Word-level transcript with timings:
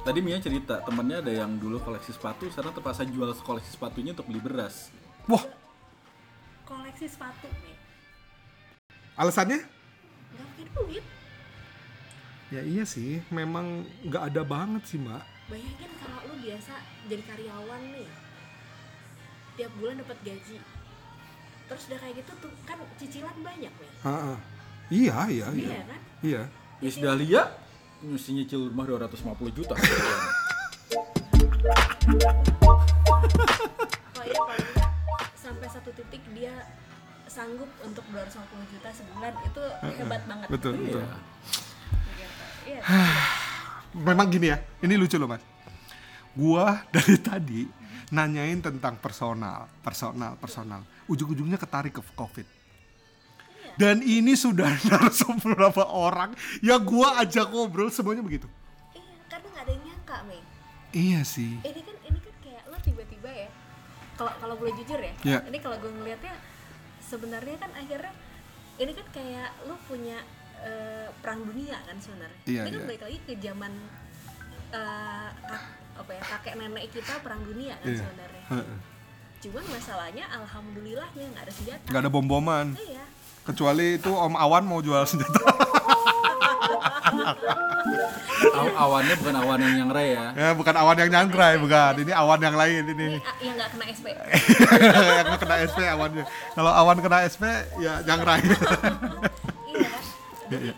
Tadi 0.00 0.18
Mia 0.26 0.42
cerita 0.42 0.82
temennya 0.82 1.22
ada 1.22 1.30
yang 1.30 1.54
dulu 1.58 1.78
koleksi 1.82 2.10
sepatu, 2.10 2.46
sekarang 2.50 2.74
terpaksa 2.74 3.06
jual 3.06 3.30
koleksi 3.46 3.70
sepatunya 3.74 4.10
untuk 4.14 4.26
beli 4.26 4.42
beras. 4.42 4.90
Wah, 5.30 5.44
koleksi 6.66 7.06
sepatu 7.10 7.46
nih 7.66 7.76
alasannya? 9.20 9.60
nggak 9.60 10.46
pakai 10.46 10.66
duit 10.72 11.04
Ya 12.50 12.62
iya 12.66 12.82
sih, 12.82 13.22
memang 13.30 13.86
nggak 14.02 14.34
ada 14.34 14.42
banget 14.42 14.82
sih 14.88 14.98
mbak. 14.98 15.22
bayangin 15.46 15.90
biasa 16.50 16.74
jadi 17.06 17.22
karyawan 17.22 17.82
nih 17.94 18.10
tiap 19.54 19.70
bulan 19.78 20.02
dapat 20.02 20.18
gaji 20.26 20.58
terus 21.64 21.86
udah 21.86 21.98
kayak 22.02 22.14
gitu 22.18 22.32
tuh 22.42 22.50
kan 22.66 22.78
cicilan 22.98 23.36
banyak 23.38 23.70
nih 23.70 23.92
Ha-ha. 24.02 24.34
Iya, 24.90 25.16
iya, 25.30 25.46
iya. 25.54 25.68
iya 25.70 25.82
kan 25.86 26.00
Iya. 26.20 26.42
Miss 26.82 26.98
Dahlia 26.98 27.42
mesti 28.02 28.34
nyicil 28.34 28.72
rumah 28.72 28.88
250 28.88 29.54
juta. 29.54 29.74
oh 34.18 34.24
iya 34.24 34.40
enggak 34.40 34.90
sampai 35.36 35.68
satu 35.70 35.90
titik 35.94 36.24
dia 36.34 36.54
sanggup 37.30 37.70
untuk 37.86 38.02
250 38.10 38.72
juta 38.74 38.88
sebulan 38.90 39.34
itu 39.46 39.62
hebat 39.94 40.22
banget 40.26 40.48
Betul, 40.50 40.72
betul. 40.74 40.98
Iya. 40.98 41.14
Gitu. 42.66 42.70
iya 42.74 42.80
Memang 43.90 44.30
gini 44.30 44.46
ya, 44.46 44.58
ini 44.82 44.94
lucu 44.94 45.18
loh 45.18 45.26
mas. 45.26 45.42
Gua 46.32 46.80
dari 46.94 47.16
tadi 47.16 47.60
nanyain 48.10 48.58
tentang 48.58 48.96
personal, 48.96 49.70
personal, 49.80 50.34
personal. 50.34 50.80
Ujung-ujungnya 51.06 51.56
ketarik 51.56 51.92
ke 51.92 52.02
COVID. 52.12 52.46
Dan 53.72 54.00
ini 54.00 54.34
sudah 54.34 54.66
narasumber 54.86 55.54
beberapa 55.54 55.86
orang 55.86 56.34
yang 56.60 56.80
gua 56.80 57.18
ajak 57.18 57.48
ngobrol 57.48 57.88
semuanya 57.88 58.20
begitu. 58.20 58.50
iya 58.92 59.14
karena 59.28 59.46
nggak 59.48 59.62
ada 59.62 59.72
yang 59.72 59.84
nyangka 59.84 60.16
Mei 60.24 60.42
Iya 60.90 61.20
sih. 61.22 61.54
ini 61.56 61.80
kan 61.80 61.96
ini 62.02 62.18
kan 62.18 62.34
kayak 62.40 62.62
lo 62.66 62.76
tiba-tiba 62.76 63.30
ya 63.30 63.48
kalau 64.14 64.32
kalau 64.36 64.54
boleh 64.54 64.74
jujur 64.74 64.98
ya 64.98 65.14
Iya. 65.22 65.38
ini 65.46 65.58
kalau 65.58 65.78
gue 65.78 65.86
ngelihatnya 65.88 66.34
sebenarnya 67.00 67.56
kan 67.56 67.70
akhirnya 67.72 68.12
ini 68.76 68.92
kan 68.92 69.06
kayak 69.08 69.48
lo 69.64 69.78
punya 69.86 70.18
eh, 70.60 71.08
perang 71.16 71.40
dunia 71.40 71.78
kan 71.80 71.96
sebenarnya 71.96 72.40
Iya, 72.44 72.62
ini 72.64 72.68
kan 72.68 72.74
iya. 72.76 72.88
balik 72.90 73.02
lagi 73.06 73.18
ke 73.22 73.32
zaman 73.38 73.72
kak- 74.70 75.79
apa 76.00 76.10
ya 76.10 76.22
kakek 76.26 76.54
nenek 76.56 76.84
kita 76.88 77.14
perang 77.20 77.40
dunia 77.42 77.76
kan 77.76 77.86
Iya. 77.86 77.98
sebenarnya 78.00 78.44
Heeh. 78.50 78.76
cuman 79.40 79.64
masalahnya 79.70 80.24
alhamdulillahnya 80.34 81.24
nggak 81.30 81.44
ada 81.44 81.52
senjata 81.52 81.84
Nggak 81.86 82.00
ada 82.00 82.10
bom-boman. 82.10 82.66
iya 82.78 83.04
Kecuali 83.40 83.96
itu 83.96 84.10
Om 84.10 84.36
Awan 84.36 84.62
mau 84.62 84.78
jual 84.78 85.00
senjata. 85.02 85.40
Aw- 88.50 88.76
awannya 88.78 89.14
bukan 89.16 89.34
awan 89.34 89.58
yang 89.58 89.74
nyangrai 89.80 90.08
ya. 90.12 90.26
ya 90.32 90.48
bukan 90.52 90.74
awan 90.74 90.96
yang 90.96 91.10
nyangkrai, 91.10 91.54
bukan. 91.56 91.92
Ini 91.98 92.12
awan 92.14 92.36
yang 92.38 92.54
lain 92.54 92.82
ini. 92.86 93.04
ini 93.06 93.18
ah, 93.18 93.34
yang 93.38 93.54
nggak 93.56 93.70
kena 93.72 93.84
SP 93.88 94.06
yang 95.18 95.36
kena 95.36 95.56
SP 95.62 95.78
awannya. 95.84 96.24
Kalau 96.52 96.70
awan 96.70 96.98
kena 96.98 97.18
SP 97.24 97.42
ya 97.78 98.00
nyangkrai. 98.02 98.40
iya 99.66 99.88
kan 99.88 100.04
jadi 100.50 100.68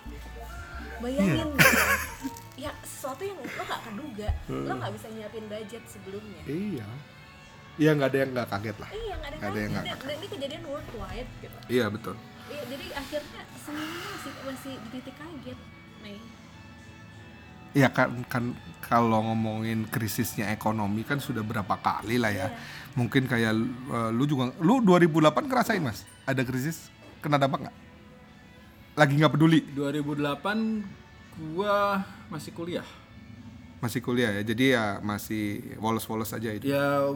bayangin 1.02 1.34
gitu. 1.50 1.58
ya 1.58 1.81
sesuatu 3.02 3.22
yang 3.26 3.34
lo 3.42 3.62
nggak 3.66 3.82
keduga 3.82 4.28
lo 4.46 4.72
nggak 4.78 4.92
bisa 4.94 5.06
nyiapin 5.10 5.44
budget 5.50 5.82
sebelumnya 5.90 6.42
iya. 6.46 6.86
Iya 7.80 7.96
nggak 7.96 8.08
ada 8.12 8.18
yang 8.20 8.30
nggak 8.36 8.48
kaget 8.52 8.76
lah. 8.84 8.88
iya 8.92 9.14
nggak 9.16 9.30
ada, 9.32 9.58
yang 9.58 9.72
nggak 9.72 9.84
kaget. 9.88 10.04
Dan 10.04 10.16
ini 10.20 10.28
kejadian 10.28 10.62
worldwide 10.68 11.30
gitu 11.40 11.58
Iya 11.72 11.84
betul. 11.88 12.14
iya 12.52 12.62
jadi 12.68 12.86
akhirnya 12.92 13.42
semuanya 13.64 13.98
masih 14.12 14.32
masih 14.44 14.74
di 14.76 14.88
titik 14.92 15.14
kaget 15.16 15.58
nih 16.04 16.20
Iya 17.72 17.88
kan 17.88 18.12
kan 18.28 18.44
kalau 18.84 19.24
ngomongin 19.32 19.88
krisisnya 19.88 20.52
ekonomi 20.52 21.00
kan 21.08 21.16
sudah 21.16 21.40
berapa 21.40 21.72
kali 21.80 22.20
lah 22.20 22.28
ya. 22.28 22.52
Iya. 22.52 22.60
Mungkin 23.00 23.24
kayak 23.24 23.52
eh, 23.88 24.10
lu 24.12 24.28
juga 24.28 24.52
lu 24.60 24.84
2008 24.84 25.48
ngerasain 25.48 25.80
Mas? 25.80 26.04
Ada 26.28 26.44
krisis? 26.44 26.92
Kena 27.24 27.40
dampak 27.40 27.64
nggak? 27.64 27.76
Lagi 29.00 29.12
nggak 29.16 29.32
peduli? 29.32 29.64
2008 29.72 31.56
gua 31.56 32.04
masih 32.28 32.52
kuliah. 32.52 32.84
Masih 33.82 33.98
kuliah 33.98 34.30
ya. 34.30 34.42
Jadi 34.42 34.64
ya 34.70 35.02
masih 35.02 35.44
wolos-wolos 35.76 36.30
aja 36.30 36.48
itu. 36.48 36.64
Ya 36.64 37.10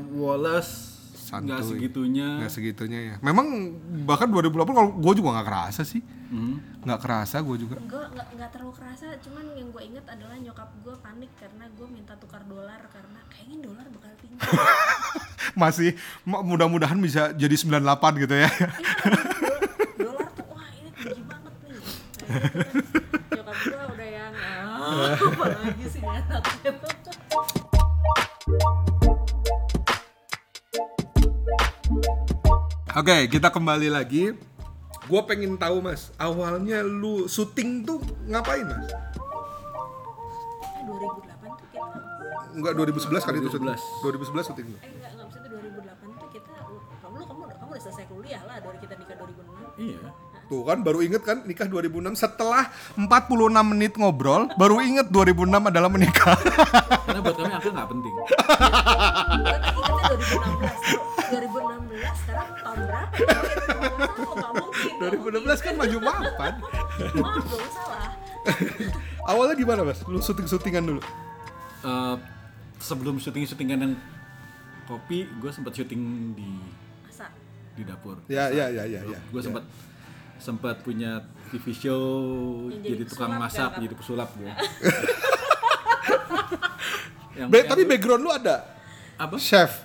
Santuy. 1.17 1.49
nggak 1.49 1.63
segitunya. 1.65 2.29
Nggak 2.39 2.53
segitunya 2.53 3.01
ya. 3.01 3.15
Memang 3.21 3.47
bahkan 4.03 4.27
2008 4.27 4.53
kalau 4.69 4.91
gue 4.93 5.13
juga 5.15 5.29
nggak 5.33 5.47
kerasa 5.47 5.83
sih. 5.83 6.03
Hmm. 6.27 6.59
Nggak 6.83 7.01
kerasa 7.01 7.39
gue 7.41 7.57
juga. 7.57 7.79
gue 7.79 8.03
nggak 8.37 8.51
terlalu 8.53 8.75
kerasa 8.75 9.07
cuman 9.21 9.45
yang 9.55 9.69
gue 9.69 9.83
inget 9.85 10.07
adalah 10.07 10.37
nyokap 10.37 10.71
gue 10.81 10.95
panik 10.97 11.31
karena 11.37 11.65
gue 11.69 11.87
minta 11.87 12.15
tukar 12.15 12.43
dolar 12.43 12.79
karena 12.89 13.19
kayaknya 13.29 13.59
dolar 13.65 13.87
bakal 13.89 14.11
tinggi 14.17 14.39
Masih 15.57 15.91
ma- 16.23 16.43
mudah-mudahan 16.43 16.95
bisa 16.97 17.31
jadi 17.33 17.55
98 17.55 17.79
gitu 18.21 18.35
ya. 18.37 18.47
Iya, 18.47 18.69
do- 19.09 19.27
dolar 20.05 20.29
tuh 20.31 20.47
wah 20.47 20.69
ini 20.73 20.91
tinggi 20.93 21.23
banget 21.25 21.55
nih 21.57 21.71
gitu 21.73 21.91
kan. 21.91 21.99
nyokap 23.33 23.57
gue 23.57 23.73
udah 23.73 24.06
ah, 24.06 24.06
apa 24.87 25.45
lagi 25.51 25.85
sih 25.93 26.01
gitu. 26.63 26.89
Oke, 32.93 33.29
kita 33.29 33.49
kembali 33.49 33.89
lagi. 33.89 34.33
Gue 35.07 35.21
pengen 35.23 35.55
tahu 35.55 35.79
mas, 35.81 36.11
awalnya 36.17 36.83
lu 36.83 37.27
syuting 37.27 37.85
tuh 37.85 38.01
ngapain 38.27 38.67
mas? 38.67 38.91
eh 40.77 40.83
2008 40.83 41.23
tuh 41.47 41.67
kita 41.69 41.87
Enggak 42.53 42.73
2011 42.75 43.23
kali 43.23 43.37
itu 43.39 43.49
syuting. 43.49 43.71
2011. 43.71 44.03
2011 44.03 44.49
syuting 44.49 44.67
lu. 44.67 44.77
eh 44.77 44.89
enggak 44.89 45.11
enggak 45.15 45.27
tuh 45.31 45.51
2008 45.53 45.79
tuh 46.17 46.29
kita 46.33 46.51
kamu 46.99 47.15
lu 47.15 47.25
kamu 47.25 47.41
udah- 47.45 47.57
kamu 47.57 47.71
udah 47.71 47.83
selesai 47.85 48.05
kuliah 48.09 48.43
lah 48.43 48.57
dari 48.59 48.79
kita 48.81 48.95
nikah 48.97 49.17
2006 49.17 49.79
Iya. 49.79 50.01
Tuh 50.47 50.63
kan 50.63 50.79
baru 50.79 51.03
inget 51.03 51.27
kan 51.27 51.43
nikah 51.43 51.67
2006 51.67 52.23
setelah 52.23 52.71
46 52.95 53.51
menit 53.67 53.99
ngobrol 53.99 54.47
baru 54.55 54.79
inget 54.79 55.11
2006 55.11 55.59
adalah 55.59 55.91
menikah. 55.91 56.39
Karena 57.07 57.19
buat 57.19 57.35
kami 57.35 57.51
angka 57.51 57.71
nggak 57.75 57.89
penting. 57.91 58.15
Kan 58.15 59.39
ingatnya 59.43 59.73
2016 59.75 61.17
2016 61.27 62.23
sekarang 62.23 62.49
tahun 62.63 62.79
berapa? 62.87 63.19
Mungkin. 64.55 64.93
2016 65.51 65.67
kan 65.67 65.75
maju 65.75 65.97
mapan. 65.99 66.55
Maaf 67.19 67.45
dong 67.51 67.69
salah. 67.75 68.09
Awalnya 69.27 69.55
gimana 69.59 69.83
mas? 69.83 69.99
Lu 70.07 70.23
syuting-syutingan 70.23 70.87
dulu. 70.87 71.03
Eh, 71.83 72.17
sebelum 72.79 73.19
syuting-syutingan 73.19 73.79
yang 73.83 73.95
kopi, 74.87 75.27
gue 75.27 75.51
sempat 75.51 75.75
syuting 75.75 76.35
di 76.39 76.51
Masa? 77.03 77.27
di 77.75 77.83
dapur. 77.83 78.23
Ya 78.31 78.47
ya 78.55 78.71
ya 78.71 78.87
ya 78.87 79.03
ya. 79.03 79.19
gue 79.19 79.43
sempat 79.43 79.67
sempat 80.39 80.81
punya 80.81 81.21
TV 81.49 81.71
show 81.71 82.03
jadi, 82.69 82.93
jadi 82.93 83.05
tukang 83.07 83.33
masak 83.35 83.71
kan? 83.73 83.81
jadi 83.81 83.95
pesulap 83.95 84.29
gue. 84.35 84.47
yang, 87.39 87.49
Be- 87.49 87.67
tapi 87.67 87.83
background 87.85 88.23
lu 88.23 88.31
ada 88.31 88.65
apa? 89.17 89.37
chef. 89.37 89.85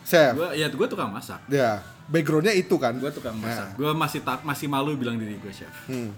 Chef. 0.00 0.34
Gua 0.34 0.50
ya 0.52 0.66
gue 0.66 0.88
tukang 0.88 1.10
masak. 1.10 1.38
Ya, 1.46 1.82
backgroundnya 2.06 2.50
itu 2.50 2.74
kan. 2.74 2.98
Gue 2.98 3.10
tukang 3.10 3.38
Nah. 3.38 3.46
masak. 3.46 3.68
Gue 3.78 3.90
masih 3.92 4.20
tak 4.22 4.42
masih 4.42 4.66
malu 4.66 4.96
bilang 4.96 5.14
diri 5.14 5.38
gue 5.38 5.52
chef. 5.52 5.70
Hmm. 5.86 6.10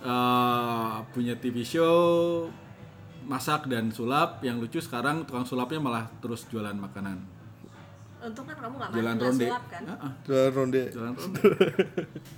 Eh, 0.00 0.94
punya 1.12 1.36
TV 1.36 1.60
show 1.60 2.48
masak 3.20 3.68
dan 3.68 3.92
sulap 3.92 4.40
yang 4.40 4.56
lucu 4.58 4.80
sekarang 4.80 5.22
tukang 5.22 5.44
sulapnya 5.44 5.78
malah 5.78 6.08
terus 6.18 6.48
jualan 6.48 6.72
makanan 6.72 7.20
Untung 8.20 8.44
kan 8.44 8.56
kamu 8.56 8.74
nggak 8.76 8.90
jalan 8.92 9.16
ronde. 9.16 9.46
sulap 9.48 9.64
kan? 9.66 9.82
Heeh, 9.88 10.12
Jualan 10.28 10.52
ronde. 10.52 10.82
jalan 10.92 11.12
ronde. 11.16 11.40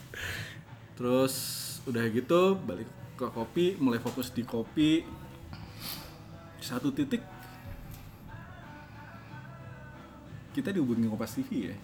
Terus 0.97 1.35
udah 1.85 2.05
gitu 2.07 2.41
balik 2.63 2.87
ke 3.19 3.27
kopi 3.27 3.75
mulai 3.77 3.99
fokus 3.99 4.31
di 4.31 4.47
kopi. 4.47 5.03
Satu 6.63 6.95
titik 6.95 7.21
kita 10.53 10.71
dihubungin 10.71 11.09
Kompas 11.09 11.35
TV 11.35 11.73
ya 11.73 11.77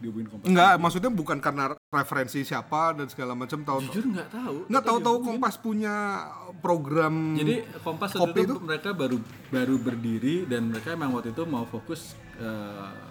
dihubungin 0.00 0.32
Kompas 0.32 0.48
Enggak, 0.48 0.72
maksudnya 0.80 1.10
bukan 1.12 1.38
karena 1.38 1.76
referensi 1.92 2.40
siapa 2.42 2.96
dan 2.96 3.06
segala 3.12 3.36
macam 3.36 3.60
tahu. 3.60 3.78
jujur 3.86 4.04
nggak 4.10 4.28
tahu 4.32 4.56
Enggak 4.66 4.82
Kita 4.82 4.90
tahu-tahu. 4.96 5.16
Kompas 5.20 5.54
punya 5.60 5.94
program 6.64 7.36
Jadi 7.36 7.54
Kompas 7.84 8.16
waktu 8.16 8.48
itu, 8.48 8.54
itu? 8.56 8.64
mereka 8.64 8.90
baru 8.96 9.20
baru 9.52 9.76
berdiri 9.76 10.48
dan 10.48 10.72
mereka 10.72 10.96
emang 10.96 11.12
waktu 11.12 11.36
itu 11.36 11.44
mau 11.44 11.68
fokus 11.68 12.16
tuh 12.40 13.09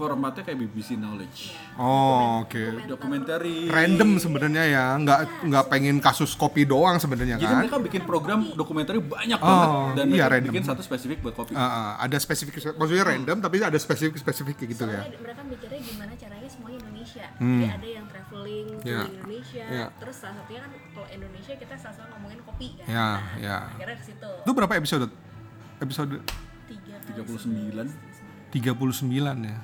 formatnya 0.00 0.42
kayak 0.42 0.58
BBC 0.58 0.96
Knowledge 0.96 1.52
Oh, 1.76 2.40
oke. 2.40 2.86
dokumenter 2.86 3.40
Random 3.66 4.16
sebenarnya 4.16 4.64
ya, 4.64 4.84
nggak 4.96 5.18
nggak 5.44 5.64
pengen 5.66 5.96
kasus 5.98 6.32
kopi 6.34 6.64
doang 6.64 6.96
sebenarnya 6.96 7.36
jadi 7.36 7.44
kan. 7.46 7.60
mereka 7.60 7.76
bikin 7.78 8.02
program 8.02 8.48
dokumenter 8.50 8.96
banyak 8.96 9.36
Oh, 9.36 9.44
banget 9.44 9.68
dan 9.94 10.04
iya, 10.06 10.12
mereka 10.18 10.32
random. 10.32 10.50
bikin 10.50 10.64
satu 10.64 10.80
spesifik 10.80 11.20
buat 11.20 11.34
kopi 11.34 11.52
Ah, 11.52 11.60
ah, 11.60 11.90
ada 12.00 12.16
spesifik, 12.16 12.56
maksudnya 12.74 13.04
random 13.04 13.36
tapi 13.38 13.60
ada 13.60 13.76
spesifik 13.76 14.16
spesifik 14.16 14.54
kayak 14.56 14.70
gitu 14.72 14.84
ya. 14.86 15.00
soalnya 15.00 15.20
mereka 15.20 15.40
mikirnya 15.42 15.80
gimana 15.82 16.12
caranya 16.14 16.48
semuanya 16.48 16.78
Indonesia 16.80 17.26
Hmm. 17.36 17.60
jadi 17.60 17.68
ada 17.70 17.88
yang 17.90 18.06
traveling 18.06 18.68
Ya. 18.80 19.00
keliling 19.00 19.14
Indonesia 19.14 19.64
Ya. 19.66 19.86
terus 19.94 20.16
salah 20.16 20.34
satunya 20.36 20.60
kan 20.60 20.70
kalau 20.90 21.08
Indonesia 21.10 21.52
kita 21.54 21.74
selalu 21.76 22.04
ngomongin 22.10 22.40
kopi 22.42 22.66
kan 22.74 22.86
Ya, 22.86 22.96
Nah, 23.10 23.20
ya. 23.36 23.56
akhirnya 23.70 23.96
ke 23.96 24.04
situ 24.06 24.30
Itu 24.40 24.50
berapa 24.50 24.72
episode? 24.74 25.08
Episode 25.78 26.14
tiga 26.66 26.96
kali 27.00 27.14
39. 27.16 27.88
39 28.50 29.38
ya. 29.44 29.58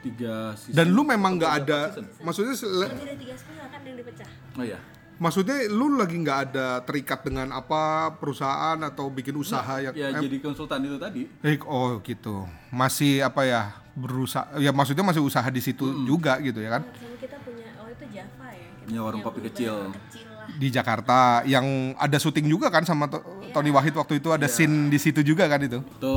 Tiga 0.00 0.34
season 0.54 0.74
Dan 0.74 0.86
lu 0.90 1.02
memang 1.02 1.36
nggak 1.36 1.52
ada, 1.58 1.80
season? 1.90 2.04
maksudnya 2.20 2.54
dari 2.90 3.16
tiga 3.16 3.34
sepuluh 3.34 3.60
kan 3.62 3.80
yang 3.80 3.96
dipecah 3.96 4.28
oh 4.54 4.64
ya 4.64 4.78
maksudnya 5.16 5.68
lu 5.68 5.94
lagi 5.94 6.16
nggak 6.16 6.38
ada 6.46 6.66
terikat 6.80 7.20
dengan 7.22 7.52
apa 7.52 7.82
perusahaan 8.16 8.80
atau 8.80 9.06
bikin 9.06 9.36
usaha 9.36 9.76
yang 9.78 9.92
ya 9.92 10.08
eh, 10.08 10.16
jadi 10.18 10.36
konsultan 10.40 10.80
itu 10.82 10.96
tadi 10.96 11.28
eh, 11.40 11.60
oh 11.62 12.00
gitu. 12.00 12.48
Masih 12.70 13.20
apa 13.20 13.44
ya? 13.44 13.62
berusaha 13.90 14.56
ya 14.56 14.70
maksudnya 14.70 15.02
masih 15.02 15.20
usaha 15.20 15.44
di 15.44 15.60
situ 15.60 15.82
juga 16.06 16.38
gitu 16.38 16.56
ya 16.58 16.72
kan. 16.72 16.82
sama 16.88 17.18
kita 17.18 17.36
punya 17.38 17.68
oh 17.76 17.86
itu 17.86 18.04
Java 18.08 18.48
ya 18.48 18.68
kita 18.70 18.86
Punya 18.86 19.00
warung 19.02 19.20
punya 19.20 19.28
kopi 19.28 19.40
kecil. 19.44 19.74
kecil 19.92 20.26
lah 20.30 20.46
Di 20.48 20.68
Jakarta 20.70 21.18
yang 21.44 21.66
ada 21.94 22.16
syuting 22.16 22.46
juga 22.46 22.70
kan 22.70 22.82
sama 22.82 23.04
To- 23.06 23.20
Tony 23.50 23.68
Wahid 23.68 23.92
waktu 23.92 24.16
itu 24.16 24.30
ada 24.30 24.46
scene 24.46 24.88
di 24.88 24.96
situ 24.96 25.20
juga 25.20 25.44
kan 25.46 25.60
itu. 25.60 25.82
itu 25.82 26.16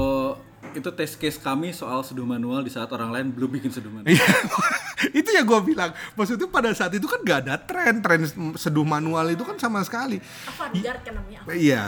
itu 0.75 0.89
test 0.89 1.15
case 1.15 1.35
kami 1.35 1.69
soal 1.69 2.01
seduh 2.01 2.23
manual 2.23 2.59
di 2.59 2.69
saat 2.69 2.87
orang 2.87 3.09
lain 3.09 3.25
belum 3.29 3.49
bikin 3.51 3.69
seduh 3.69 3.89
manual 3.89 4.09
Iya, 4.09 4.27
itu 5.19 5.29
yang 5.29 5.43
gue 5.43 5.59
bilang. 5.65 5.91
Maksudnya 6.13 6.45
pada 6.45 6.71
saat 6.71 6.91
itu 6.91 7.03
kan 7.03 7.19
gak 7.21 7.39
ada 7.43 7.55
tren, 7.57 7.99
tren 7.99 8.21
seduh 8.53 8.83
manual 8.83 9.27
itu 9.27 9.41
kan 9.41 9.55
sama 9.55 9.81
sekali. 9.81 10.17
avant-garde 10.43 11.01
kan 11.01 11.13
namanya 11.13 11.39
Iya, 11.49 11.83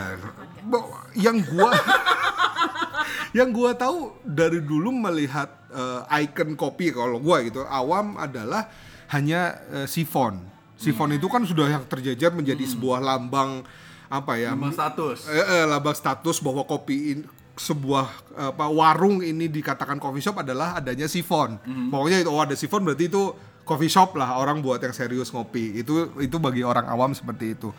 Bo- 0.62 0.90
yang 1.14 1.40
gua 1.42 1.72
yang 3.38 3.50
gua 3.52 3.74
tahu 3.74 4.16
dari 4.22 4.60
dulu 4.60 4.90
melihat 4.92 5.50
eh, 5.70 6.24
icon 6.24 6.56
kopi 6.56 6.90
kalau 6.90 7.20
gua 7.20 7.42
gitu 7.42 7.64
awam 7.64 8.16
adalah 8.16 8.68
hanya 9.10 9.56
eh, 9.74 9.88
sifon. 9.88 10.42
Sifon 10.76 11.12
itu 11.12 11.26
kan 11.26 11.40
sudah 11.42 11.70
yang 11.70 11.84
terjejar 11.86 12.32
menjadi 12.32 12.66
sebuah 12.66 13.00
lambang 13.00 13.64
apa 14.06 14.36
ya? 14.36 14.52
Lambang 14.52 14.76
status 14.76 15.24
eh, 15.26 15.40
eh, 15.40 15.66
lambang 15.66 15.96
status 15.96 16.38
bahwa 16.40 16.62
kopi 16.64 17.14
in- 17.14 17.28
sebuah 17.56 18.36
apa 18.36 18.68
warung 18.68 19.24
ini 19.24 19.48
dikatakan 19.48 19.96
coffee 19.96 20.24
shop 20.24 20.44
adalah 20.44 20.80
adanya 20.80 21.08
sifon. 21.08 21.60
Pokoknya 21.90 22.24
itu 22.24 22.30
oh 22.30 22.44
ada 22.44 22.56
sifon 22.56 22.84
berarti 22.84 23.08
itu 23.08 23.32
coffee 23.64 23.90
shop 23.90 24.20
lah 24.20 24.38
orang 24.38 24.60
buat 24.60 24.80
yang 24.84 24.94
serius 24.94 25.32
ngopi. 25.32 25.80
Itu 25.80 26.16
itu 26.20 26.38
bagi 26.38 26.62
orang 26.62 26.86
awam 26.86 27.16
seperti 27.16 27.56
itu. 27.56 27.72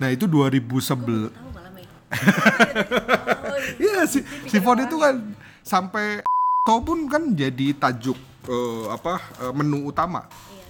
Nah, 0.00 0.08
itu 0.08 0.26
2011. 0.28 1.32
tahu 1.32 1.50
malah 1.52 1.72
Mei 1.72 1.84
oh, 1.84 3.58
Iya, 3.82 4.04
si, 4.08 4.20
sifon 4.50 4.84
itu 4.84 4.96
kan 4.98 5.14
sampai 5.62 6.20
pun 6.62 7.06
kan 7.10 7.34
jadi 7.34 7.74
tajuk 7.74 8.18
eh, 8.46 8.84
apa 8.90 9.18
eh, 9.42 9.52
menu 9.54 9.90
utama 9.90 10.26
iya 10.30 10.62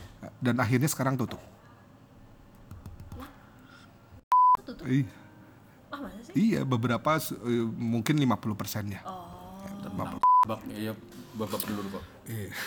dan 0.43 0.55
akhirnya 0.59 0.89
sekarang 0.91 1.19
tutup. 1.19 1.41
tutup 4.63 4.87
Ih, 4.87 5.07
ah 5.93 5.99
masa 6.01 6.19
sih 6.25 6.33
Iya, 6.35 6.65
beberapa 6.65 7.11
eh, 7.21 7.67
mungkin 7.69 8.17
50 8.17 8.57
persennya. 8.57 9.01
oh 9.05 9.29
ya 10.75 10.93
babak 11.33 11.63
dulu 11.63 11.87
kok 11.93 12.05
Iya. 12.27 12.51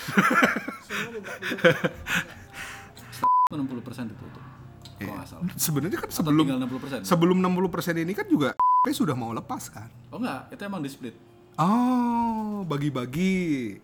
semua 3.12 3.56
60 3.60 3.84
persen 3.84 4.04
ditutup 4.08 4.44
salah 5.26 5.44
Sebenarnya 5.54 6.00
kan 6.00 6.10
sebelum 6.10 6.46
tinggal 6.48 6.64
60 6.66 6.80
persen 6.80 7.00
sebelum 7.04 7.38
60 7.44 7.68
persen 7.68 7.96
ini 7.98 8.14
kan 8.14 8.26
juga 8.26 8.56
P 8.86 8.94
sudah 8.94 9.12
mau 9.12 9.34
lepas 9.34 9.68
kan. 9.68 9.90
oh 10.10 10.18
enggak 10.18 10.54
itu 10.54 10.62
emang 10.64 10.80
di 10.80 10.90
split 10.90 11.16
Oh, 11.56 12.68
bagi-bagi. 12.68 13.80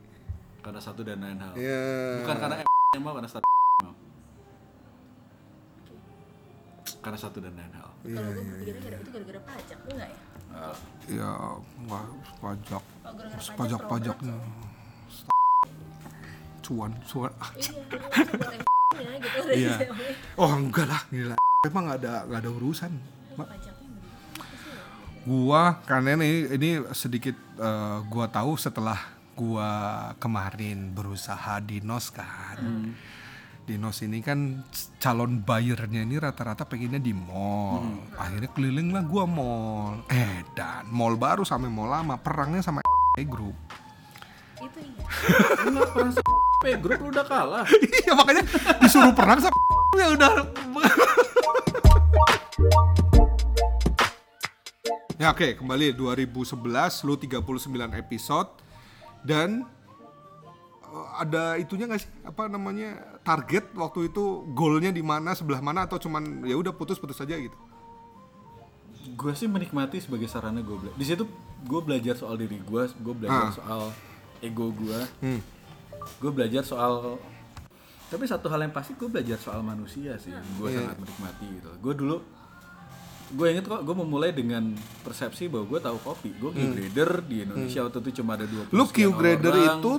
karena 0.60 0.78
satu 0.78 1.02
dan 1.02 1.20
lain 1.20 1.40
hal 1.40 1.56
Ya. 1.56 2.22
bukan 2.22 2.38
karena 2.38 2.56
M 2.96 3.02
mau 3.02 3.16
karena 3.16 3.28
satu 3.28 3.48
mau 3.82 3.96
karena 7.02 7.18
satu 7.18 7.38
dan 7.38 7.54
lain 7.54 7.74
hal 7.74 7.90
Iya, 8.02 8.16
kalau 8.16 8.32
gue 8.32 8.44
pikirnya 8.56 8.82
gara- 8.82 9.00
itu 9.00 9.10
gara-gara 9.12 9.42
pajak 9.44 9.80
enggak 9.86 10.10
ya 10.10 10.20
Nah, 10.52 10.76
Ya, 11.08 11.32
wah, 11.88 12.04
pajak, 12.38 12.84
oh 12.84 13.12
gara-gara 13.14 13.40
pajak 13.40 13.56
pajak-pajaknya. 13.82 14.36
Cuan, 16.62 16.92
cuan. 17.04 17.32
Ah, 17.38 17.52
iya 17.56 17.72
buat 17.82 18.54
M-nya 18.92 19.16
gitu 19.24 19.40
Iya. 19.50 19.76
dari 19.82 20.14
Oh 20.36 20.52
enggak 20.52 20.86
lah, 20.86 21.02
gila. 21.08 21.36
Emang 21.64 21.84
nggak 21.88 22.00
ada 22.00 22.14
nggak 22.28 22.42
ada 22.42 22.52
urusan. 22.54 22.92
Ma- 23.34 23.48
pajaknya 23.48 23.88
ya? 23.88 24.04
Gua 25.24 25.62
karena 25.82 26.10
ini 26.16 26.30
ini 26.52 26.70
sedikit 26.92 27.34
eh, 27.56 27.98
gua 28.06 28.28
tahu 28.28 28.56
setelah 28.56 29.00
gua 29.34 29.70
kemarin 30.18 30.92
berusaha 30.92 31.58
di 31.60 31.80
NOS 31.80 32.12
kan. 32.12 32.60
Di 32.60 32.92
NOS 33.68 34.04
ini 34.04 34.20
kan 34.20 34.66
calon 34.98 35.42
buyernya 35.42 36.02
ini 36.02 36.18
rata-rata 36.18 36.66
pengennya 36.66 36.98
di 36.98 37.14
mall. 37.14 37.86
Akhirnya 38.18 38.50
keliling 38.52 38.90
lah 38.92 39.06
gua 39.06 39.24
mall. 39.24 40.02
Eh 40.10 40.42
dan 40.52 40.90
mall 40.90 41.16
baru 41.16 41.46
sampai 41.46 41.70
mall 41.70 41.88
lama 41.88 42.18
perangnya 42.18 42.60
sama 42.60 42.82
grup. 43.30 43.56
itu 44.62 44.78
iya 44.78 45.06
enggak 45.66 45.90
perang 45.90 46.12
P 46.62 46.66
grup 46.86 47.00
lu 47.02 47.10
udah 47.10 47.26
kalah 47.26 47.66
Iya 47.66 48.14
makanya 48.14 48.44
disuruh 48.78 49.10
perang 49.10 49.42
sama 49.42 49.58
ya 49.98 50.08
udah. 50.14 50.34
ya 55.18 55.34
oke 55.34 55.58
kembali 55.58 55.98
2011 55.98 56.62
lu 57.06 57.14
39 57.18 57.42
episode 57.98 58.50
dan 59.22 59.66
ada 61.14 61.56
itunya 61.56 61.86
nggak 61.86 61.98
sih 61.98 62.12
apa 62.22 62.46
namanya 62.46 62.94
target 63.22 63.72
waktu 63.74 64.08
itu 64.08 64.24
goalnya 64.50 64.90
di 64.90 65.02
mana 65.02 65.32
sebelah 65.32 65.60
mana 65.60 65.84
atau 65.84 65.96
cuman 65.98 66.22
ya 66.44 66.54
udah 66.54 66.72
putus-putus 66.72 67.18
aja 67.18 67.34
gitu. 67.34 67.56
gue 69.12 69.34
sih 69.34 69.46
menikmati 69.46 69.98
sebagai 69.98 70.26
sarana 70.26 70.60
gue 70.60 70.78
belajar 70.78 70.96
di 70.96 71.06
situ 71.06 71.24
gue 71.62 71.82
belajar 71.82 72.16
soal 72.16 72.36
diri 72.36 72.60
gue 72.60 72.84
gue 72.88 73.14
belajar 73.16 73.46
Ah. 73.46 73.52
soal 73.52 73.82
ego 74.40 74.70
gue 74.72 75.00
Hmm. 75.20 75.42
gue 76.18 76.32
belajar 76.32 76.62
soal 76.62 77.18
tapi 78.08 78.24
satu 78.26 78.46
hal 78.48 78.62
yang 78.62 78.72
pasti 78.72 78.94
gue 78.94 79.08
belajar 79.08 79.38
soal 79.38 79.62
manusia 79.62 80.16
sih 80.18 80.30
gue 80.32 80.68
Iya. 80.68 80.86
sangat 80.86 80.98
menikmati 81.00 81.46
gitu 81.52 81.70
gue 81.78 81.94
dulu 81.96 82.18
gue 83.32 83.48
inget 83.48 83.64
kok 83.64 83.82
gue 83.82 83.96
memulai 83.96 84.32
dengan 84.32 84.76
persepsi 85.02 85.48
bahwa 85.48 85.66
gue 85.66 85.80
tahu 85.80 85.98
kopi 85.98 86.30
gue 86.34 86.52
Q 86.52 86.60
grader 86.70 87.12
di 87.24 87.36
Indonesia 87.42 87.80
waktu 87.82 87.98
itu 88.02 88.12
cuma 88.20 88.36
ada 88.36 88.44
20 88.44 88.60
Hmm. 88.66 88.74
Lu 88.74 88.86
Q 88.86 88.98
grader 89.12 89.54
orang. 89.54 89.80
itu 89.80 89.92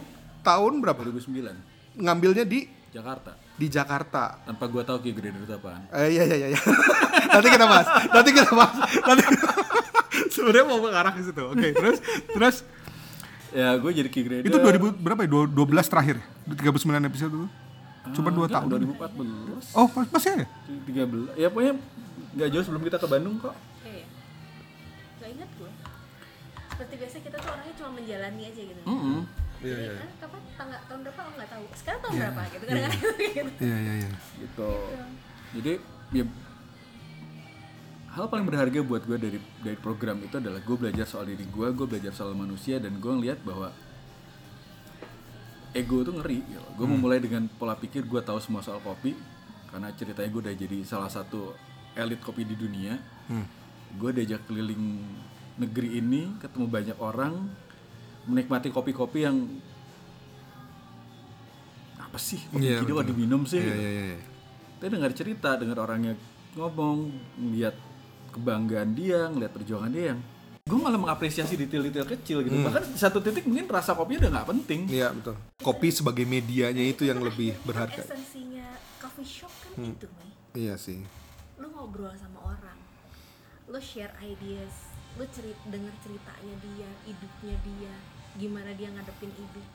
tahun 0.43 0.73
berapa? 0.79 1.01
2009 1.01 1.55
Ngambilnya 1.95 2.45
di 2.45 2.67
Jakarta 2.89 3.33
di 3.53 3.69
Jakarta. 3.69 4.43
tanpa 4.43 4.65
gue 4.67 4.83
tahu 4.83 4.99
Q 4.99 5.07
grader 5.13 5.39
itu 5.39 5.55
apaan 5.55 5.87
Eh, 5.93 6.09
iya 6.11 6.23
iya 6.25 6.37
iya. 6.37 6.49
iya. 6.51 6.61
nanti 7.33 7.49
kita 7.49 7.65
bahas. 7.65 7.87
Nanti 8.09 8.31
kita 8.33 8.51
bahas. 8.51 8.75
Nanti 8.99 9.23
sebenarnya 10.35 10.65
mau 10.67 10.79
mengarah 10.79 11.13
ke 11.13 11.23
situ. 11.23 11.43
Oke, 11.43 11.69
terus 11.71 11.99
terus 12.27 12.57
ya 13.51 13.77
gue 13.77 13.91
jadi 13.93 14.09
Q 14.09 14.17
grader 14.23 14.43
itu 14.43 14.57
2000 14.57 14.99
berapa 14.99 15.21
ya? 15.21 15.29
Dua- 15.29 15.49
12 15.49 15.85
terakhir. 15.87 16.17
39 16.49 16.75
episode 17.07 17.31
dulu. 17.31 17.47
Cuma 18.11 18.29
2 18.29 18.41
Enggak, 18.41 18.51
tahun. 18.51 18.69
2014 18.99 19.79
Oh, 19.79 19.87
pas 19.87 20.07
masih 20.11 20.31
ya? 20.35 20.47
13 20.85 21.39
ya 21.39 21.49
pokoknya 21.49 21.75
nggak 22.33 22.49
jauh 22.51 22.65
sebelum 22.65 22.83
kita 22.83 22.97
ke 22.97 23.07
Bandung 23.07 23.37
kok 23.39 23.53
iya 23.85 24.09
nggak 25.19 25.31
ingat 25.31 25.51
gue 25.55 25.71
seperti 26.67 26.95
biasa 26.97 27.17
kita 27.21 27.37
tuh 27.37 27.47
orangnya 27.47 27.75
cuma 27.77 27.91
menjalani 27.95 28.43
aja 28.43 28.63
gitu 28.65 28.81
Mm-mm. 28.83 29.19
Iya, 29.63 29.77
Jadi, 29.79 29.87
iya. 29.87 29.95
ah, 29.95 30.15
kapan 30.19 30.41
tanggal 30.59 30.81
tahun 30.91 31.01
berapa 31.07 31.21
oh 31.23 31.33
nggak 31.39 31.51
tahu. 31.55 31.65
Sekarang 31.79 32.01
tahun 32.03 32.15
berapa 32.19 32.43
gitu 32.51 32.65
kadang-kadang 32.67 33.01
gitu. 33.01 33.51
Iya 33.63 33.77
iya 33.79 33.95
iya. 34.03 34.11
gitu. 34.43 34.71
Jadi 35.53 35.73
ya 36.13 36.25
hal 38.13 38.25
paling 38.29 38.45
berharga 38.45 38.81
buat 38.85 39.03
gue 39.09 39.17
dari 39.17 39.39
dari 39.65 39.79
program 39.81 40.21
itu 40.21 40.37
adalah 40.37 40.61
gue 40.61 40.77
belajar 40.77 41.09
soal 41.09 41.25
diri 41.25 41.49
gue 41.49 41.69
gue 41.73 41.87
belajar 41.89 42.13
soal 42.13 42.37
manusia 42.37 42.77
dan 42.77 43.01
gue 43.01 43.09
ngeliat 43.09 43.41
bahwa 43.41 43.73
ego 45.73 46.05
itu 46.05 46.13
ngeri 46.13 46.45
gitu. 46.45 46.69
gue 46.77 46.87
memulai 46.93 47.25
dengan 47.25 47.49
pola 47.57 47.73
pikir 47.73 48.05
gue 48.05 48.21
tahu 48.21 48.37
semua 48.37 48.61
soal 48.61 48.85
kopi 48.85 49.17
karena 49.73 49.89
ceritanya 49.97 50.29
gue 50.29 50.41
udah 50.45 50.55
jadi 50.61 50.79
salah 50.85 51.09
satu 51.09 51.57
elit 51.97 52.21
kopi 52.21 52.45
di 52.45 52.57
dunia. 52.57 53.01
Gue 53.97 54.13
diajak 54.13 54.45
keliling 54.49 55.05
negeri 55.61 56.01
ini 56.01 56.37
ketemu 56.41 56.67
banyak 56.69 56.99
orang 57.01 57.49
menikmati 58.25 58.69
kopi-kopi 58.69 59.19
yang 59.21 59.37
apa 61.99 62.19
sih 62.19 62.41
kopi 62.45 62.63
Iya, 62.63 62.79
gini 62.79 62.91
kok 62.91 62.99
betul. 62.99 63.11
diminum 63.11 63.43
sih 63.43 63.57
Iya 63.57 63.67
gitu. 63.67 63.81
iya 63.81 63.91
iya. 64.09 64.21
Tapi 64.75 64.89
dengar 64.91 65.13
cerita, 65.13 65.51
dengar 65.55 65.79
orangnya 65.81 66.13
ngomong, 66.53 66.99
ngeliat 67.37 67.77
kebanggaan 68.31 68.91
dia, 68.93 69.21
ngeliat 69.27 69.51
perjuangan 69.51 69.89
dia 69.89 70.07
yang 70.13 70.21
gue 70.63 70.79
malah 70.79 70.95
mengapresiasi 70.97 71.57
detail-detail 71.57 72.07
kecil 72.09 72.39
gitu 72.41 72.55
bahkan 72.63 72.85
di 72.85 72.95
satu 72.95 73.19
titik 73.19 73.43
mungkin 73.43 73.67
rasa 73.67 73.93
kopi 73.93 74.15
udah 74.17 74.31
nggak 74.31 74.49
penting 74.49 74.81
Iya 74.87 75.11
betul. 75.11 75.35
Kopi 75.59 75.89
sebagai 75.91 76.23
medianya 76.25 76.81
itu 76.81 77.03
yang 77.03 77.19
lebih 77.19 77.59
berharga. 77.61 77.99
esensinya 78.01 78.71
coffee 78.97 79.27
shop 79.27 79.51
kan 79.51 79.71
Hmm. 79.75 79.93
itu 79.93 80.07
Mai 80.13 80.31
Iya 80.55 80.75
sih. 80.77 81.03
lu 81.57 81.67
ngobrol 81.69 82.15
sama 82.15 82.39
orang 82.47 82.79
lu 83.67 83.79
share 83.79 84.15
ideas 84.21 84.71
lu 85.15 85.25
cerit 85.29 85.59
dengar 85.69 85.93
ceritanya 86.01 86.55
dia 86.61 86.89
hidupnya 87.05 87.57
dia 87.61 87.95
gimana 88.35 88.73
dia 88.73 88.89
ngadepin 88.89 89.33
hidup 89.33 89.67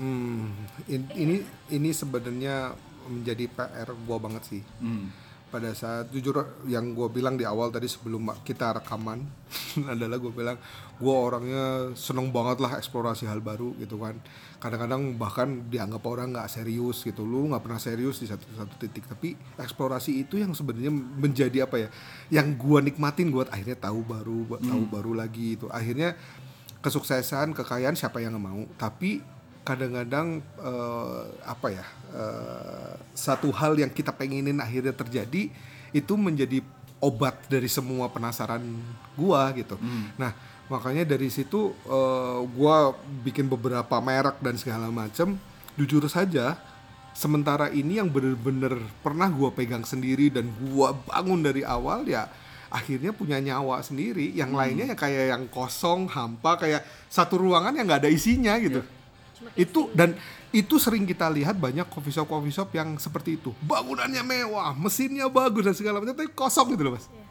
Hmm, 0.00 0.56
in- 0.88 1.12
ini 1.12 1.36
ini 1.68 1.92
sebenarnya 1.92 2.72
menjadi 3.04 3.44
PR 3.52 3.92
gua 4.08 4.16
banget 4.16 4.48
sih. 4.48 4.62
Hmm. 4.80 5.12
Pada 5.50 5.74
saat 5.74 6.14
jujur 6.14 6.46
yang 6.70 6.94
gua 6.94 7.10
bilang 7.10 7.34
di 7.34 7.42
awal 7.42 7.74
tadi 7.74 7.90
sebelum 7.90 8.30
kita 8.46 8.78
rekaman 8.78 9.26
adalah 9.92 10.16
gua 10.22 10.30
bilang 10.30 10.58
gua 11.02 11.14
orangnya 11.26 11.90
seneng 11.98 12.30
banget 12.30 12.62
lah 12.62 12.78
eksplorasi 12.78 13.26
hal 13.26 13.42
baru 13.42 13.74
gitu 13.82 13.98
kan. 13.98 14.14
Kadang-kadang 14.62 15.18
bahkan 15.18 15.66
dianggap 15.66 16.06
orang 16.06 16.30
nggak 16.30 16.46
serius 16.46 17.02
gitu. 17.02 17.26
Lu 17.26 17.50
nggak 17.50 17.66
pernah 17.66 17.82
serius 17.82 18.22
di 18.22 18.30
satu 18.30 18.46
satu 18.54 18.74
titik. 18.78 19.10
Tapi 19.10 19.34
eksplorasi 19.58 20.22
itu 20.22 20.38
yang 20.38 20.54
sebenarnya 20.54 20.94
menjadi 20.94 21.66
apa 21.66 21.76
ya? 21.82 21.88
Yang 22.30 22.48
gua 22.54 22.78
nikmatin 22.78 23.34
gua 23.34 23.50
akhirnya 23.50 23.74
tahu 23.74 24.06
baru, 24.06 24.56
tahu 24.62 24.82
baru 24.86 25.12
lagi 25.18 25.58
itu. 25.58 25.66
Akhirnya 25.66 26.14
kesuksesan, 26.80 27.52
kekayaan 27.52 27.98
siapa 27.98 28.22
yang 28.22 28.38
mau. 28.38 28.64
Tapi 28.78 29.39
kadang-kadang 29.60 30.40
eh, 30.60 31.22
apa 31.44 31.66
ya 31.68 31.86
eh, 32.16 32.92
satu 33.12 33.52
hal 33.52 33.76
yang 33.76 33.92
kita 33.92 34.12
pengenin 34.14 34.58
akhirnya 34.58 34.96
terjadi 34.96 35.52
itu 35.90 36.14
menjadi 36.16 36.64
obat 37.00 37.36
dari 37.48 37.68
semua 37.68 38.08
penasaran 38.12 38.60
gua 39.16 39.50
gitu. 39.56 39.76
Nah 40.16 40.32
makanya 40.70 41.04
dari 41.04 41.28
situ 41.28 41.76
eh, 41.86 42.40
gua 42.56 42.96
bikin 43.24 43.46
beberapa 43.46 44.00
merek 44.00 44.40
dan 44.40 44.56
segala 44.56 44.88
macam. 44.88 45.36
Jujur 45.78 46.04
saja 46.10 46.58
sementara 47.14 47.72
ini 47.72 48.00
yang 48.00 48.08
bener-bener 48.08 48.80
pernah 49.04 49.28
gua 49.28 49.52
pegang 49.52 49.84
sendiri 49.84 50.32
dan 50.32 50.48
gua 50.72 50.92
bangun 50.92 51.40
dari 51.44 51.62
awal 51.64 52.04
ya 52.08 52.28
akhirnya 52.72 53.12
punya 53.12 53.36
nyawa 53.42 53.84
sendiri. 53.84 54.32
Yang 54.32 54.52
lainnya 54.56 54.86
ya 54.92 54.96
kayak 54.96 55.24
yang 55.36 55.44
kosong 55.52 56.08
hampa 56.08 56.56
kayak 56.56 56.80
satu 57.12 57.36
ruangan 57.36 57.76
yang 57.76 57.84
nggak 57.84 58.08
ada 58.08 58.12
isinya 58.12 58.56
gitu 58.56 58.80
itu 59.56 59.90
dan 59.96 60.14
itu 60.50 60.76
sering 60.82 61.06
kita 61.06 61.30
lihat 61.30 61.56
banyak 61.56 61.86
coffee 61.86 62.12
shop 62.14 62.26
coffee 62.26 62.54
shop 62.54 62.68
yang 62.74 62.98
seperti 62.98 63.38
itu. 63.38 63.54
Bangunannya 63.62 64.22
mewah 64.22 64.74
mesinnya 64.74 65.30
bagus 65.30 65.62
dan 65.66 65.74
segala 65.74 66.02
macam 66.02 66.14
tapi 66.14 66.30
kosong 66.34 66.74
gitu 66.74 66.82
loh 66.86 66.94
mas. 66.98 67.06
Iya. 67.06 67.26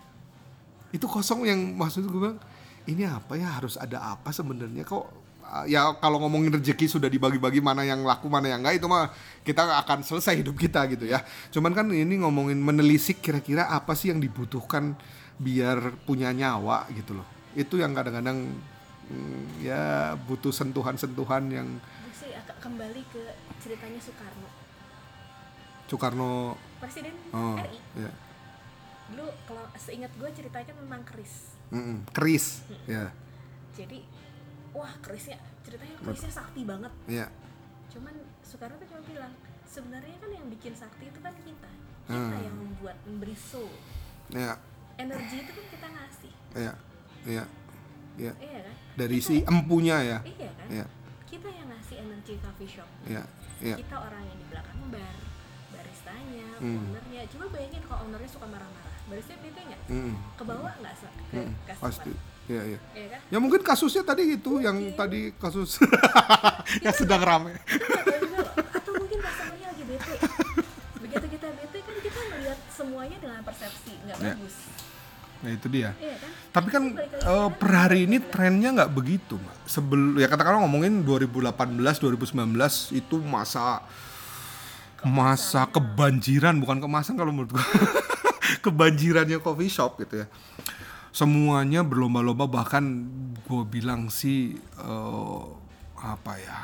itu 0.90 1.06
kosong 1.06 1.46
yang 1.46 1.60
maksud 1.78 2.02
gue 2.10 2.18
bilang 2.18 2.42
ini 2.90 3.06
apa 3.06 3.38
ya? 3.38 3.62
Harus 3.62 3.78
ada 3.78 4.02
apa 4.02 4.34
sebenarnya? 4.34 4.82
Kok 4.82 5.06
uh, 5.46 5.66
ya 5.70 5.94
kalau 6.02 6.18
ngomongin 6.26 6.50
rezeki 6.58 6.90
sudah 6.90 7.10
dibagi-bagi 7.12 7.62
mana 7.62 7.86
yang 7.86 8.02
laku 8.02 8.26
mana 8.26 8.50
yang 8.50 8.66
enggak 8.66 8.82
itu 8.82 8.88
mah 8.90 9.14
kita 9.46 9.66
akan 9.86 10.02
selesai 10.02 10.42
hidup 10.42 10.58
kita 10.58 10.90
gitu 10.90 11.06
ya. 11.06 11.22
Cuman 11.54 11.78
kan 11.78 11.86
ini 11.94 12.22
ngomongin 12.26 12.58
menelisik 12.58 13.22
kira-kira 13.22 13.70
apa 13.70 13.94
sih 13.94 14.10
yang 14.10 14.18
dibutuhkan 14.18 14.98
biar 15.38 15.94
punya 16.10 16.34
nyawa 16.34 16.90
gitu 16.96 17.20
loh. 17.20 17.28
Itu 17.54 17.78
yang 17.78 17.94
kadang-kadang 17.94 18.50
ya 19.60 20.14
butuh 20.30 20.54
sentuhan-sentuhan 20.54 21.50
yang 21.50 21.68
gue 21.82 22.14
sih 22.14 22.32
agak 22.32 22.62
kembali 22.62 23.02
ke 23.10 23.22
ceritanya 23.58 23.98
Soekarno. 23.98 24.50
Soekarno 25.90 26.54
presiden 26.78 27.16
oh 27.34 27.58
RI 27.58 27.80
ya. 27.98 28.12
Dulu 29.10 29.26
kalau 29.50 29.66
seingat 29.74 30.14
gue 30.14 30.30
ceritanya 30.30 30.74
tentang 30.78 31.02
keris. 31.02 31.58
Mm-mm. 31.74 32.06
keris 32.14 32.62
ya. 32.86 33.10
Jadi 33.74 34.06
wah 34.74 34.94
kerisnya 35.02 35.42
ceritanya 35.66 35.98
kerisnya 36.06 36.30
sakti 36.30 36.62
banget. 36.62 36.94
Ya. 37.10 37.28
Cuman 37.90 38.14
Soekarno 38.46 38.78
tuh 38.78 38.88
cuma 38.94 39.02
bilang 39.10 39.34
sebenarnya 39.66 40.18
kan 40.22 40.30
yang 40.30 40.46
bikin 40.54 40.78
sakti 40.78 41.10
itu 41.10 41.20
kan 41.22 41.34
kita. 41.42 41.70
Kita 42.10 42.18
Hmm. 42.18 42.42
yang 42.42 42.58
membuat 42.58 42.98
memberi 43.06 43.38
soul. 43.38 43.70
Ya. 44.34 44.58
Energi 44.98 45.46
itu 45.46 45.52
kan 45.54 45.66
kita 45.70 45.88
ngasih. 45.94 46.34
Ya. 46.58 46.74
Ya 47.26 47.44
ya 48.20 48.34
iya 48.38 48.60
kan? 48.62 48.76
Dari 48.96 49.18
Kita- 49.18 49.28
si 49.30 49.36
empunya 49.42 49.98
ya? 50.02 50.18
Iya 50.22 50.50
kan? 50.52 50.68
Ya 50.70 50.86
kita 51.26 51.48
yang 51.48 51.68
ngasih 51.70 51.96
energi 52.00 52.34
coffee 52.38 52.70
shop. 52.70 52.90
Ya 53.06 53.24
ya 53.60 53.76
kita 53.76 53.96
orang 53.98 54.24
yang 54.24 54.38
di 54.38 54.46
belakang 54.46 54.80
bar 54.90 55.16
baristanya 55.70 56.48
Hmm. 56.58 56.78
ownernya. 56.84 57.22
Coba 57.30 57.46
bayangin 57.50 57.82
kalau 57.82 58.00
ownernya 58.04 58.30
suka 58.30 58.46
marah-marah. 58.46 58.94
Barista 59.06 59.34
bete 59.38 59.62
nggak? 59.64 59.82
Mm. 59.88 60.14
kebawa 60.36 60.70
nggak 60.76 60.94
se- 60.94 61.16
ke 61.26 61.40
Mm. 61.40 61.52
customer? 61.66 61.82
Pasti. 61.82 62.12
Ya 62.46 62.62
ya 62.66 62.80
iya 62.92 63.08
kan? 63.10 63.22
Ya 63.28 63.38
mungkin 63.38 63.62
kasusnya 63.62 64.04
tadi 64.04 64.24
itu 64.32 64.52
yang 64.58 64.78
tadi 64.94 65.32
kasus 65.34 65.78
yang 66.86 66.94
sedang 66.94 67.22
rame. 67.22 67.54
atau 68.70 68.92
mungkin 68.96 69.18
customernya 69.18 69.68
lagi 69.70 69.84
bete. 69.86 70.16
Begitu 71.00 71.26
kita 71.32 71.48
bete 71.52 71.78
kan 71.80 71.96
kita 72.00 72.20
melihat 72.28 72.60
semuanya 72.68 73.18
dengan 73.18 73.40
persepsi. 73.42 73.94
Nggak 74.02 74.18
Ya. 74.20 74.34
bagus 74.34 74.56
nah 75.40 75.50
itu 75.52 75.68
dia. 75.72 75.96
Iya 75.98 76.16
kan? 76.20 76.30
Tapi 76.50 76.68
kan 76.74 76.84
kan? 76.98 77.50
per 77.56 77.72
hari 77.72 78.10
ini 78.10 78.18
trennya 78.20 78.70
nggak 78.76 78.92
begitu 78.92 79.38
mbak. 79.38 79.56
Sebelum 79.70 80.18
ya 80.18 80.28
katakanlah 80.28 80.66
ngomongin 80.66 81.06
2018 81.06 81.78
2019 81.80 82.36
itu 82.98 83.16
masa 83.24 83.86
masa 85.06 85.64
kebanjiran 85.70 86.60
bukan 86.60 86.84
kemasan 86.84 87.16
kalau 87.16 87.32
menurut 87.32 87.56
gua. 87.56 87.66
Kebanjirannya 88.66 89.40
coffee 89.40 89.72
shop 89.72 90.02
gitu 90.02 90.26
ya. 90.26 90.28
Semuanya 91.14 91.86
berlomba-lomba 91.86 92.50
bahkan 92.50 93.08
gue 93.46 93.64
bilang 93.66 94.14
sih 94.14 94.58
eh, 94.58 95.44
apa 96.00 96.34
ya 96.38 96.60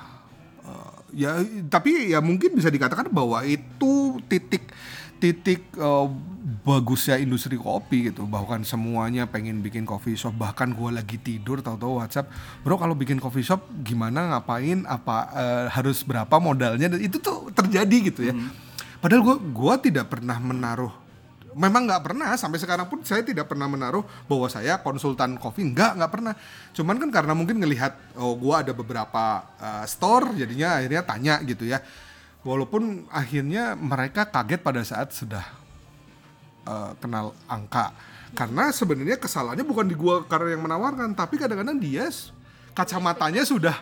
eh, 0.66 0.96
ya 1.14 1.32
tapi 1.66 2.14
ya 2.14 2.22
mungkin 2.22 2.54
bisa 2.54 2.70
dikatakan 2.70 3.10
bahwa 3.10 3.42
itu 3.42 4.22
titik 4.30 4.70
titik 5.26 5.74
eh, 5.74 6.08
bagusnya 6.62 7.18
industri 7.18 7.58
kopi 7.58 8.14
gitu. 8.14 8.30
Bahkan 8.30 8.62
semuanya 8.62 9.26
pengen 9.26 9.66
bikin 9.66 9.82
coffee 9.90 10.14
shop. 10.14 10.38
Bahkan 10.38 10.78
gue 10.78 10.90
lagi 10.94 11.18
tidur 11.18 11.66
tahu-tahu 11.66 11.98
WhatsApp 11.98 12.30
bro 12.62 12.78
kalau 12.78 12.94
bikin 12.94 13.18
coffee 13.18 13.42
shop 13.42 13.66
gimana 13.82 14.38
ngapain 14.38 14.86
apa 14.86 15.18
eh, 15.34 15.66
harus 15.74 16.06
berapa 16.06 16.38
modalnya? 16.38 16.94
Dan 16.94 17.02
itu 17.02 17.18
tuh 17.18 17.50
terjadi 17.50 17.98
gitu 18.14 18.22
ya. 18.30 18.38
Padahal 19.02 19.22
gue 19.26 19.36
gua 19.50 19.82
tidak 19.82 20.14
pernah 20.14 20.38
menaruh 20.38 20.94
memang 21.56 21.88
nggak 21.88 22.04
pernah 22.04 22.36
sampai 22.36 22.60
sekarang 22.60 22.84
pun 22.92 23.00
saya 23.08 23.24
tidak 23.24 23.48
pernah 23.48 23.72
menaruh 23.72 24.04
bahwa 24.28 24.52
saya 24.52 24.76
konsultan 24.84 25.40
kopi 25.40 25.72
nggak 25.72 25.98
nggak 25.98 26.12
pernah. 26.12 26.34
Cuman 26.76 27.00
kan 27.00 27.10
karena 27.10 27.34
mungkin 27.34 27.58
ngelihat 27.64 28.20
oh 28.20 28.36
gua 28.36 28.62
ada 28.62 28.76
beberapa 28.76 29.56
uh, 29.58 29.88
store 29.88 30.36
jadinya 30.36 30.84
akhirnya 30.84 31.02
tanya 31.08 31.36
gitu 31.48 31.64
ya 31.64 31.80
walaupun 32.46 33.10
akhirnya 33.10 33.74
mereka 33.74 34.30
kaget 34.30 34.62
pada 34.62 34.86
saat 34.86 35.10
sudah 35.12 35.44
uh, 36.70 36.94
kenal 37.02 37.34
angka 37.50 37.92
karena 38.38 38.70
sebenarnya 38.70 39.18
kesalahannya 39.18 39.66
bukan 39.66 39.90
di 39.90 39.96
gua 39.98 40.22
karena 40.30 40.54
yang 40.54 40.64
menawarkan 40.64 41.18
tapi 41.18 41.42
kadang-kadang 41.42 41.82
dia 41.82 42.06
kacamatanya 42.78 43.42
sudah 43.42 43.76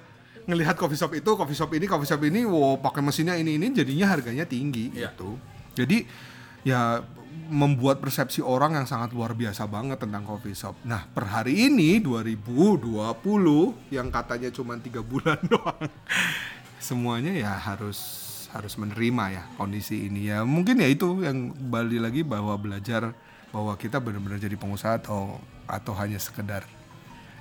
ngelihat 0.47 0.79
coffee 0.79 0.99
shop 0.99 1.11
itu 1.11 1.31
coffee 1.35 1.57
shop 1.57 1.71
ini 1.75 1.85
coffee 1.85 2.07
shop 2.07 2.21
ini 2.23 2.47
wow 2.47 2.79
pakai 2.79 3.03
mesinnya 3.03 3.35
ini 3.35 3.59
ini 3.59 3.71
jadinya 3.75 4.07
harganya 4.15 4.47
tinggi 4.47 4.95
Iya. 4.95 5.11
gitu 5.11 5.35
jadi 5.75 6.07
ya 6.63 7.03
membuat 7.49 7.99
persepsi 7.99 8.39
orang 8.39 8.77
yang 8.77 8.87
sangat 8.87 9.11
luar 9.11 9.35
biasa 9.35 9.67
banget 9.67 9.99
tentang 9.99 10.23
coffee 10.23 10.55
shop. 10.55 10.79
Nah, 10.87 11.03
per 11.11 11.27
hari 11.27 11.67
ini 11.67 11.99
2020 11.99 12.79
yang 13.91 14.07
katanya 14.13 14.47
cuma 14.53 14.77
tiga 14.79 15.03
bulan 15.03 15.37
doang. 15.51 15.89
Semuanya 16.79 17.35
ya 17.35 17.51
harus 17.51 18.22
harus 18.53 18.77
menerima 18.77 19.23
ya 19.33 19.43
kondisi 19.57 20.07
ini 20.07 20.29
ya. 20.29 20.45
Mungkin 20.45 20.77
ya 20.79 20.87
itu 20.87 21.25
yang 21.25 21.51
balik 21.57 21.99
lagi 22.05 22.21
bahwa 22.21 22.53
belajar 22.55 23.11
bahwa 23.49 23.73
kita 23.77 23.97
benar-benar 24.01 24.37
jadi 24.41 24.53
pengusaha 24.57 25.01
atau 25.01 25.37
atau 25.65 25.93
hanya 25.97 26.17
sekedar 26.17 26.65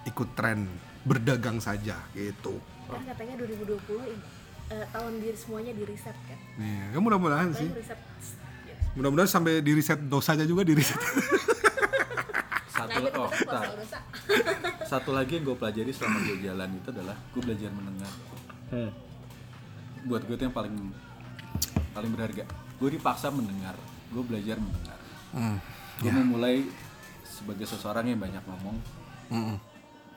ikut 0.04 0.28
tren 0.36 0.68
berdagang 1.02 1.58
saja 1.58 1.98
gitu. 2.14 2.58
kan 2.86 3.00
katanya 3.08 3.40
2020 3.40 4.12
ini 4.12 4.20
eh, 4.68 4.84
tahun 4.92 5.12
diri 5.18 5.36
semuanya 5.38 5.72
di 5.72 5.84
riset 5.88 6.12
kan 6.28 6.38
Nih, 6.60 6.92
ya 6.92 6.98
mudah-mudahan 7.00 7.48
sih. 7.56 7.68
Riset 7.72 7.96
ya. 8.68 8.76
Mudah-mudahan 8.94 9.30
sampai 9.30 9.64
di 9.64 9.72
riset 9.72 9.96
dosanya 10.04 10.44
juga 10.44 10.62
di 10.62 10.76
riset. 10.76 11.00
satu 12.72 12.98
Nah, 13.08 13.24
oh, 13.24 13.30
bentar. 13.32 13.64
satu 14.84 15.10
lagi 15.16 15.40
yang 15.40 15.44
gue 15.48 15.56
pelajari 15.56 15.90
selama 15.96 16.18
gue 16.28 16.36
jalan 16.44 16.68
itu 16.76 16.88
adalah 16.92 17.16
gue 17.32 17.40
belajar 17.40 17.70
mendengar 17.72 18.12
buat 20.02 20.22
gue 20.26 20.34
itu 20.34 20.44
yang 20.44 20.56
paling 20.56 20.74
paling 21.92 22.10
berharga. 22.10 22.44
Gue 22.78 22.88
dipaksa 22.92 23.30
mendengar 23.30 23.74
gue 24.12 24.22
belajar 24.22 24.60
mendengar. 24.60 24.98
Gue 25.98 26.12
memulai 26.12 26.68
sebagai 27.24 27.64
seseorang 27.64 28.04
yang 28.04 28.20
banyak 28.20 28.44
ngomong. 28.44 28.76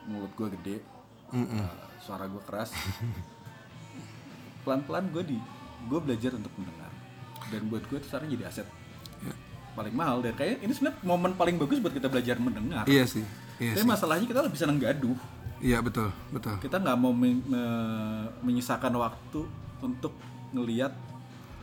Mulut 0.05 0.31
gue 0.35 0.47
gede. 0.59 0.77
Uh, 1.31 1.65
suara 2.03 2.27
gue 2.27 2.41
keras. 2.43 2.75
Pelan 4.67 4.81
pelan 4.83 5.05
gue 5.13 5.23
di 5.23 5.37
gue 5.87 5.99
belajar 6.01 6.35
untuk 6.35 6.51
mendengar. 6.59 6.91
Dan 7.53 7.69
buat 7.69 7.85
gue 7.87 7.97
itu 8.01 8.07
sekarang 8.09 8.27
jadi 8.29 8.49
aset. 8.49 8.67
Paling 9.75 9.95
mahal. 9.95 10.19
Dan 10.25 10.35
kayak 10.35 10.59
ini 10.59 10.71
sebenarnya 10.75 10.99
momen 11.05 11.31
paling 11.35 11.55
bagus 11.55 11.79
buat 11.79 11.93
kita 11.93 12.11
belajar 12.11 12.35
mendengar. 12.41 12.83
Iya 12.89 13.05
sih. 13.07 13.23
Iya 13.61 13.79
Tapi 13.79 13.83
sih. 13.85 13.89
masalahnya 13.89 14.27
kita 14.27 14.41
lebih 14.43 14.59
seneng 14.59 14.77
gaduh. 14.81 15.15
Iya 15.63 15.79
betul, 15.79 16.11
betul. 16.35 16.59
Kita 16.59 16.83
nggak 16.83 16.97
mau 16.99 17.15
men- 17.15 17.45
me- 17.47 18.27
menyisakan 18.43 18.91
waktu 18.99 19.47
untuk 19.85 20.13
ngeliat 20.49 20.91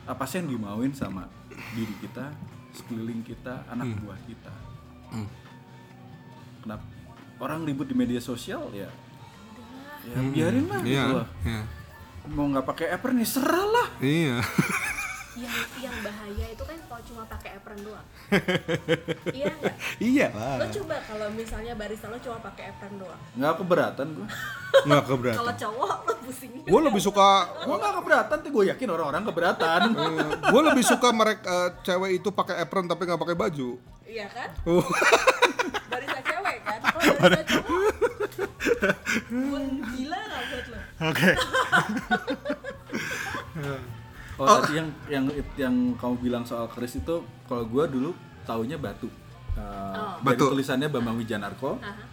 apa 0.03 0.23
sih 0.23 0.39
yang 0.39 0.51
dimauin 0.51 0.91
sama 0.91 1.27
diri 1.75 1.91
kita, 1.99 2.31
sekeliling 2.71 3.21
kita, 3.21 3.67
anak 3.67 3.99
buah 3.99 4.19
kita. 4.23 4.53
Hmm. 5.11 5.27
Kenapa 6.59 6.83
orang 7.39 7.67
ribut 7.67 7.87
di 7.87 7.95
media 7.95 8.19
sosial 8.19 8.71
ya? 8.71 8.87
Ya 10.03 10.19
biarin 10.19 10.67
lah 10.67 10.79
Hmm. 10.79 10.87
Iya, 10.87 11.03
gitu 11.03 11.13
loh. 11.15 11.27
iya. 11.43 11.61
Mau 12.25 12.45
nggak 12.47 12.65
pakai 12.65 12.87
apron 12.91 13.15
nih 13.19 13.27
serah 13.27 13.65
lah. 13.65 13.87
Iya. 13.99 14.39
yang 15.33 15.57
yang 15.81 15.95
bahaya 15.99 16.45
itu 16.45 16.61
kan 16.61 16.77
kalau 16.85 17.01
cuma 17.03 17.23
pakai 17.25 17.57
apron 17.57 17.79
doang 17.81 18.05
iya 19.33 19.49
nggak 19.51 19.75
iya 19.97 20.27
lo 20.29 20.37
lah. 20.59 20.69
coba 20.69 20.95
kalau 21.01 21.27
misalnya 21.33 21.73
barista 21.73 22.05
lo 22.05 22.17
cuma 22.17 22.37
pakai 22.39 22.69
apron 22.69 22.93
doang 22.97 23.21
Nggak 23.33 23.53
keberatan 23.57 24.07
gue. 24.13 24.27
Nggak 24.87 25.03
keberatan. 25.05 25.39
kalau 25.39 25.53
cowok 25.55 25.95
lo 26.01 26.13
pusing 26.21 26.51
Gue 26.63 26.81
lebih 26.81 27.01
suka 27.01 27.29
Gue 27.61 27.75
nggak 27.75 27.95
keberatan, 27.95 28.37
tuh 28.39 28.51
gue 28.51 28.63
yakin 28.67 28.87
orang-orang 28.89 29.23
keberatan. 29.23 29.81
gue 30.53 30.61
lebih 30.63 30.83
suka 30.83 31.09
mereka 31.09 31.55
cewek 31.81 32.11
itu 32.17 32.29
pakai 32.29 32.55
apron 32.59 32.85
tapi 32.85 33.01
nggak 33.03 33.17
pakai 33.19 33.33
baju. 33.35 33.69
iya 34.05 34.25
kan 34.27 34.49
barista 35.89 36.21
cewek 36.21 36.57
kan 36.61 36.79
kalau 36.83 37.01
barista 37.17 37.45
cowok 37.57 37.81
gila 39.89 40.19
nggak 40.19 40.43
buat 40.45 40.65
lo 40.67 40.79
Oke. 41.03 41.29
Oh, 44.45 44.59
tadi 44.61 44.79
yang 44.79 44.89
yang 45.09 45.25
yang 45.55 45.75
kamu 45.95 46.15
bilang 46.19 46.43
soal 46.43 46.67
keris 46.69 46.99
itu, 46.99 47.15
kalau 47.47 47.63
gue 47.67 47.83
dulu 47.87 48.11
taunya 48.43 48.75
batu. 48.77 49.07
Uh, 49.53 49.61
Oh. 49.93 50.17
dari 50.25 50.35
Batu. 50.39 50.49
tulisannya 50.57 50.89
Bambang 50.89 51.17
Wijanarko. 51.21 51.77
Aha. 51.77 52.03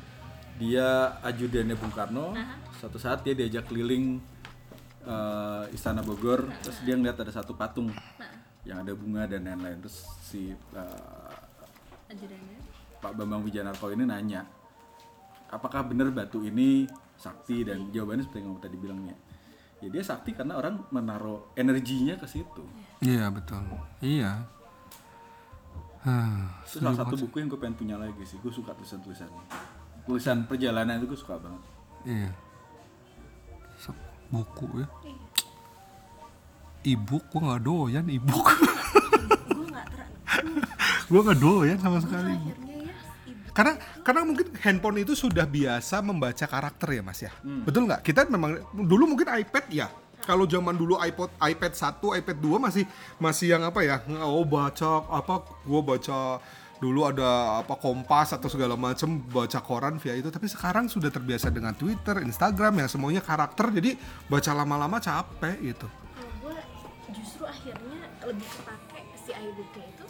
Dia 0.61 1.17
ajudannya 1.25 1.73
Bung 1.73 1.89
Karno. 1.91 2.37
Suatu 2.77 3.01
saat 3.01 3.25
dia 3.25 3.33
diajak 3.33 3.65
keliling 3.65 4.21
uh, 5.09 5.65
Istana 5.73 6.05
Bogor, 6.05 6.45
terus 6.61 6.85
dia 6.85 6.97
ngeliat 7.01 7.17
ada 7.17 7.33
satu 7.33 7.57
patung 7.57 7.89
yang 8.69 8.85
ada 8.85 8.93
bunga 8.93 9.25
dan 9.25 9.49
lain-lain. 9.49 9.81
Terus 9.81 10.05
si 10.21 10.53
uh, 10.77 11.33
ajudannya 12.13 12.57
Pak 13.01 13.13
Bambang 13.17 13.41
Wijanarko 13.41 13.89
ini 13.97 14.05
nanya, 14.05 14.45
apakah 15.49 15.81
benar 15.89 16.13
batu 16.13 16.45
ini 16.45 16.85
sakti 17.17 17.65
dan 17.65 17.89
jawabannya 17.89 18.29
seperti 18.29 18.45
yang 18.45 18.49
kamu 18.53 18.61
tadi 18.61 18.77
bilangnya. 18.77 19.17
Ya 19.81 19.89
dia 19.89 20.05
sakti 20.05 20.37
karena 20.37 20.61
orang 20.61 20.85
menaruh 20.93 21.57
energinya 21.57 22.13
ke 22.21 22.29
situ. 22.29 22.65
Iya 23.01 23.33
betul. 23.33 23.65
Iya. 24.05 24.45
Hah, 26.01 26.65
Itu 26.65 26.81
salah 26.81 26.97
satu 26.97 27.17
buku 27.29 27.45
yang 27.45 27.49
gue 27.53 27.61
pengen 27.61 27.77
punya 27.77 27.97
lagi 28.01 28.25
sih. 28.25 28.37
Gue 28.41 28.53
suka 28.53 28.73
tulisan-tulisan. 28.77 29.29
Tulisan 30.05 30.49
perjalanan 30.49 31.01
itu 31.01 31.13
gue 31.13 31.21
suka 31.21 31.41
banget. 31.41 31.63
Iya. 32.05 32.31
Buku 34.31 34.69
ya. 34.79 34.87
Ebook 36.87 37.25
gue 37.29 37.41
nggak 37.45 37.63
doyan 37.67 38.05
nggak 39.69 39.87
ter 39.93 40.07
gue 41.11 41.21
nggak 41.21 41.41
doyan 41.43 41.77
sama 41.77 41.99
sekali. 42.01 42.33
Ya 43.61 43.65
Karena 43.65 43.73
karena 44.01 44.23
mungkin 44.25 44.47
handphone 44.57 45.05
itu 45.05 45.13
sudah 45.13 45.45
biasa 45.45 46.01
membaca 46.01 46.47
karakter 46.49 46.89
ya 46.97 47.03
mas 47.05 47.21
ya. 47.21 47.33
Betul 47.45 47.93
nggak? 47.93 48.01
Kita 48.01 48.25
memang 48.25 48.57
dulu 48.73 49.13
mungkin 49.13 49.29
iPad 49.29 49.67
ya. 49.69 49.93
Kalau 50.21 50.45
zaman 50.49 50.77
dulu 50.77 51.01
iPod 51.01 51.33
iPad 51.41 51.73
1, 51.77 52.21
iPad 52.21 52.37
2 52.41 52.61
masih 52.61 52.85
masih 53.21 53.47
yang 53.57 53.63
apa 53.69 53.81
ya? 53.85 54.01
Oh 54.25 54.45
baca 54.49 55.05
apa? 55.09 55.45
Gua 55.65 55.81
baca 55.85 56.41
dulu 56.81 57.05
ada 57.05 57.61
apa 57.61 57.77
Kompas 57.77 58.33
atau 58.33 58.49
segala 58.49 58.73
macam 58.73 59.21
baca 59.21 59.61
koran 59.61 60.01
via 60.01 60.17
itu 60.17 60.33
tapi 60.33 60.49
sekarang 60.49 60.89
sudah 60.89 61.13
terbiasa 61.13 61.53
dengan 61.53 61.77
Twitter, 61.77 62.25
Instagram 62.25 62.81
yang 62.81 62.89
semuanya 62.89 63.21
karakter 63.21 63.69
jadi 63.69 64.01
baca 64.33 64.51
lama-lama 64.57 64.97
capek 64.97 65.61
gitu. 65.61 65.87
gue 66.41 66.57
justru 67.13 67.45
akhirnya 67.45 68.09
lebih 68.25 68.49
kepake 68.49 69.01
si 69.13 69.31
iBooknya 69.37 69.85
itu 69.93 70.05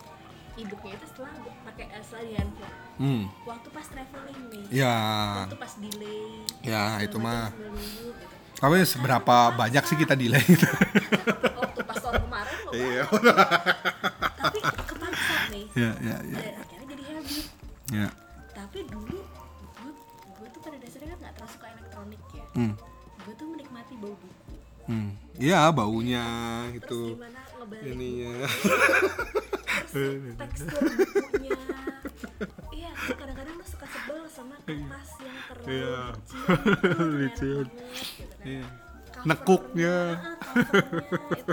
e-booknya 0.62 0.92
itu 0.94 1.06
setelah 1.10 1.34
pakai 1.82 2.00
setelah 2.00 2.22
di 2.22 2.34
handphone 2.34 2.74
Hmm. 2.96 3.24
waktu 3.42 3.68
pas 3.70 3.86
traveling 3.86 4.40
nih 4.46 4.64
Ya. 4.76 4.96
waktu 5.40 5.56
pas 5.56 5.72
delay 5.74 6.20
Ya, 6.60 6.82
itu 7.00 7.16
mah. 7.16 7.48
gitu 7.48 8.12
Tapi 8.54 8.76
seberapa 8.84 9.36
banyak 9.50 9.84
sih 9.84 9.96
kita 9.96 10.12
delay 10.14 10.44
gitu. 10.44 10.68
waktu 11.54 11.80
pas 11.80 11.96
tahun 11.96 12.20
kemarin 12.20 12.56
lo 12.60 12.70
Iya. 12.70 13.04
tapi 14.36 14.58
kepaksa 14.60 15.36
nih 15.48 15.64
Ya, 15.72 15.90
ya, 15.98 16.16
ya. 16.22 16.38
dan 16.38 16.54
akhirnya 16.58 16.86
jadi 16.86 17.02
habit 17.10 17.44
Ya. 17.88 18.08
tapi 18.52 18.78
dulu 18.84 19.18
gue 19.74 19.92
gue 20.36 20.48
tuh 20.50 20.60
pada 20.60 20.76
dasarnya 20.76 21.08
kan 21.08 21.18
nggak 21.18 21.32
terlalu 21.34 21.50
suka 21.50 21.66
elektronik 21.70 22.20
ya 22.30 22.44
Hmm. 22.52 22.72
gue 23.18 23.34
tuh 23.34 23.46
menikmati 23.48 23.94
bau 23.96 24.12
buku 24.12 24.54
Hmm. 24.82 25.14
Iya, 25.38 25.70
baunya 25.70 26.24
terus 26.66 26.74
gitu. 26.76 27.00
gimana 27.14 27.40
ngebalik 27.54 27.94
Ininya. 27.94 28.34
Tekstur 30.36 30.80
bukunya 30.80 31.58
iya 32.70 32.90
kadang-kadang 33.10 33.54
lo 33.54 33.64
suka 33.64 33.86
sebel 33.86 34.20
sama 34.26 34.54
kertas 34.62 35.08
yang 35.20 35.38
terlalu 35.46 35.68
Iya. 35.70 36.00
Licin. 37.12 37.66
gitu 37.68 38.34
kan. 38.36 38.44
Iya. 38.44 38.66
Nekuknya. 39.20 39.96
ah, 40.16 40.34
covernya 40.40 41.06
itu 41.12 41.52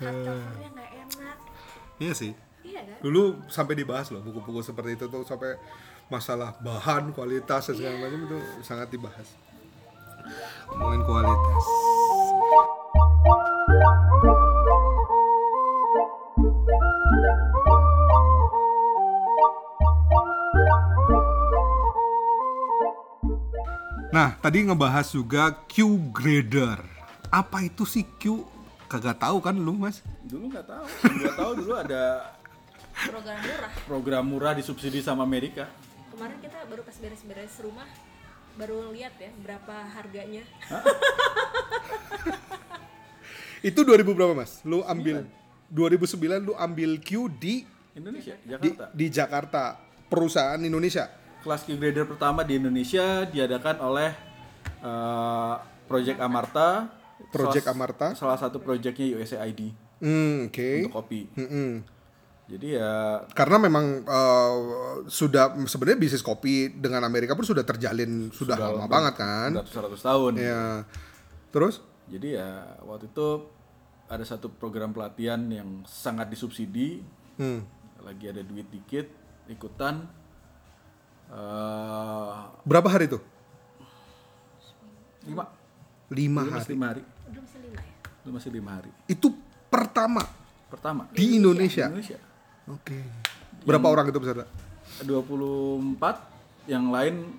covernya 0.00 0.68
nggak 0.70 0.90
enak 0.96 1.36
Iya 1.98 2.12
sih. 2.14 2.32
iya 2.62 2.80
kan 2.82 2.96
Dulu 3.00 3.22
sampai 3.46 3.74
dibahas 3.74 4.08
loh 4.08 4.20
buku-buku 4.20 4.60
seperti 4.60 4.96
itu 4.96 5.04
tuh 5.06 5.22
sampai 5.22 5.60
masalah 6.08 6.56
bahan, 6.58 7.12
kualitas 7.12 7.68
dan 7.68 7.74
segala 7.76 7.96
macam 8.00 8.20
itu 8.24 8.38
sangat 8.60 8.90
dibahas. 8.90 9.28
Ngomongin 10.68 11.02
kualitas. 11.04 11.64
Nah, 24.10 24.34
tadi 24.42 24.66
ngebahas 24.66 25.06
juga 25.14 25.54
Q 25.70 25.94
grader. 26.10 26.82
Apa 27.30 27.62
itu 27.62 27.86
sih 27.86 28.02
Q? 28.18 28.42
Kagak 28.90 29.22
tahu 29.22 29.38
kan 29.38 29.54
lu, 29.54 29.78
Mas? 29.78 30.02
Dulu 30.26 30.50
nggak 30.50 30.66
tahu. 30.66 30.86
Gue 31.14 31.32
tahu 31.34 31.52
dulu 31.62 31.74
ada 31.78 32.34
program 33.06 33.38
murah 33.40 33.72
program 33.88 34.24
murah 34.26 34.52
disubsidi 34.52 35.00
sama 35.00 35.24
Amerika. 35.24 35.64
kemarin 36.12 36.36
kita 36.42 36.58
baru 36.68 36.82
pas 36.84 36.96
beres-beres 37.00 37.54
rumah 37.64 37.88
baru 38.60 38.92
lihat 38.92 39.16
ya 39.16 39.32
berapa 39.40 39.74
harganya 39.96 40.44
Itu 43.64 43.88
2000 43.88 44.16
berapa, 44.16 44.36
Mas? 44.36 44.60
Lu 44.68 44.84
ambil 44.84 45.24
2009 45.70 46.18
lu 46.42 46.54
ambil 46.54 46.98
Q 46.98 47.10
di 47.32 47.62
Indonesia, 47.92 48.34
di, 48.36 48.48
Jakarta. 48.48 48.84
di 48.90 49.06
Jakarta, 49.08 49.62
perusahaan 50.06 50.58
Indonesia. 50.58 51.06
Kelas 51.40 51.62
Q 51.62 51.74
grader 51.74 52.04
pertama 52.04 52.42
di 52.42 52.54
Indonesia 52.54 53.24
diadakan 53.24 53.76
oleh 53.80 54.10
eh, 54.78 55.54
Project 55.86 56.18
Amarta. 56.18 56.90
Project 57.28 57.64
Salah- 57.64 57.76
Amarta. 57.76 58.06
Salah 58.14 58.36
satu 58.36 58.58
projectnya 58.58 59.14
USAID 59.14 59.70
Hmm, 59.98 60.48
oke. 60.48 60.68
untuk 60.82 60.96
kopi. 60.96 61.28
Mm-mm. 61.34 61.84
Jadi 62.46 62.74
ya 62.74 63.22
Karena 63.30 63.60
memang 63.60 64.02
eh, 64.02 64.54
sudah 65.06 65.54
sebenarnya 65.62 66.00
bisnis 66.00 66.20
kopi 66.20 66.72
dengan 66.72 67.04
Amerika 67.04 67.32
pun 67.32 67.44
sudah 67.44 67.62
terjalin 67.62 68.26
sudah, 68.28 68.56
lama 68.56 68.84
ber- 68.84 68.90
banget 68.90 69.14
kan. 69.16 69.50
ratus-ratus 69.56 70.00
tahun. 70.00 70.32
Ya. 70.34 70.82
Terus? 71.50 71.78
Jadi 72.06 72.34
ya 72.34 72.50
waktu 72.82 73.06
itu 73.06 73.28
ada 74.10 74.24
satu 74.26 74.50
program 74.50 74.90
pelatihan 74.90 75.38
yang 75.46 75.86
sangat 75.86 76.26
disubsidi. 76.26 76.98
Hmm. 77.38 77.62
Lagi 78.02 78.26
ada 78.26 78.42
duit 78.42 78.66
dikit, 78.66 79.06
ikutan. 79.46 80.02
eh 81.30 82.40
Berapa 82.66 82.88
hari 82.90 83.06
itu? 83.06 83.20
lima, 85.20 85.44
Lima 86.10 86.40
Dulu 86.42 86.50
masih 86.50 86.64
hari. 86.64 86.74
lima 86.74 86.86
hari. 86.90 87.02
udah 87.30 87.40
masih 87.44 87.60
lima 87.60 87.76
ya 87.76 87.84
Itu 88.10 88.28
masih 88.32 88.50
lima 88.50 88.70
hari. 88.72 88.90
Itu 89.06 89.28
pertama 89.70 90.22
Pertama 90.66 91.02
di 91.12 91.36
Indonesia. 91.36 91.86
Indonesia. 91.86 92.18
Oke. 92.66 92.98
Berapa 93.62 93.86
orang 93.86 94.08
itu 94.08 94.18
peserta? 94.18 94.46
24 95.02 96.02
yang 96.66 96.90
lain 96.90 97.30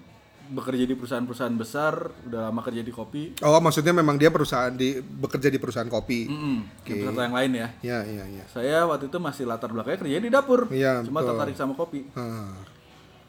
bekerja 0.52 0.84
di 0.84 1.00
perusahaan-perusahaan 1.00 1.56
besar, 1.56 2.12
udah 2.28 2.52
lama 2.52 2.60
kerja 2.60 2.84
di 2.84 2.92
kopi. 2.92 3.40
Oh, 3.40 3.58
maksudnya 3.64 3.96
memang 3.96 4.20
dia 4.20 4.28
perusahaan 4.28 4.76
di 4.76 5.00
bekerja 5.00 5.48
di 5.48 5.56
perusahaan 5.56 5.88
kopi. 5.88 6.28
Mm-mm, 6.28 6.58
yang 6.84 6.98
peserta 7.08 7.22
yang 7.24 7.36
lain 7.40 7.52
ya. 7.56 7.68
Ya, 7.80 8.00
ya, 8.04 8.24
ya. 8.28 8.44
Saya 8.52 8.84
waktu 8.84 9.08
itu 9.08 9.18
masih 9.18 9.48
latar 9.48 9.72
belakangnya 9.72 10.04
kerja 10.04 10.20
di 10.20 10.30
dapur. 10.30 10.68
Iya, 10.68 11.08
Cuma 11.08 11.24
betul. 11.24 11.30
tertarik 11.32 11.56
sama 11.56 11.74
kopi. 11.74 12.04
Ah. 12.20 12.52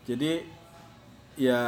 Jadi 0.03 0.43
ya 1.39 1.63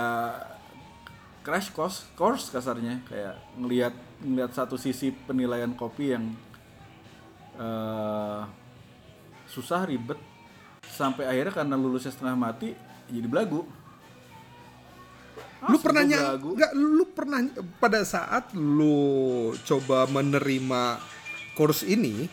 crash 1.46 1.70
course, 1.70 2.10
course 2.18 2.50
kasarnya 2.50 3.06
kayak 3.06 3.38
ngelihat 3.56 3.94
ngelihat 4.26 4.50
satu 4.52 4.74
sisi 4.74 5.14
penilaian 5.14 5.70
kopi 5.76 6.16
yang 6.16 6.34
eh, 7.60 8.42
susah 9.46 9.86
ribet 9.86 10.18
sampai 10.82 11.30
akhirnya 11.30 11.52
karena 11.52 11.74
lulusnya 11.78 12.10
setengah 12.10 12.36
mati 12.36 12.74
jadi 13.12 13.28
belagu 13.28 13.66
lu 15.62 15.74
Asli 15.74 15.82
pernah 15.82 16.02
nyang 16.02 16.24
belagu. 16.36 16.48
nggak 16.54 16.72
lu 16.74 17.04
pernah 17.08 17.38
pada 17.78 18.00
saat 18.02 18.44
lu 18.52 18.98
coba 19.62 20.04
menerima 20.06 20.82
course 21.52 21.82
ini 21.82 22.28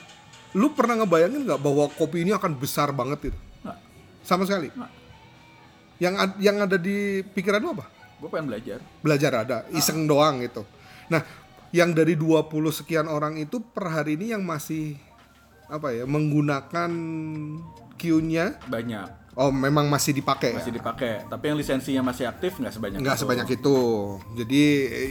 lu 0.52 0.68
pernah 0.70 1.00
ngebayangin 1.00 1.46
nggak 1.46 1.58
bahwa 1.58 1.88
kopi 1.90 2.22
ini 2.22 2.32
akan 2.32 2.54
besar 2.54 2.92
banget 2.92 3.32
gitu 3.32 3.40
Nggak. 3.62 3.78
sama 4.22 4.44
sekali? 4.44 4.68
Nggak. 4.70 4.92
yang 5.98 6.16
ad- 6.18 6.40
yang 6.40 6.58
ada 6.60 6.76
di 6.76 7.22
pikiran 7.24 7.62
lu 7.62 7.72
apa? 7.72 7.86
Gue 8.18 8.28
pengen 8.28 8.50
belajar. 8.50 8.78
Belajar 9.00 9.32
ada 9.38 9.58
iseng 9.72 10.06
doang 10.06 10.42
gitu. 10.42 10.66
Nah 11.08 11.22
yang 11.70 11.90
dari 11.92 12.14
20 12.14 12.52
sekian 12.70 13.06
orang 13.06 13.38
itu 13.38 13.62
per 13.62 13.88
hari 13.88 14.14
ini 14.14 14.34
yang 14.34 14.44
masih 14.44 15.00
apa 15.66 15.90
ya 15.90 16.04
menggunakan 16.04 16.92
Q-nya 17.96 18.60
banyak 18.66 19.08
oh 19.40 19.52
memang 19.52 19.88
masih 19.88 20.12
dipakai 20.12 20.52
masih 20.52 20.76
ya? 20.76 20.78
dipakai 20.84 21.24
tapi 21.32 21.44
yang 21.48 21.58
lisensinya 21.58 22.12
masih 22.12 22.28
aktif 22.28 22.60
nggak 22.60 22.74
sebanyak 22.76 23.00
nggak 23.00 23.16
itu. 23.16 23.24
sebanyak 23.24 23.48
itu. 23.56 23.78
Jadi 24.36 24.64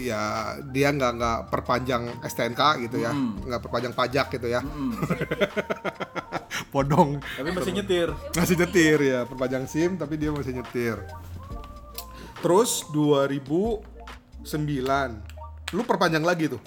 ya 0.04 0.22
dia 0.68 0.88
nggak 0.92 1.12
nggak 1.16 1.38
perpanjang 1.48 2.02
STNK 2.20 2.62
gitu 2.88 3.00
ya. 3.00 3.12
Nggak 3.16 3.61
perpanjang 3.64 3.92
pajak 3.96 4.26
gitu 4.37 4.46
ya. 4.52 4.61
Hmm. 4.61 4.92
podong. 6.74 7.18
Tapi 7.18 7.48
masih 7.56 7.72
nyetir. 7.80 8.09
Masih 8.37 8.56
nyetir 8.61 8.98
ya. 9.00 9.20
Perpanjang 9.24 9.64
SIM 9.64 9.96
tapi 9.96 10.20
dia 10.20 10.30
masih 10.30 10.61
nyetir. 10.61 11.00
Terus 12.40 12.85
2009 12.92 13.85
lu 15.70 15.83
perpanjang 15.87 16.24
lagi 16.24 16.48
tuh? 16.50 16.61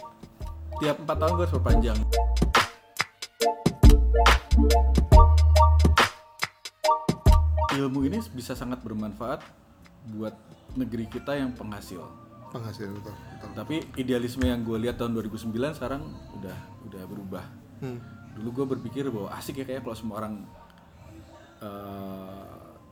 Tiap 0.81 1.05
empat 1.05 1.17
tahun 1.21 1.31
gue 1.37 1.45
harus 1.45 1.53
perpanjang 1.53 1.99
ilmu 7.71 8.03
ini 8.03 8.19
bisa 8.29 8.53
sangat 8.53 8.79
bermanfaat 8.79 9.39
buat 10.11 10.35
negeri 10.73 11.07
kita 11.07 11.33
yang 11.33 11.51
penghasil 11.51 12.03
penghasil 12.49 12.91
betul, 12.91 13.13
betul. 13.13 13.49
tapi 13.53 13.75
idealisme 13.95 14.43
yang 14.43 14.61
gue 14.61 14.77
lihat 14.79 14.95
tahun 14.95 15.15
2009 15.15 15.49
sekarang 15.73 16.01
udah 16.33 16.57
udah 16.83 17.03
berubah 17.05 17.45
Hmm. 17.75 17.99
dulu 18.33 18.49
gue 18.53 18.65
berpikir 18.73 19.03
bahwa 19.07 19.27
asik 19.33 19.59
ya 19.59 19.65
kayak 19.65 19.83
kalau 19.83 19.91
semua 19.93 20.15
orang 20.17 20.47
eh, 21.59 22.45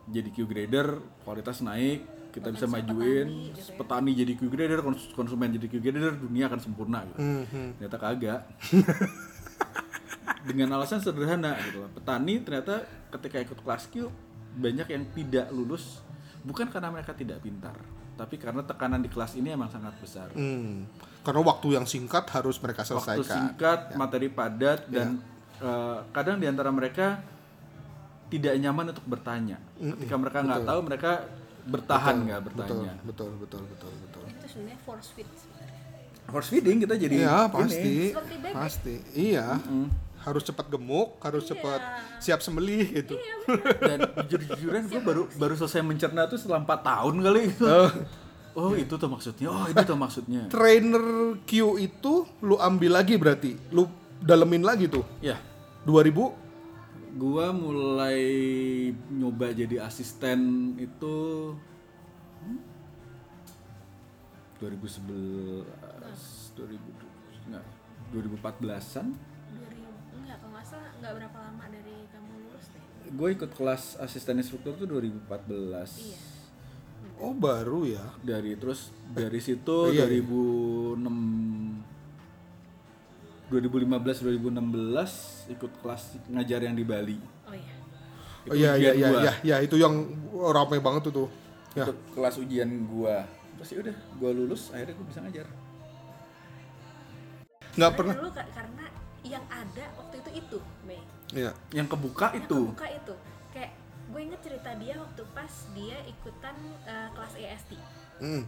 jadi 0.09 0.29
Q 0.29 0.43
grader 0.45 0.87
kualitas 1.21 1.61
naik 1.61 2.03
kita 2.31 2.47
bisa 2.49 2.63
majuin 2.65 3.51
petani, 3.73 4.11
jadi 4.13 4.33
Q 4.33 4.47
grader 4.47 4.79
kons- 4.79 5.11
konsumen 5.11 5.51
jadi 5.51 5.67
Q 5.67 5.79
grader 5.79 6.15
dunia 6.17 6.47
akan 6.47 6.59
sempurna 6.59 7.03
gitu 7.05 7.19
Hmm, 7.19 7.43
hmm. 7.45 7.69
ternyata 7.77 7.97
kagak 7.97 8.39
dengan 10.49 10.73
alasan 10.73 10.99
sederhana 10.99 11.55
gitu 11.61 11.85
petani 11.93 12.41
ternyata 12.41 12.83
ketika 13.11 13.37
ikut 13.41 13.59
kelas 13.61 13.87
Q 13.87 14.09
banyak 14.55 14.87
yang 14.91 15.03
tidak 15.15 15.47
lulus 15.53 16.03
bukan 16.41 16.67
karena 16.67 16.89
mereka 16.91 17.13
tidak 17.15 17.39
pintar 17.39 17.77
tapi 18.21 18.37
karena 18.37 18.61
tekanan 18.61 19.01
di 19.01 19.09
kelas 19.09 19.33
ini 19.33 19.49
emang 19.49 19.71
sangat 19.71 19.97
besar. 19.97 20.29
Hmm. 20.37 20.85
Karena 21.25 21.41
waktu 21.41 21.73
yang 21.73 21.89
singkat 21.89 22.29
harus 22.29 22.61
mereka 22.61 22.85
waktu 22.85 22.93
selesaikan. 23.01 23.25
singkat 23.25 23.79
materi 23.97 24.29
padat 24.29 24.85
dan 24.93 25.17
eh, 25.57 25.97
kadang 26.13 26.37
di 26.37 26.45
antara 26.45 26.69
mereka 26.69 27.17
tidak 28.29 28.53
nyaman 28.61 28.93
untuk 28.93 29.05
bertanya. 29.09 29.57
Ketika 29.73 30.15
mereka 30.21 30.37
nggak 30.45 30.61
tahu 30.69 30.79
mereka 30.85 31.11
bertahan 31.65 32.15
nggak 32.29 32.41
Betul, 32.45 32.53
bertanya. 32.61 32.93
Betul, 33.01 33.31
betul, 33.41 33.61
betul, 33.69 33.91
betul. 34.05 34.23
itu 34.29 34.45
sebenarnya 34.49 34.79
force 34.85 35.09
fit 35.13 35.29
sebenarnya 35.29 35.81
force 36.29 36.49
feeding 36.49 36.77
kita 36.81 36.95
jadi 36.97 37.15
Iya, 37.25 37.37
ini. 37.41 37.53
pasti. 37.53 37.95
Bebek. 38.13 38.53
Pasti. 38.53 38.95
Iya. 40.21 40.29
Harus 40.29 40.45
cepat 40.45 40.69
gemuk, 40.69 41.17
harus 41.25 41.49
cepat 41.49 41.81
siap 42.21 42.45
sembelih 42.45 42.85
gitu. 42.93 43.17
dan 43.89 44.05
jujur-jujuran 44.29 44.85
gue 44.85 45.01
baru 45.01 45.25
baru 45.33 45.57
selesai 45.57 45.81
mencerna 45.81 46.29
tuh 46.29 46.37
setelah 46.37 46.61
4 46.61 46.69
tahun 46.85 47.15
kali 47.25 47.43
oh 48.53 48.75
itu 48.75 48.93
tuh 48.99 49.09
maksudnya 49.09 49.47
oh 49.49 49.65
itu 49.65 49.81
tuh 49.81 49.97
maksudnya 49.97 50.41
Trainer 50.51 51.01
Q 51.47 51.51
itu 51.79 52.13
lu 52.43 52.55
ambil 52.61 53.01
lagi 53.01 53.17
berarti. 53.17 53.57
Lu 53.73 53.87
dalemin 54.21 54.61
lagi 54.61 54.85
tuh. 54.85 55.01
ya 55.17 55.41
2000 55.89 57.17
gua 57.17 57.49
mulai 57.51 58.21
nyoba 59.09 59.51
jadi 59.51 59.83
asisten 59.83 60.39
itu 60.79 61.15
hmm, 62.45 62.59
2011 64.61 65.65
2000 66.55 67.49
enggak 67.49 67.65
2014an 68.13 69.05
2000 69.11 69.11
enggak 69.11 69.11
kalau 69.11 69.30
nggak 71.01 71.13
berapa 71.17 71.37
lama 71.41 71.65
dari 71.67 71.95
kamu 72.07 72.29
lulus 72.39 72.65
deh 72.69 72.81
gue 73.11 73.29
ikut 73.33 73.51
kelas 73.51 73.83
asisten 73.97 74.37
instruktur 74.37 74.73
tuh 74.73 74.85
2014 74.87 75.27
iya 75.99 76.19
Oh, 77.17 77.37
baru 77.37 77.85
ya. 77.85 78.01
dari 78.19 78.53
terus 78.55 78.89
dari 79.07 79.37
situ 79.37 79.93
Iya, 79.93 80.09
2006 80.09 81.05
2015 83.51 84.25
2016 84.25 85.51
ikut 85.51 85.71
kelas 85.77 86.01
ngajar 86.27 86.59
yang 86.63 86.73
di 86.73 86.81
Bali 86.81 87.21
oh 87.45 87.53
iya 87.53 87.75
Oh 88.41 88.55
iya 88.55 88.73
iya 88.73 88.91
iya 88.95 89.07
iya 89.21 89.33
ya, 89.43 89.55
itu 89.59 89.77
yang 89.77 89.93
ramai 90.33 90.81
banget 90.81 91.05
tuh 91.05 91.13
tuh. 91.15 91.29
Ya. 91.71 91.85
Itu 91.85 91.93
kelas 92.11 92.35
ujian 92.37 92.65
gua 92.85 93.21
terus 93.53 93.69
ya 93.69 93.77
udah 93.81 93.95
gua 94.17 94.31
lulus 94.31 94.61
akhirnya 94.69 94.95
gua 94.95 95.05
bisa 95.05 95.19
ngajar 95.21 95.45
Nggak 97.71 97.91
pernah. 97.93 98.13
dulu 98.17 98.31
ka- 98.31 98.49
karena 98.51 98.85
yang 99.21 99.43
ada 99.47 99.85
waktu 99.95 100.15
itu 100.17 100.31
itu 100.39 100.59
Mei 100.81 101.01
Iya. 101.31 101.51
yang 101.71 101.85
kebuka 101.85 102.29
yang 102.29 102.43
itu 102.43 102.59
kebuka 102.67 102.87
itu 102.89 103.13
kayak 103.49 103.71
gue 104.11 104.19
inget 104.21 104.41
cerita 104.41 104.71
dia 104.75 104.93
waktu 104.97 105.23
pas 105.31 105.53
dia 105.71 105.97
ikutan 106.03 106.55
eh, 106.83 107.07
kelas 107.11 107.33
EST 107.35 107.71
Hmm. 108.21 108.43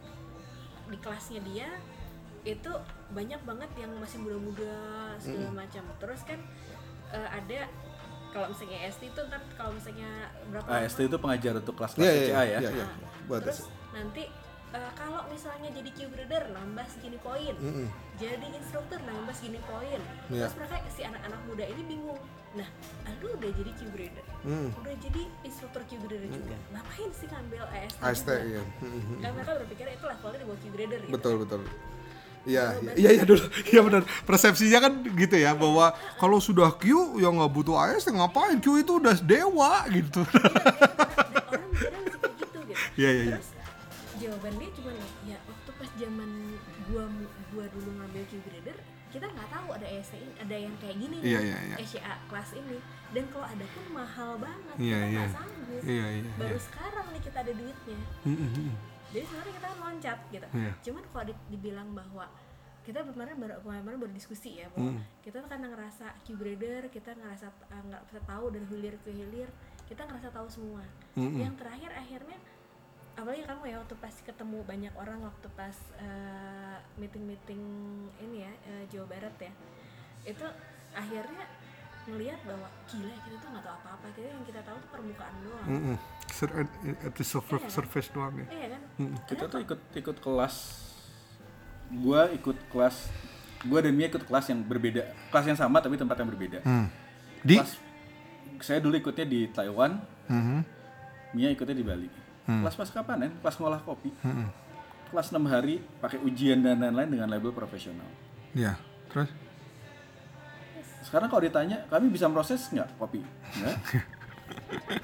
di 0.85 0.97
kelasnya 0.99 1.41
dia 1.41 1.65
itu 2.43 2.69
banyak 3.09 3.41
banget 3.41 3.71
yang 3.73 3.89
masih 3.97 4.19
muda-muda 4.19 4.75
segala 5.17 5.49
macam 5.55 5.81
terus 5.97 6.21
kan 6.21 6.37
eh, 7.09 7.29
ada 7.31 7.65
kalau 8.29 8.49
misalnya 8.49 8.77
EST 8.83 9.01
itu 9.07 9.21
kan 9.29 9.41
kalau 9.53 9.71
misalnya 9.71 10.09
berapa 10.49 10.67
AST 10.75 10.99
itu 11.01 11.17
pengajar 11.17 11.53
untuk 11.55 11.73
kelas 11.73 11.93
kelas 11.93 12.03
Iya 12.03 12.11
iya 12.11 12.21
CCA 12.23 12.43
iya. 12.43 12.43
ya 12.43 12.59
iya, 12.59 12.69
iya. 12.75 12.85
Buat 13.23 13.41
terus 13.45 13.59
nanti 13.93 14.23
eh, 14.73 14.91
kalau 14.93 15.21
misalnya 15.27 15.69
jadi 15.69 15.89
Q 15.89 15.99
grader 16.09 16.43
nambah 16.49 16.85
segini 16.89 17.17
poin 17.17 17.53
Mm-mm. 17.55 17.87
jadi 18.17 18.47
instruktur 18.51 18.99
nambah 18.99 19.33
segini 19.33 19.61
poin 19.63 20.01
Iya. 20.27 20.49
terus 20.49 20.55
mereka 20.59 20.75
si 20.89 21.01
anak-anak 21.01 21.39
muda 21.45 21.63
ini 21.63 21.81
bingung 21.83 22.21
nah 22.53 22.67
aduh 23.05 23.33
udah 23.33 23.51
jadi 23.51 23.71
Q 23.73 23.81
grader 23.89 24.25
Hmm. 24.43 24.69
udah 24.75 24.93
jadi 24.99 25.21
instruktur 25.41 25.81
Q 25.87 25.95
grader 26.01 26.27
juga 26.27 26.55
ngapain 26.69 27.09
sih 27.15 27.27
ngambil 27.27 27.63
AST, 27.65 27.97
AST 27.97 28.29
iya. 28.43 28.61
Hmm. 28.77 29.17
kan 29.19 29.31
mereka 29.31 29.51
berpikir 29.57 29.85
itu 29.89 30.03
levelnya 30.03 30.37
di 30.37 30.45
bawah 30.45 30.59
Q 30.59 30.65
grader 30.69 30.99
gitu 30.99 31.11
Betul 31.11 31.33
betul. 31.39 31.61
Iya, 32.43 32.75
iya, 32.83 32.91
iya, 32.99 33.09
iya 33.15 33.23
dulu, 33.23 33.39
iya 33.71 33.79
benar. 33.79 34.03
Persepsinya 34.27 34.83
kan 34.83 34.99
gitu 35.15 35.39
ya, 35.39 35.55
bahwa 35.55 35.95
kalau 36.19 36.43
sudah 36.43 36.75
Q 36.75 37.15
yang 37.15 37.39
nggak 37.39 37.55
butuh 37.55 37.79
AS, 37.79 38.03
ya 38.03 38.11
ngapain? 38.11 38.59
Q 38.59 38.83
itu 38.83 38.99
udah 38.99 39.15
dewa 39.15 39.87
gitu. 39.87 40.27
Iya, 40.27 41.39
orang 41.39 41.63
mikirnya 41.71 41.99
gitu 42.03 42.27
gitu 42.35 42.73
Iya, 42.99 43.09
iya, 43.09 43.23
iya. 43.23 43.37
terus 43.39 43.49
jawaban 44.23 44.53
dia 44.55 44.69
cuma 44.71 44.91
ya 45.23 45.37
waktu 45.43 45.69
pas 45.73 45.91
zaman 45.93 46.29
gua 46.85 47.03
gua 47.49 47.65
dulu 47.69 47.89
ngambil 47.93 48.23
Q 48.25 48.39
grader 48.41 48.77
kita 49.07 49.25
nggak 49.27 49.45
tahu 49.47 49.67
ada 49.71 49.85
ESC 49.85 50.17
ini 50.17 50.33
ada 50.35 50.55
yang 50.57 50.73
kayak 50.79 50.97
gini 50.97 51.17
Iya, 51.19 51.37
nih 51.37 51.45
iya, 51.45 51.57
iya. 51.69 51.75
SCA 51.79 52.13
kelas 52.25 52.49
ini 52.55 52.77
dan 53.11 53.23
kalau 53.29 53.45
ada 53.45 53.65
pun 53.67 53.85
mahal 53.91 54.31
banget 54.37 54.75
Iya, 54.75 54.89
kita 54.89 55.05
iya. 55.05 55.13
nggak 55.13 55.29
sanggup 55.31 55.81
Iya, 55.83 56.05
iya, 56.09 56.31
baru 56.33 56.49
iya. 56.51 56.65
sekarang 56.65 57.05
nih 57.07 57.21
kita 57.21 57.37
ada 57.39 57.53
duitnya 57.53 57.99
jadi 59.07 59.23
sebenarnya 59.23 59.53
kita 59.53 59.67
kan 59.67 59.77
loncat 59.79 60.19
gitu 60.29 60.47
Iya. 60.51 60.71
cuman 60.81 61.03
kalau 61.07 61.23
di- 61.23 61.43
dibilang 61.47 61.89
bahwa 61.93 62.25
kita 62.81 62.99
kemarin 62.99 63.37
baru 63.37 63.53
kemarin 63.61 63.99
baru 64.01 64.11
diskusi 64.11 64.59
ya 64.59 64.67
bahwa 64.69 64.91
Hmm. 64.91 65.03
kita 65.21 65.39
karena 65.41 65.67
ngerasa 65.69 66.05
Q 66.19 66.33
grader 66.33 66.81
kita 66.89 67.11
ngerasa 67.13 67.47
uh, 67.47 67.83
nggak 67.85 68.01
bisa 68.09 68.19
tahu 68.23 68.45
dari 68.49 68.65
hilir 68.67 68.95
ke 68.99 69.09
hilir 69.09 69.49
kita 69.83 70.03
ngerasa 70.03 70.29
tahu 70.31 70.47
semua 70.49 70.81
Mm-mm. 71.13 71.37
yang 71.37 71.53
terakhir 71.53 71.93
akhirnya 71.93 72.35
apalagi 73.13 73.43
kamu 73.45 73.63
ya 73.69 73.75
waktu 73.77 73.95
pas 74.01 74.15
ketemu 74.25 74.57
banyak 74.65 74.93
orang 74.97 75.19
waktu 75.21 75.47
pas 75.53 75.75
uh, 76.01 76.77
meeting-meeting 76.97 77.61
ini 78.17 78.45
ya 78.45 78.51
uh, 78.69 78.83
Jawa 78.89 79.05
Barat 79.05 79.35
ya. 79.37 79.53
Itu 80.25 80.45
akhirnya 80.93 81.45
ngelihat 82.03 82.39
bahwa 82.43 82.67
gila 82.89 83.15
kita 83.23 83.35
tuh 83.39 83.49
nggak 83.53 83.63
tahu 83.63 83.75
apa-apa. 83.85 84.05
Kita 84.17 84.27
yang 84.27 84.45
kita 84.45 84.61
tahu 84.65 84.77
tuh 84.81 84.89
permukaan 84.91 85.35
doang. 85.45 85.67
Mm-mm. 85.69 85.95
Sur- 86.33 86.55
At 86.57 87.13
the 87.13 87.25
surface, 87.25 87.63
surface 87.69 88.09
doang 88.09 88.33
ya. 88.41 88.47
iya 88.49 88.67
kan? 88.73 88.81
Kita 89.29 89.43
tuh 89.45 89.59
ikut 89.61 89.79
ikut 89.93 90.17
kelas. 90.17 90.55
Gua 91.93 92.25
ikut 92.33 92.57
kelas 92.73 93.13
gua 93.63 93.79
dan 93.79 93.93
Mia 93.95 94.09
ikut 94.09 94.25
kelas 94.25 94.45
yang 94.49 94.59
berbeda. 94.65 95.05
Kelas 95.29 95.45
yang 95.45 95.59
sama 95.59 95.77
tapi 95.79 95.95
tempat 95.95 96.17
yang 96.17 96.29
berbeda. 96.33 96.59
Hmm. 96.65 96.89
Di? 97.45 97.61
kelas 97.61 97.77
saya 98.63 98.79
dulu 98.79 98.95
ikutnya 98.95 99.27
di 99.27 99.45
Taiwan. 99.53 100.01
Mhm. 100.31 100.59
Mia 101.37 101.49
ikutnya 101.53 101.75
di 101.77 101.85
Bali 101.85 102.22
kelas 102.43 102.75
pas 102.75 102.89
kapan 102.91 103.31
kelas 103.33 103.55
ngolah 103.55 103.79
kopi 103.79 104.11
Mhm. 104.19 104.47
kelas 105.09 105.27
6 105.29 105.43
hari 105.45 105.79
pakai 105.97 106.19
ujian 106.19 106.59
dan 106.59 106.77
lain-lain 106.77 107.09
dengan 107.09 107.27
label 107.29 107.51
profesional 107.51 108.07
Ya, 108.51 108.77
terus? 109.07 109.31
sekarang 111.03 111.27
kalau 111.27 111.41
ditanya 111.41 111.83
kami 111.87 112.07
bisa 112.07 112.25
proses 112.27 112.63
nggak 112.65 112.89
kopi 112.95 113.21
nggak 113.53 113.77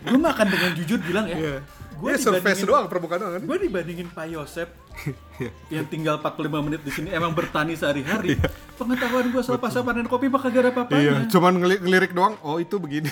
gue 0.02 0.20
makan 0.20 0.48
dengan 0.48 0.72
jujur 0.74 1.00
bilang 1.00 1.26
ya 1.26 1.36
Iya. 1.36 1.56
gue 1.94 2.10
Gue 2.10 2.16
surface 2.18 2.64
doang, 2.64 2.86
permukaan 2.86 3.20
doang 3.20 3.34
kan? 3.34 3.42
gue 3.42 3.58
dibandingin 3.62 4.08
Pak 4.08 4.26
Yosep 4.30 4.70
Iya. 5.40 5.52
yang 5.72 5.86
tinggal 5.86 6.16
45 6.18 6.36
menit 6.62 6.82
di 6.82 6.90
sini 6.90 7.10
emang 7.10 7.32
bertani 7.32 7.72
sehari-hari 7.74 8.36
pengetahuan 8.76 9.28
gue 9.28 9.40
soal 9.40 9.58
pasar 9.58 9.82
panen 9.82 10.06
kopi 10.06 10.28
mah 10.28 10.40
kagak 10.40 10.60
ada 10.60 10.64
Iya, 10.66 10.74
apa-apanya 10.74 11.14
cuman 11.28 11.54
ngeli- 11.56 11.80
ngelirik 11.80 12.12
doang. 12.12 12.36
Oh, 12.42 12.58
itu 12.58 12.76
begini. 12.76 13.08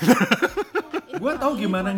gue 1.17 1.33
tahu 1.35 1.53
gimana 1.57 1.91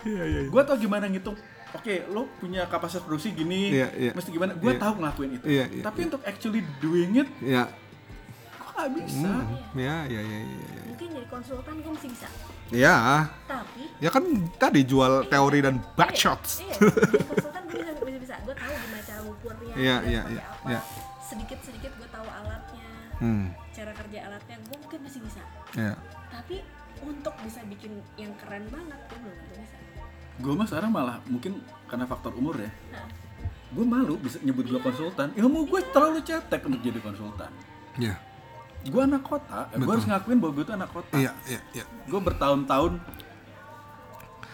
ngit 0.00 0.08
Iya, 0.10 0.24
iya. 0.24 0.40
gue 0.46 0.62
tahu 0.62 0.76
gimana 0.78 1.04
ngitung 1.06 1.36
oke 1.70 1.94
lo 2.08 2.26
punya 2.34 2.66
kapasitas 2.66 3.02
produksi 3.02 3.30
gini 3.30 3.70
Iya, 3.72 3.88
iya. 3.94 4.12
mesti 4.12 4.30
gimana 4.30 4.52
gue 4.52 4.68
Iya. 4.68 4.80
tahu 4.80 4.92
ngelakuin 4.96 5.30
itu 5.34 5.44
Iya, 5.46 5.64
iya, 5.70 5.82
tapi 5.82 6.00
untuk 6.04 6.22
actually 6.22 6.62
doing 6.78 7.12
it 7.16 7.28
Ya. 7.40 7.68
kok 8.56 8.70
gak 8.74 8.90
bisa 8.92 9.30
Ya, 9.74 9.96
ya, 10.04 10.20
ya, 10.20 10.20
ya, 10.22 10.38
ya. 10.40 10.82
mungkin 10.86 11.06
jadi 11.12 11.26
konsultan 11.28 11.74
gue 11.76 11.92
mesti 11.92 12.08
bisa 12.08 12.28
Ya, 12.70 13.26
tapi 13.44 13.82
ya 13.98 14.08
kan 14.08 14.22
tadi 14.54 14.80
jual 14.84 15.26
teori 15.26 15.58
dan 15.58 15.82
backshots. 15.92 16.62
iya 16.62 16.74
jadi 16.78 17.26
konsultan 17.26 17.62
gue 17.66 17.76
bisa 17.76 17.92
bisa 17.98 18.18
bisa 18.20 18.34
gue 18.40 18.54
tahu 18.54 18.70
gimana 18.72 19.02
cara 19.02 19.20
ngukurnya 19.20 19.74
Iya, 19.74 19.96
iya, 20.06 20.22
iya, 20.28 20.42
apa 20.44 20.68
iya. 20.68 20.80
sedikit 21.20 21.58
sedikit 21.60 21.92
gue 21.92 22.08
tahu 22.08 22.26
alatnya 22.26 22.86
Hmm, 23.20 23.52
cara 23.70 23.92
kerja 23.92 24.18
alatnya 24.24 24.56
gue 24.62 24.76
mungkin 24.76 25.00
masih 25.02 25.20
bisa 25.20 25.42
ya. 25.72 25.92
tapi 26.30 26.64
untuk 27.00 27.36
bisa 27.44 27.60
bikin 27.66 28.00
yang 28.16 28.32
keren 28.38 28.64
banget 28.66 28.96
gue 29.04 29.18
belum 29.18 29.36
tentu 29.36 29.54
bisa 29.60 29.76
gue 30.40 30.52
mah 30.52 30.64
sekarang 30.64 30.90
malah 30.90 31.20
mungkin 31.24 31.60
karena 31.84 32.04
faktor 32.04 32.32
umur 32.32 32.56
ya 32.56 32.70
gue 33.70 33.84
malu 33.84 34.16
bisa 34.16 34.40
nyebut 34.40 34.66
gue 34.66 34.80
konsultan 34.80 35.30
ilmu 35.32 35.62
gue 35.64 35.80
terlalu 35.86 36.20
cetek 36.20 36.64
untuk 36.64 36.80
jadi 36.80 36.98
konsultan 36.98 37.52
Ya. 37.96 38.16
gue 38.82 38.96
anak 38.98 39.20
kota 39.22 39.68
gue 39.70 39.84
harus 39.86 40.04
ngakuin 40.04 40.38
bahwa 40.38 40.52
gue 40.52 40.64
tuh 40.64 40.74
anak 40.74 40.90
kota 40.90 41.14
Iya, 41.14 41.32
iya, 41.44 41.60
iya. 41.72 41.84
gue 41.84 42.20
bertahun-tahun 42.20 42.96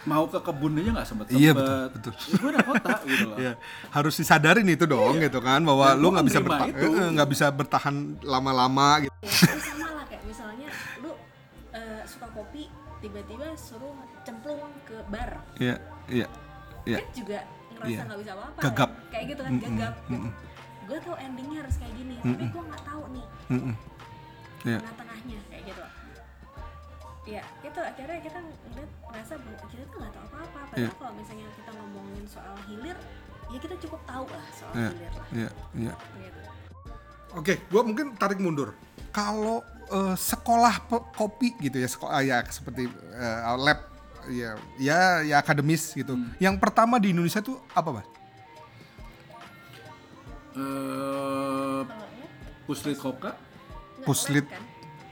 mau 0.03 0.23
ke 0.25 0.39
kebun 0.41 0.71
aja 0.73 0.89
nggak 0.93 1.03
sempet 1.05 1.25
sempet 1.27 1.41
Iya, 1.41 1.51
betul, 1.53 1.79
betul. 1.91 2.13
gue 2.33 2.49
anak 2.49 2.65
kota 2.65 2.89
gitu 3.03 3.25
loh 3.25 3.37
Ya, 3.37 3.53
harus 3.89 4.13
disadarin 4.15 4.63
itu 4.65 4.85
dong 4.85 5.15
gitu 5.17 5.39
kan 5.39 5.59
bahwa 5.61 5.85
Dan 5.89 5.99
lu 5.99 6.07
nggak 6.09 6.25
bisa 6.25 6.39
bertahan 6.39 6.69
itu. 6.69 6.87
eh, 6.89 7.09
nggak 7.13 7.29
bisa 7.29 7.45
bertahan 7.49 7.95
lama-lama 8.21 8.87
gitu. 9.01 9.15
ya 9.21 9.31
sama 9.57 9.87
lah 9.93 10.05
kayak 10.05 10.23
misalnya 10.23 10.67
lu 10.97 11.11
eh, 11.71 12.01
suka 12.03 12.27
kopi 12.29 12.63
tiba-tiba 12.97 13.47
suruh 13.53 13.93
cemplung 14.21 14.73
ke 14.83 14.97
bar 15.07 15.41
Iya, 15.57 15.75
iya. 16.07 16.27
Iya. 16.83 16.97
kan 16.99 17.07
juga 17.13 17.39
ngerasa 17.73 17.89
Iya. 17.89 18.01
nggak 18.03 18.19
bisa 18.19 18.31
apa-apa 18.33 18.59
Gagap. 18.63 18.89
kan? 18.89 19.09
kayak 19.11 19.25
gitu 19.27 19.41
kan 19.41 19.53
gagap 19.57 19.93
gitu. 20.03 20.29
gue 20.87 20.97
tau 21.03 21.15
endingnya 21.19 21.57
harus 21.61 21.75
kayak 21.77 21.93
gini 21.93 22.15
tapi 22.17 22.45
gue 22.47 22.63
nggak 22.63 22.83
tahu 22.83 23.03
nih 23.11 23.25
Mm-mm. 23.49 23.73
Iya. 24.63 24.77
tengah-tengahnya 24.81 25.39
kayak 25.47 25.63
gitu 25.65 25.83
ya 27.27 27.43
itu 27.59 27.79
akhirnya 27.81 28.19
kita 28.23 28.39
ngeliat 28.39 28.91
merasa 29.03 29.33
bahwa 29.35 29.57
kita 29.67 29.83
tuh 29.85 29.97
nggak 29.99 30.13
tahu 30.13 30.25
apa-apa 30.31 30.59
padahal 30.65 30.79
Iya. 30.79 30.89
kalau 30.95 31.13
misalnya 31.13 31.47
kita 31.53 31.71
ngomongin 31.73 32.23
soal 32.25 32.55
hilir 32.65 32.97
ya 33.47 33.57
kita 33.59 33.75
cukup 33.77 34.01
tahu 34.05 34.25
lah 34.27 34.47
soal 34.53 34.73
Iya, 34.73 34.89
hilir 34.89 35.13
lah 35.13 35.27
iya, 35.31 35.49
iya. 35.75 35.93
gitu 36.17 36.39
Oke, 37.35 37.59
gua 37.67 37.83
mungkin 37.83 38.15
tarik 38.15 38.39
mundur. 38.39 38.71
Kalau 39.11 39.59
eh, 39.89 40.15
sekolah 40.15 40.73
kopi 41.13 41.55
gitu 41.59 41.77
ya, 41.77 41.87
sekolah 41.87 42.19
ya 42.21 42.39
seperti 42.47 42.85
eh, 43.13 43.39
lab 43.57 43.79
ya 44.27 44.49
ya 44.77 44.99
ya 45.23 45.35
akademis 45.37 45.91
gitu. 45.91 46.19
Yang 46.37 46.55
pertama 46.57 46.97
di 46.97 47.11
Indonesia 47.11 47.39
tuh 47.39 47.59
apa, 47.71 47.89
Mas? 47.93 48.07
Eh, 50.53 51.81
kalau 51.81 52.07
lab 52.09 52.31
puslit 52.65 52.97
koka 52.97 53.31
Puslit. 54.01 54.45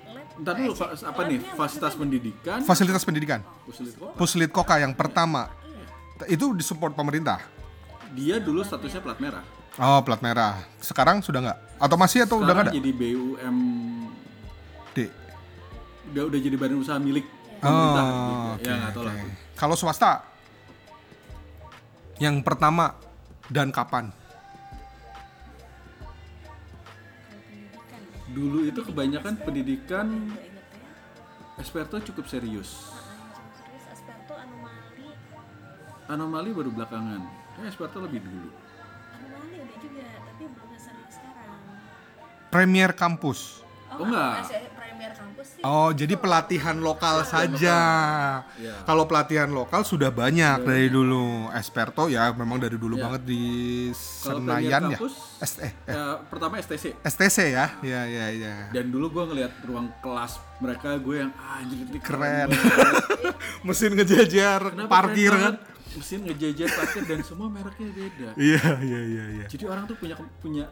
lab 0.06 0.26
kan 0.36 0.56
dulu 0.58 0.74
eh, 0.74 1.06
apa 1.06 1.22
nih 1.24 1.40
fasilitas 1.54 1.94
pendidikan 1.96 2.60
Fasilitas 2.62 3.04
pendidikan. 3.04 3.40
puslit 3.64 3.94
koka 3.94 4.14
Puslit 4.16 4.50
Koka 4.50 4.76
yang 4.78 4.92
pertama. 4.92 5.48
iya. 5.64 5.86
Itu 6.28 6.52
disupport 6.52 6.92
pemerintah. 6.92 7.40
dia 8.12 8.40
dulu 8.40 8.64
statusnya 8.64 9.00
plat 9.00 9.20
merah 9.20 9.44
Oh, 9.76 10.00
plat 10.00 10.24
merah. 10.24 10.56
Sekarang 10.80 11.20
sudah 11.20 11.44
nggak? 11.44 11.60
Atau 11.78 12.00
masih 12.00 12.24
atau 12.24 12.40
udah 12.40 12.48
nggak 12.48 12.64
sekarang 12.64 12.68
ada? 12.72 12.80
jadi 12.80 12.92
BUM. 12.96 13.58
Udah 16.08 16.24
udah 16.28 16.40
jadi 16.40 16.56
badan 16.56 16.78
usaha 16.78 16.98
milik 16.98 17.26
pemerintah 17.58 18.04
Oh, 18.04 18.14
gitu. 18.14 18.54
oke, 18.54 18.64
ya 18.64 18.74
nggak 18.78 18.92
tahu 18.94 19.04
lah 19.04 19.14
oke. 19.16 19.30
Kalau 19.56 19.76
swasta 19.76 20.12
yang 22.18 22.40
pertama 22.42 22.96
dan 23.48 23.70
kapan? 23.70 24.12
ya 24.12 24.24
dulu 28.28 28.68
itu 28.68 28.82
kebanyakan 28.82 29.34
pendidikan 29.40 30.08
ya 30.36 30.52
Esperto 31.56 31.96
cukup 32.04 32.28
serius 32.28 32.84
yang 32.92 33.32
cukup 33.32 33.52
serius 33.56 33.84
Asperto 33.88 34.34
anomali 34.36 35.08
anomali 36.06 36.50
baru 36.52 36.70
belakangan 36.70 37.22
ya 37.56 37.66
Esperto 37.66 38.04
lebih 38.04 38.20
dulu 38.20 38.50
anomali 39.16 39.56
udah 39.58 39.78
juga 39.80 40.04
tapi 40.20 40.44
belum 40.46 40.70
sekarang 40.76 41.60
Premier 42.52 42.92
Kampus. 42.92 43.64
Oh, 43.92 44.04
enggak. 44.04 44.48
Kampus 44.96 45.48
sih 45.50 45.62
Oh, 45.62 45.90
jadi 45.92 46.16
pelatihan 46.16 46.78
lokal 46.78 47.22
saja. 47.24 47.78
Ya. 48.56 48.76
Kalau 48.82 49.04
pelatihan 49.04 49.48
lokal 49.48 49.82
sudah 49.82 50.10
banyak 50.10 50.62
dari 50.62 50.88
dulu. 50.88 51.50
Esperto 51.52 52.08
ya 52.08 52.32
memang 52.32 52.58
dari 52.58 52.76
dulu 52.76 52.96
Ya. 52.96 53.04
banget 53.06 53.22
di 53.24 53.44
Kalau 53.90 54.40
Senayan 54.40 54.84
ya. 54.90 54.98
S- 55.38 55.60
eh, 55.60 55.74
ya, 55.86 56.22
pertama 56.24 56.58
STC 56.58 56.96
STC 57.00 57.38
ya. 57.52 57.66
Ya 57.82 58.02
ya 58.04 58.26
ya. 58.32 58.56
dan 58.72 58.88
dulu 58.88 59.12
gue 59.12 59.24
ngeliat 59.28 59.54
ruang 59.62 59.92
kelas 60.00 60.38
mereka 60.58 60.96
gue 60.96 61.16
yang 61.20 61.32
ah, 61.36 61.60
anjir 61.60 61.78
ini 61.82 62.00
Keren. 62.00 62.48
banget." 62.52 63.36
Mesin 63.62 63.92
ngejajar, 63.92 64.62
Kenapa 64.64 64.90
parkir 64.90 65.30
keren 65.30 65.44
kan. 65.44 65.56
mesin 65.92 66.20
ngejajar 66.22 66.68
parkir 66.72 67.04
dan 67.04 67.20
semua 67.22 67.48
mereknya 67.48 67.90
beda 67.90 68.30
Iya 68.36 68.64
iya 68.80 69.00
iya 69.02 69.24
iya. 69.34 69.46
jadi 69.48 69.64
orang 69.66 69.86
tuh 69.86 69.96
punya 69.96 70.14
punya 70.38 70.66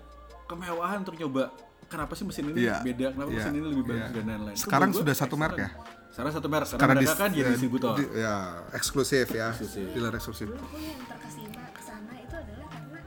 kemewahan 0.46 1.02
untuk 1.02 1.16
nyoba 1.16 1.50
kenapa 1.94 2.14
sih 2.14 2.26
mesin 2.26 2.44
ini 2.48 2.58
Iya. 2.64 2.76
beda 2.82 3.08
kenapa 3.12 3.30
Iya. 3.30 3.38
mesin 3.38 3.54
ini 3.54 3.68
lebih 3.68 3.86
bagus 3.86 4.02
Iya. 4.04 4.10
dan 4.12 4.26
lain-lain 4.28 4.58
Sekarang 4.58 4.90
gue 4.90 5.00
sudah 5.00 5.16
satu 5.16 5.36
merek 5.36 5.58
ya? 5.60 5.70
sekarang 6.10 6.32
satu 6.32 6.48
merek 6.48 6.66
karena 6.66 6.74
Sekarang 6.76 6.96
mereka 6.96 7.06
dis- 7.08 7.20
kan 7.20 7.30
jadi 7.32 7.40
ya, 7.40 7.52
distributor 7.52 7.92
di- 7.96 8.12
ya, 8.16 8.36
eksklusif 8.72 9.28
ya. 9.32 9.48
Eksklusif. 9.52 9.86
Dealer 9.92 10.14
eksklusif. 10.14 10.48
dulu 10.48 10.66
gue 10.68 10.82
yang 10.84 11.02
terkesima 11.04 11.62
ke 11.70 11.82
sana 11.84 12.14
itu 12.16 12.36
adalah 12.36 12.68
karena 12.68 13.00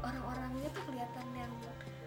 orang-orangnya 0.00 0.68
tuh 0.68 0.82
kelihatan 0.84 1.26
yang 1.32 1.52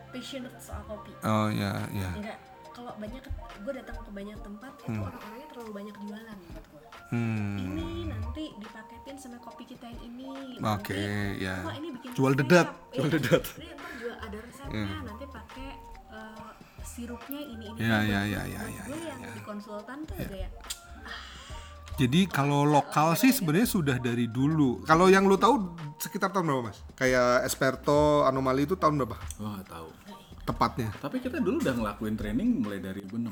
passionate 0.10 0.56
soal 0.58 0.84
kopi 0.86 1.12
Oh 1.22 1.48
ya 1.50 1.72
ya. 1.90 2.10
enggak 2.14 2.38
kalau 2.70 2.96
banyak 2.96 3.24
gue 3.60 3.74
datang 3.76 3.96
ke 3.98 4.10
banyak 4.10 4.38
tempat 4.40 4.72
itu 4.78 4.92
orang-orangnya 4.94 5.48
terlalu 5.50 5.72
banyak 5.74 5.96
jualan 5.98 6.38
menurut 6.38 6.68
gue 6.70 6.78
Hmm. 7.10 7.58
ini 7.58 7.88
nanti 8.06 8.44
dipaketin 8.56 9.18
sama 9.18 9.38
kopi 9.40 9.66
kita 9.66 9.82
yang 9.84 10.02
ini 10.06 10.30
Oke, 10.62 10.94
nanti, 10.94 11.42
ya. 11.42 11.58
oh, 11.60 11.74
ini 11.74 11.90
bikin 11.92 12.10
Jual 12.14 12.32
resep. 12.32 12.42
dedat, 12.44 12.68
Iya, 12.70 12.94
jual 12.94 13.10
dedat. 13.12 13.44
ini 13.52 13.68
ntar 13.68 13.92
jual 13.98 14.16
ada 14.16 14.38
resepnya 14.40 14.98
nanti 15.02 15.26
pakai 15.28 15.68
eh, 16.10 16.50
sirupnya 16.82 17.40
ini 17.40 17.66
ini 17.68 17.80
Ya, 17.80 18.02
ya, 18.02 18.22
ya, 18.24 18.42
ya, 18.44 18.62
ya, 18.64 18.84
gue 18.84 18.98
ya, 18.98 19.08
yang 19.10 19.20
di 19.30 19.42
konsultan 19.42 20.04
tuh 20.04 20.16
agak 20.16 20.40
ya 20.40 20.50
Jadi 21.96 22.22
kalau 22.28 22.64
lokal 22.64 23.12
sih 23.14 23.28
sebenarnya 23.30 23.68
sudah 23.68 23.98
dari 24.00 24.24
dulu. 24.26 24.80
Kalau 24.82 25.06
yang 25.06 25.28
lu 25.28 25.36
tahu 25.36 25.68
sekitar 25.98 26.32
tahun 26.32 26.48
berapa, 26.48 26.64
Mas? 26.66 26.80
Kayak 26.96 27.44
Esperto, 27.44 28.24
Anomali 28.24 28.64
itu 28.64 28.74
tahun 28.74 28.96
berapa? 28.98 29.20
gue 29.20 29.50
nggak 29.50 29.68
tahu 29.68 29.90
Tepatnya. 30.42 30.90
tapi 30.98 31.20
kita 31.20 31.38
dulu 31.38 31.60
udah 31.60 31.76
ngelakuin 31.76 32.16
training 32.16 32.64
mulai 32.64 32.80
dari 32.80 33.04
2006 33.04 33.30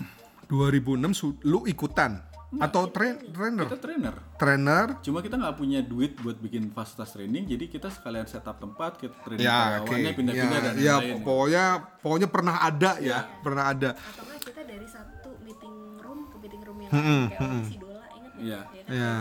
2006 0.47 1.15
su- 1.15 1.39
lu 1.41 1.63
ikutan 1.63 2.19
atau 2.49 2.87
train 2.87 3.19
trainer? 3.27 3.65
kita 3.65 3.75
trainer 3.77 4.15
Trainer. 4.35 4.85
cuma 5.01 5.19
kita 5.19 5.35
nggak 5.35 5.55
punya 5.55 5.79
duit 5.81 6.15
buat 6.15 6.37
bikin 6.37 6.71
fasilitas 6.71 7.11
training 7.11 7.43
jadi 7.45 7.67
kita 7.67 7.87
sekalian 7.87 8.23
setup 8.23 8.55
tempat 8.55 8.95
kita 8.95 9.11
training 9.21 9.43
Ya, 9.43 9.83
karyawannya 9.83 10.11
pindah-pindah 10.13 10.31
Ya, 10.53 10.63
dan 10.63 10.73
ya, 10.77 10.95
lain-lain 10.95 11.19
pokoknya 11.19 11.63
pokoknya 11.99 12.27
pernah 12.27 12.55
ada 12.57 12.91
ya, 12.99 13.19
pernah 13.37 13.63
ada. 13.67 13.89
atau 13.93 14.23
kita 14.39 14.61
dari 14.63 14.87
satu 14.87 15.35
meeting 15.41 15.75
room 15.99 16.19
ke 16.25 16.35
meeting 16.37 16.61
room 16.63 16.77
yang 16.79 16.89
lain 16.89 17.03
kayak 17.27 17.41
orang 17.41 17.65
Sidola 17.65 18.03
inget 18.09 18.31
ya? 18.31 18.39
Iya. 18.39 18.59
kan? 18.63 18.87
Ya. 18.89 19.13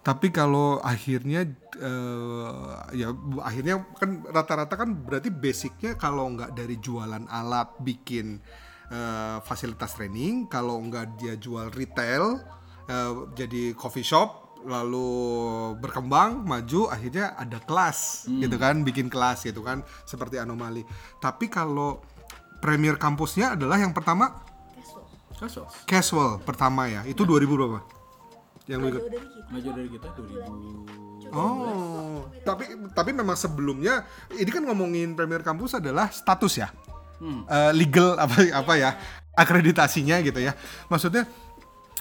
Tapi 0.00 0.26
kalau 0.28 0.68
akhirnya 0.80 1.40
eh, 1.76 2.50
ya 2.94 3.08
akhirnya 3.40 3.84
kan 3.94 4.24
rata-rata 4.26 4.72
kan 4.74 4.92
berarti 4.92 5.28
basicnya 5.28 5.92
kalau 5.94 6.28
nggak 6.30 6.52
dari 6.52 6.76
jualan 6.76 7.24
alat 7.26 7.72
bikin 7.78 8.40
eh, 8.90 9.38
fasilitas 9.46 9.94
training, 9.96 10.50
kalau 10.50 10.76
nggak 10.82 11.16
dia 11.16 11.34
jual 11.38 11.70
retail 11.72 12.42
eh, 12.90 13.12
jadi 13.38 13.72
coffee 13.78 14.04
shop 14.04 14.50
lalu 14.60 15.08
berkembang 15.80 16.44
maju 16.44 16.92
akhirnya 16.92 17.32
ada 17.32 17.56
kelas 17.64 18.28
gitu 18.28 18.60
kan 18.60 18.84
bikin 18.84 19.08
kelas 19.08 19.48
gitu 19.48 19.64
kan 19.64 19.80
seperti 20.04 20.36
anomali. 20.36 20.84
Tapi 21.16 21.48
kalau 21.48 22.04
premier 22.60 23.00
kampusnya 23.00 23.56
adalah 23.56 23.80
yang 23.80 23.96
pertama? 23.96 24.44
Casual. 24.76 25.04
Kasus 25.32 25.72
casual 25.88 26.30
pertama 26.44 26.92
ya. 26.92 27.00
Itu 27.08 27.24
2000 27.24 27.56
berapa? 27.56 27.80
Yang 28.68 28.80
jauh 28.84 29.08
dari 29.08 29.28
kita. 29.32 29.48
Jauh 29.48 29.74
dari 29.74 29.88
kita 29.88 30.08
2000 30.12 31.10
Oh, 31.30 32.26
tapi 32.42 32.74
tapi 32.90 33.14
memang 33.14 33.38
sebelumnya 33.38 34.02
ini 34.34 34.50
kan 34.50 34.66
ngomongin 34.66 35.14
Premier 35.14 35.46
Kampus 35.46 35.78
adalah 35.78 36.10
status 36.10 36.58
ya, 36.58 36.74
Hmm. 37.20 37.44
Eh, 37.44 37.72
legal 37.76 38.16
apa 38.16 38.36
apa 38.50 38.72
ya, 38.80 38.90
akreditasinya 39.36 40.18
gitu 40.24 40.40
ya. 40.40 40.56
Maksudnya 40.88 41.28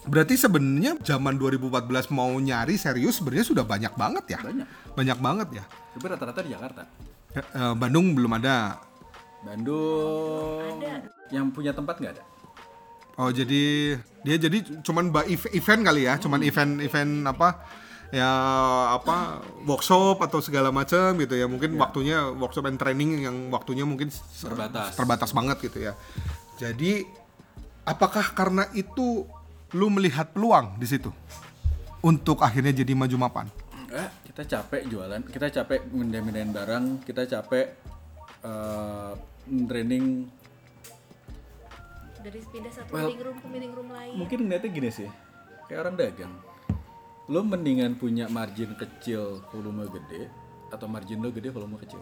Berarti 0.07 0.39
sebenarnya 0.39 0.95
zaman 1.03 1.35
2014 1.35 2.07
mau 2.15 2.31
nyari 2.39 2.79
serius 2.79 3.19
sebenarnya 3.19 3.51
sudah 3.51 3.67
banyak 3.67 3.93
banget 3.99 4.25
ya. 4.31 4.39
Banyak. 4.39 4.67
Banyak 4.95 5.17
banget 5.19 5.47
ya. 5.59 5.63
Tapi 5.67 6.05
rata-rata 6.07 6.39
di 6.39 6.55
Jakarta. 6.55 6.87
Ya, 7.35 7.43
eh, 7.43 7.73
Bandung 7.75 8.15
belum 8.15 8.31
ada. 8.39 8.79
Bandung 9.43 10.83
Ada. 10.83 11.07
yang 11.31 11.51
punya 11.51 11.71
tempat 11.71 11.99
nggak 11.99 12.13
ada. 12.19 12.23
Oh 13.19 13.31
jadi 13.31 13.95
dia 14.23 14.35
jadi 14.39 14.63
cuman 14.83 15.11
event 15.27 15.81
kali 15.83 16.07
ya, 16.07 16.15
cuman 16.19 16.39
event-event 16.43 17.27
apa 17.27 17.63
ya 18.09 18.29
apa 18.97 19.45
workshop 19.69 20.17
atau 20.25 20.41
segala 20.41 20.73
macam 20.73 21.13
gitu 21.21 21.37
ya. 21.37 21.45
Mungkin 21.45 21.77
waktunya 21.77 22.25
workshop 22.33 22.65
and 22.65 22.81
training 22.81 23.21
yang 23.25 23.53
waktunya 23.53 23.85
mungkin 23.85 24.09
Terbatas. 24.11 24.97
terbatas 24.97 25.29
banget 25.33 25.57
gitu 25.61 25.79
ya. 25.85 25.93
Jadi 26.57 27.05
apakah 27.85 28.33
karena 28.33 28.65
itu 28.73 29.25
lu 29.77 29.87
melihat 29.93 30.33
peluang 30.33 30.77
di 30.81 30.89
situ 30.89 31.13
untuk 32.01 32.41
akhirnya 32.41 32.73
jadi 32.73 32.97
maju 32.97 33.15
mapan? 33.17 33.47
Eh, 33.89 34.09
kita 34.29 34.45
capek 34.45 34.85
jualan, 34.85 35.21
kita 35.25 35.47
capek 35.49 35.81
mindahin 35.89 36.53
barang, 36.53 36.85
kita 37.05 37.25
capek 37.25 37.73
eh, 38.41 39.13
training. 39.65 40.29
dari 42.19 42.43
pindah 42.51 42.67
satu 42.67 42.91
Well, 42.91 43.07
meeting 43.07 43.23
room 43.23 43.37
ke 43.39 43.47
meeting 43.47 43.71
room 43.71 43.89
lain 43.95 44.11
Mungkin 44.19 44.37
ngeliatnya 44.43 44.69
gini 44.75 44.89
sih, 44.91 45.07
kayak 45.71 45.87
orang 45.87 45.95
dagang. 45.95 46.33
Lo 47.29 47.45
mendingan 47.45 47.93
punya 47.93 48.25
margin 48.25 48.73
kecil, 48.73 49.45
volume 49.53 49.85
gede, 49.93 50.27
atau 50.73 50.89
margin 50.89 51.21
lo 51.21 51.29
gede, 51.29 51.53
volume 51.53 51.77
kecil. 51.77 52.01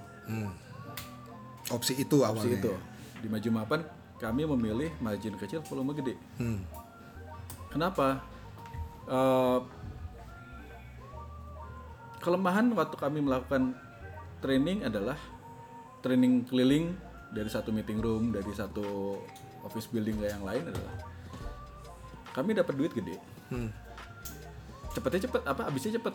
Opsi 1.67 1.99
itu 1.99 2.23
Opsi 2.23 2.55
itu. 2.55 2.71
Di 3.19 3.27
Maju 3.27 3.49
Mapan, 3.51 3.83
kami 4.23 4.47
memilih 4.47 4.89
margin 5.03 5.35
kecil, 5.35 5.59
volume 5.67 5.91
gede. 5.99 6.15
Hmm. 6.39 6.63
Kenapa? 7.67 8.23
Eh, 9.07 9.59
kelemahan 12.23 12.71
waktu 12.75 12.95
kami 12.95 13.19
melakukan 13.23 13.75
training 14.39 14.83
adalah 14.87 15.19
training 15.99 16.47
keliling 16.47 16.95
dari 17.35 17.51
satu 17.51 17.75
meeting 17.75 17.99
room, 17.99 18.31
dari 18.31 18.51
satu 18.55 19.19
office 19.67 19.91
building 19.91 20.23
ke 20.23 20.31
yang 20.31 20.43
lain 20.47 20.71
adalah 20.71 20.95
kami 22.31 22.55
dapat 22.55 22.73
duit 22.79 22.91
gede. 22.95 23.15
Cepetnya 24.97 25.29
cepet, 25.29 25.41
apa 25.45 25.61
habisnya 25.69 26.01
cepet. 26.01 26.13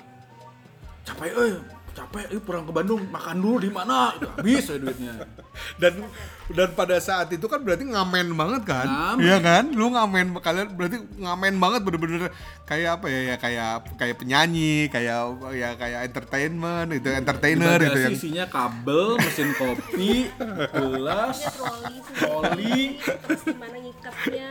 Capek, 1.02 1.30
eh, 1.30 1.54
capek, 1.94 2.24
eh, 2.34 2.40
pulang 2.42 2.66
ke 2.66 2.72
Bandung, 2.74 3.02
makan 3.10 3.36
dulu 3.38 3.62
di 3.62 3.70
mana? 3.70 4.10
Habis 4.18 4.70
ya 4.70 4.78
duitnya. 4.82 5.14
dan 5.82 6.02
dan 6.50 6.68
pada 6.74 6.96
saat 6.98 7.30
itu 7.30 7.46
kan 7.46 7.60
berarti 7.62 7.84
ngamen 7.86 8.32
banget 8.34 8.62
kan 8.64 8.86
Ngamen. 8.88 9.22
Iya 9.22 9.36
kan 9.38 9.64
lu 9.70 9.86
ngamen 9.92 10.26
kalian 10.40 10.68
berarti 10.74 10.96
ngamen 11.20 11.54
banget 11.60 11.80
bener-bener 11.84 12.22
kayak 12.64 12.98
apa 12.98 13.06
ya 13.06 13.20
ya 13.34 13.36
kayak 13.36 13.72
kayak 14.00 14.16
penyanyi 14.16 14.88
kayak 14.88 15.20
ya 15.52 15.70
kayak 15.76 16.00
entertainment 16.08 16.88
itu 16.90 17.08
entertainer 17.12 17.78
itu 17.78 18.00
yang 18.00 18.14
isinya 18.16 18.44
kabel, 18.48 19.20
mesin 19.20 19.50
kopi, 19.54 20.32
gelas, 20.72 21.38
Punya 21.52 22.00
troli 22.16 22.80
terus 22.98 23.40
gimana 23.46 23.76
ngikatnya 23.78 24.50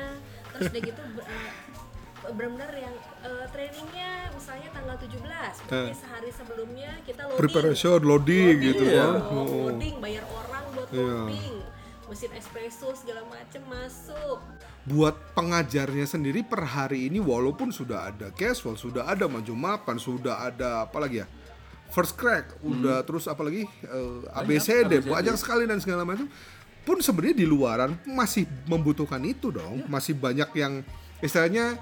terus 0.54 0.70
udah 0.70 0.82
gitu 0.84 1.02
eh, 1.02 1.50
benar-benar 2.24 2.70
yang 2.72 2.94
eh, 3.22 3.46
trainingnya 3.50 4.12
misalnya 4.32 4.70
tanggal 4.70 4.96
17 4.96 5.18
berarti 5.64 5.94
sehari 5.96 6.30
sebelumnya 6.30 6.92
kita 7.02 7.22
loading. 7.26 7.40
Preparation 7.40 8.00
loading 8.00 8.54
gitu 8.62 8.84
Iya. 8.84 8.96
kan. 8.96 9.14
Dong, 9.20 9.34
Oh. 9.42 9.66
loading 9.68 9.96
bayar 9.98 10.24
orang 10.28 10.64
buat 10.72 10.90
loading. 10.92 11.58
Mesin 12.06 12.32
espresso 12.36 12.92
segala 12.92 13.24
macem 13.26 13.64
masuk. 13.66 14.38
Buat 14.84 15.16
pengajarnya 15.32 16.04
sendiri 16.04 16.42
per 16.42 16.62
hari 16.62 17.08
ini 17.08 17.18
walaupun 17.18 17.72
sudah 17.72 18.10
ada 18.10 18.30
casual 18.32 18.76
sudah 18.76 19.08
ada 19.08 19.26
maju 19.26 19.54
mapan 19.54 19.96
sudah 19.96 20.44
ada 20.44 20.84
apa 20.84 20.98
lagi 21.00 21.24
ya? 21.24 21.28
First 21.90 22.16
crack 22.16 22.56
udah 22.62 23.02
terus 23.02 23.26
apalagi 23.26 23.66
eh, 23.66 24.38
ABCD 24.38 25.02
ABCD. 25.02 25.10
banyak 25.10 25.36
sekali 25.36 25.64
dan 25.66 25.80
segala 25.80 26.04
macam 26.04 26.28
pun 26.82 26.98
sebenarnya 26.98 27.38
di 27.38 27.46
luaran 27.46 27.94
masih 28.04 28.44
membutuhkan 28.66 29.22
itu 29.22 29.50
dong. 29.50 29.84
Masih 29.86 30.14
banyak 30.14 30.50
yang 30.54 30.84
istilahnya 31.20 31.78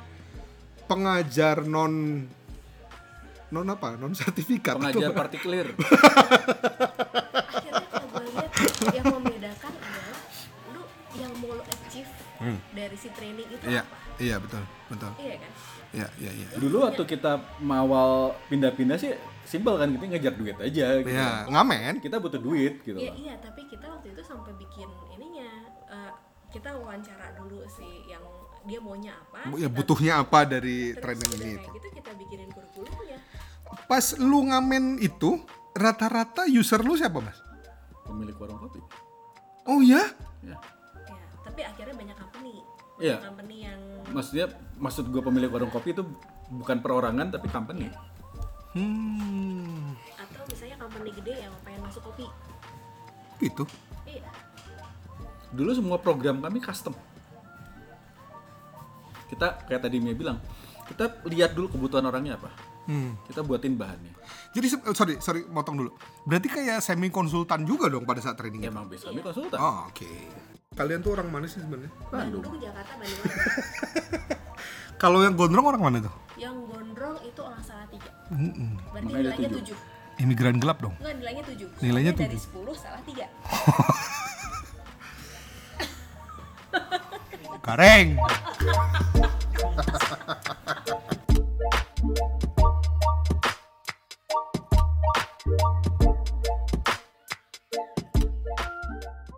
pengajar 0.89 1.63
non 1.63 2.25
non 3.49 3.65
apa? 3.65 3.93
Non 3.93 4.11
sertifikat. 4.11 4.75
Pengajar 4.75 5.09
atau- 5.09 5.17
partikelir. 5.17 5.67
akhirnya 5.73 7.85
kalau 7.87 8.07
gue 8.09 8.23
lihat 8.25 8.51
yang 8.91 9.07
membedakan 9.07 9.73
adalah 9.77 10.17
lu 10.73 10.81
yang 11.13 11.31
mau 11.37 11.53
lu 11.53 11.63
achieve 11.63 12.11
dari 12.71 12.95
si 12.95 13.09
training 13.11 13.47
itu 13.47 13.63
iya 13.65 13.83
apa? 13.85 13.95
iya 14.17 14.35
betul 14.37 14.63
betul. 14.87 15.11
Iya 15.17 15.35
kan? 15.37 15.51
Iya 15.89 16.07
iya 16.21 16.31
iya. 16.35 16.47
Dulu 16.57 16.75
waktu 16.85 17.03
kita 17.03 17.31
mawal 17.59 18.37
pindah-pindah 18.47 18.97
sih 18.97 19.13
simpel 19.41 19.77
kan 19.77 19.89
kita 19.89 20.05
ngejar 20.07 20.33
duit 20.37 20.57
aja 20.57 20.85
gitu. 21.01 21.09
Iya, 21.09 21.49
ngamen. 21.49 21.97
Kita 21.97 22.21
butuh 22.21 22.37
duit 22.37 22.85
gitu. 22.85 22.97
Iya 22.97 23.13
iya 23.17 23.33
tapi 23.41 23.65
kita 23.65 23.89
waktu 23.89 24.13
itu 24.13 24.21
sampai 24.21 24.53
bikin 24.55 24.89
ininya 25.09 25.49
eh, 25.89 26.11
kita 26.49 26.69
wawancara 26.77 27.33
dulu 27.33 27.65
sih 27.65 28.05
yang 28.05 28.21
dia 28.69 28.79
maunya 28.79 29.11
apa 29.17 29.57
ya 29.57 29.67
butuhnya 29.67 30.13
apa 30.21 30.39
dari 30.45 30.93
terus 30.93 31.01
training 31.01 31.29
ini 31.33 31.41
kayak 31.41 31.57
itu 31.57 31.69
gitu 31.73 31.87
kita 31.97 32.11
bikinin 32.13 32.49
kurikulumnya 32.53 33.17
pas 33.89 34.05
lu 34.21 34.45
ngamen 34.45 35.01
itu 35.01 35.41
rata-rata 35.79 36.45
user 36.49 36.81
lu 36.83 36.97
siapa 36.97 37.21
mas? 37.23 37.37
Pemilik 38.03 38.33
warung 38.35 38.57
kopi. 38.57 38.81
Oh 39.69 39.79
ya? 39.85 40.01
Ya. 40.41 40.57
ya 40.57 41.17
tapi 41.45 41.61
akhirnya 41.63 41.95
banyak 41.95 42.17
company 42.17 42.53
Iya. 42.99 43.15
banyak 43.21 43.27
company 43.31 43.55
yang 43.63 43.79
Maksudnya 44.09 44.45
maksud 44.81 45.05
gue 45.07 45.21
pemilik 45.21 45.49
warung 45.53 45.71
kopi 45.71 45.93
itu 45.93 46.03
bukan 46.49 46.81
perorangan 46.81 47.29
tapi 47.29 47.47
company. 47.47 47.87
Hmm, 48.69 49.97
atau 50.13 50.45
misalnya 50.45 50.77
company 50.77 51.09
gede 51.09 51.33
yang 51.41 51.53
pengen 51.65 51.81
masuk 51.81 52.05
kopi 52.05 52.29
itu. 53.41 53.63
iya 54.05 54.21
Dulu 55.49 55.73
semua 55.73 55.97
program 55.97 56.37
kami 56.37 56.61
custom. 56.61 56.93
Kita 59.29 59.63
kayak 59.63 59.81
tadi 59.81 60.01
Mia 60.01 60.11
bilang, 60.11 60.41
kita 60.83 61.21
lihat 61.25 61.53
dulu 61.53 61.69
kebutuhan 61.69 62.03
orangnya 62.03 62.35
apa. 62.35 62.49
Hmm. 62.89 63.13
Kita 63.23 63.45
buatin 63.45 63.77
bahannya. 63.77 64.13
Jadi 64.49 64.65
eh, 64.65 64.95
sorry, 64.97 65.13
sorry, 65.21 65.45
motong 65.45 65.77
dulu. 65.77 65.93
Berarti 66.25 66.49
kayak 66.49 66.81
semi 66.81 67.07
konsultan 67.07 67.61
juga 67.61 67.85
dong 67.85 68.03
pada 68.03 68.17
saat 68.17 68.33
training. 68.33 68.65
Emang 68.65 68.89
base 68.89 69.05
kami 69.05 69.21
konsultan. 69.21 69.61
Oh, 69.61 69.85
oke. 69.85 70.09
Kalian 70.73 70.99
tuh 70.99 71.13
orang 71.13 71.29
mana 71.29 71.45
sih 71.45 71.61
sebenarnya? 71.61 71.91
Bandung. 72.09 72.41
Bandung 72.41 72.57
Jakarta 72.57 72.93
Bandung 72.95 73.25
Kalau 75.01 75.19
yang 75.21 75.35
gondrong 75.35 75.65
orang 75.65 75.81
mana 75.81 75.97
tuh? 76.01 76.15
yang 76.35 76.55
gondrong 76.63 77.19
itu 77.19 77.39
orang 77.43 77.59
salah 77.59 77.83
tiga 77.91 78.07
Mm-mm. 78.31 78.79
berarti 78.91 79.11
Makanya 79.11 79.19
nilainya 79.27 79.49
tujuh. 79.51 79.75
tujuh 79.75 79.77
Imigran 80.19 80.55
gelap 80.55 80.79
dong. 80.79 80.91
Enggak, 80.99 81.15
nilainya 81.15 81.43
7. 81.47 81.79
Nilainya 81.79 82.11
Soalnya 82.11 82.27
dari 82.27 82.35
tujuh. 82.35 82.63
10 82.67 82.75
salah 82.75 83.01
3. 83.03 84.18
Gareng. 87.69 88.17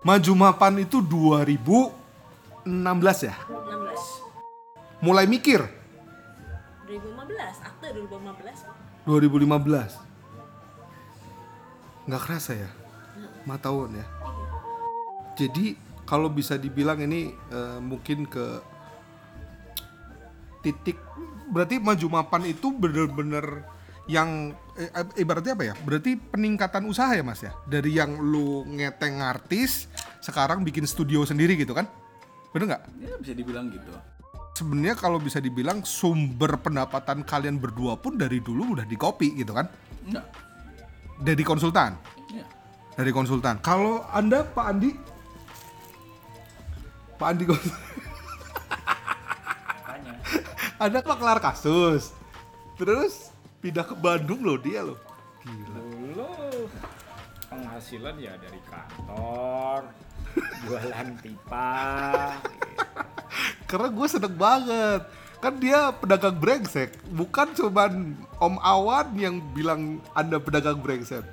Maju 0.07 0.31
Mapan 0.31 0.79
itu 0.79 1.03
2016 1.03 3.27
ya? 3.27 3.35
16. 3.51 5.03
Mulai 5.03 5.27
mikir 5.27 5.67
2015, 6.87 7.35
akte 7.59 7.91
2015. 7.99 9.11
2015. 9.11 12.07
Nggak 12.07 12.21
kerasa 12.23 12.55
ya? 12.55 12.71
4 13.43 13.59
tahun 13.59 13.99
ya? 13.99 14.07
Jadi 15.35 15.90
kalau 16.11 16.27
bisa 16.27 16.59
dibilang 16.59 16.99
ini 16.99 17.31
eh, 17.31 17.79
mungkin 17.79 18.27
ke 18.27 18.59
titik 20.59 20.99
berarti 21.55 21.79
maju 21.79 22.07
mapan 22.11 22.51
itu 22.51 22.67
bener-bener 22.75 23.63
yang 24.11 24.51
eh, 24.75 24.91
eh, 24.91 25.23
ibaratnya 25.23 25.55
apa 25.55 25.71
ya? 25.71 25.73
Berarti 25.79 26.19
peningkatan 26.19 26.83
usaha 26.83 27.15
ya 27.15 27.23
Mas 27.23 27.39
ya? 27.39 27.55
Dari 27.63 27.95
yang 27.95 28.19
lu 28.19 28.67
ngeteng 28.67 29.23
artis 29.23 29.87
sekarang 30.19 30.67
bikin 30.67 30.83
studio 30.83 31.23
sendiri 31.23 31.55
gitu 31.55 31.71
kan? 31.71 31.87
Bener 32.51 32.75
nggak? 32.75 32.83
Ya 32.99 33.15
bisa 33.15 33.31
dibilang 33.31 33.71
gitu. 33.71 33.95
Sebenarnya 34.51 34.99
kalau 34.99 35.15
bisa 35.15 35.39
dibilang 35.39 35.79
sumber 35.87 36.59
pendapatan 36.59 37.23
kalian 37.23 37.55
berdua 37.55 37.95
pun 37.95 38.19
dari 38.19 38.43
dulu 38.43 38.75
udah 38.75 38.83
di 38.83 38.99
kopi 38.99 39.39
gitu 39.39 39.55
kan? 39.55 39.71
Enggak. 40.03 40.27
Dari 41.23 41.43
konsultan. 41.47 41.95
Ya. 42.35 42.43
Dari 42.99 43.15
konsultan. 43.15 43.63
Kalau 43.63 44.03
Anda 44.11 44.43
Pak 44.43 44.65
Andi 44.67 44.91
Pak 47.21 47.37
Andi. 47.37 47.45
Anda 50.81 51.05
kok 51.05 51.21
kelar 51.21 51.37
kasus. 51.37 52.09
Terus 52.81 53.29
pindah 53.61 53.85
ke 53.85 53.93
Bandung 53.93 54.41
loh 54.41 54.57
dia 54.57 54.81
loh. 54.81 54.97
Gila. 55.45 55.77
Dulu 55.77 56.29
penghasilan 57.45 58.15
ya 58.17 58.33
dari 58.41 58.57
kantor, 58.65 59.85
jualan 60.65 61.07
pipa. 61.21 61.69
gitu. 62.41 62.81
Karena 63.69 63.87
gue 63.93 64.07
seneng 64.09 64.35
banget. 64.35 65.01
kan 65.41 65.57
dia 65.57 65.89
pedagang 65.89 66.37
brengsek 66.37 67.01
bukan 67.17 67.49
cuman 67.57 68.13
Om 68.37 68.61
Awan 68.61 69.09
yang 69.17 69.41
bilang 69.57 69.97
anda 70.13 70.37
pedagang 70.37 70.77
brengsek 70.77 71.25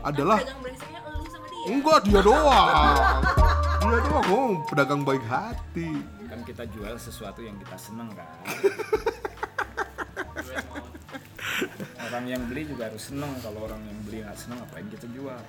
adalah 0.00 0.40
pedagang 0.40 0.64
brengseknya 0.64 1.00
elu 1.04 1.24
sama 1.28 1.44
dia 1.44 1.68
enggak 1.68 1.98
dia 2.08 2.20
doang 2.24 3.20
dia 3.80 3.98
doang 4.04 4.26
oh 4.28 4.52
pedagang 4.68 5.02
baik 5.02 5.24
hati. 5.24 5.90
Kan 6.28 6.40
kita 6.44 6.68
jual 6.68 6.94
sesuatu 6.94 7.40
yang 7.40 7.56
kita 7.58 7.76
seneng 7.80 8.12
kan? 8.12 8.28
Orang 12.10 12.24
yang 12.26 12.42
beli 12.46 12.66
juga 12.66 12.90
harus 12.90 13.08
seneng. 13.08 13.30
Kalau 13.40 13.64
orang 13.64 13.80
yang 13.86 13.98
beli 14.04 14.20
nggak 14.22 14.36
seneng 14.36 14.58
ngapain 14.60 14.86
kita 14.90 15.06
jual? 15.10 15.40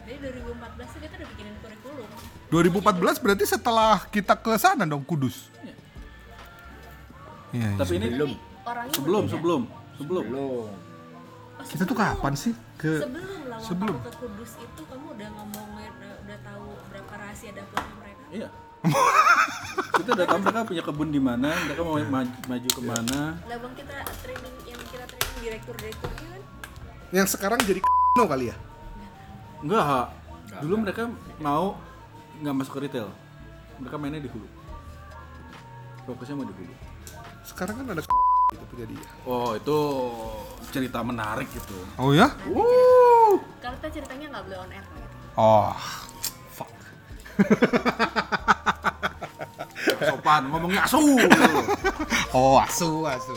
Jadi 0.00 0.16
2014 0.26 0.90
tuh 0.90 1.00
kita 1.00 1.14
udah 1.16 1.28
bikinin 1.28 1.54
kurikulum. 1.62 2.08
2014 2.50 3.22
berarti 3.22 3.44
setelah 3.46 3.94
kita 4.10 4.34
ke 4.34 4.52
sana 4.58 4.82
dong 4.82 5.04
Kudus? 5.06 5.52
Iya, 5.62 5.74
iya. 7.54 7.68
Tapi 7.78 7.92
ini 7.98 8.06
belum 8.10 8.30
orangnya 8.64 8.94
sebelum 8.96 9.22
sebelum 9.28 9.62
sebelum. 9.98 10.24
belum 10.26 10.68
Oh, 11.60 11.68
kita 11.68 11.84
tuh 11.84 11.92
sebelum. 11.92 12.16
kapan 12.16 12.32
sih 12.32 12.54
ke 12.80 13.04
sebelum 13.04 13.40
lah 13.52 13.60
sebelum. 13.60 13.96
waktu 14.00 14.08
ke 14.08 14.16
Kudus 14.16 14.52
itu 14.56 14.82
kamu 14.88 15.06
udah 15.12 15.28
tahu 15.28 15.60
berapa 17.40 17.48
rahasia 17.48 17.52
dapurnya 17.56 17.94
mereka 17.96 18.22
Iya. 18.30 18.48
kita 20.00 20.10
udah 20.14 20.26
tahu 20.26 20.38
mereka 20.40 20.60
punya 20.64 20.82
kebun 20.82 21.08
di 21.10 21.20
mana, 21.20 21.50
mereka 21.68 21.80
mau 21.82 21.96
maju, 21.98 22.32
maju 22.48 22.68
ke 22.70 22.82
mana. 22.82 23.20
lah 23.42 23.56
bang 23.58 23.74
kita 23.76 23.96
training 24.24 24.54
yang 24.64 24.80
kita 24.88 25.04
training 25.04 25.36
direktur 25.38 25.74
direkturnya 25.76 26.26
kan 26.30 26.42
yang 27.10 27.26
sekarang 27.26 27.58
jadi 27.60 27.80
no 28.16 28.24
kali 28.32 28.48
ya 28.48 28.56
Enggak, 29.60 29.84
Ha. 29.84 30.00
Dulu 30.56 30.74
mereka 30.80 31.04
mau 31.36 31.76
nggak 32.40 32.54
masuk 32.56 32.80
ke 32.80 32.88
retail. 32.88 33.12
Mereka 33.76 34.00
mainnya 34.00 34.18
di 34.18 34.26
hulu. 34.26 34.48
Fokusnya 36.02 36.32
mau 36.34 36.42
di 36.42 36.54
hulu. 36.54 36.74
sekarang 37.44 37.76
kan 37.76 37.86
ada 37.90 38.00
itu 38.56 38.64
punya 38.66 38.86
dia 38.88 39.04
Oh, 39.22 39.52
itu 39.52 39.76
cerita 40.70 41.02
menarik 41.02 41.44
gitu. 41.50 41.76
oh 41.94 42.10
ya 42.10 42.30
Wuh. 42.46 43.36
kalau 43.60 43.76
kita 43.78 44.00
ceritanya 44.00 44.26
nggak 44.32 44.44
boleh 44.46 44.58
on 44.58 44.70
air 44.70 44.84
gitu 44.86 45.08
oh 45.36 45.74
Sopan, 50.00 50.48
ngomongnya 50.48 50.84
asu. 50.84 51.00
oh 52.36 52.60
asu 52.60 53.04
asu 53.08 53.36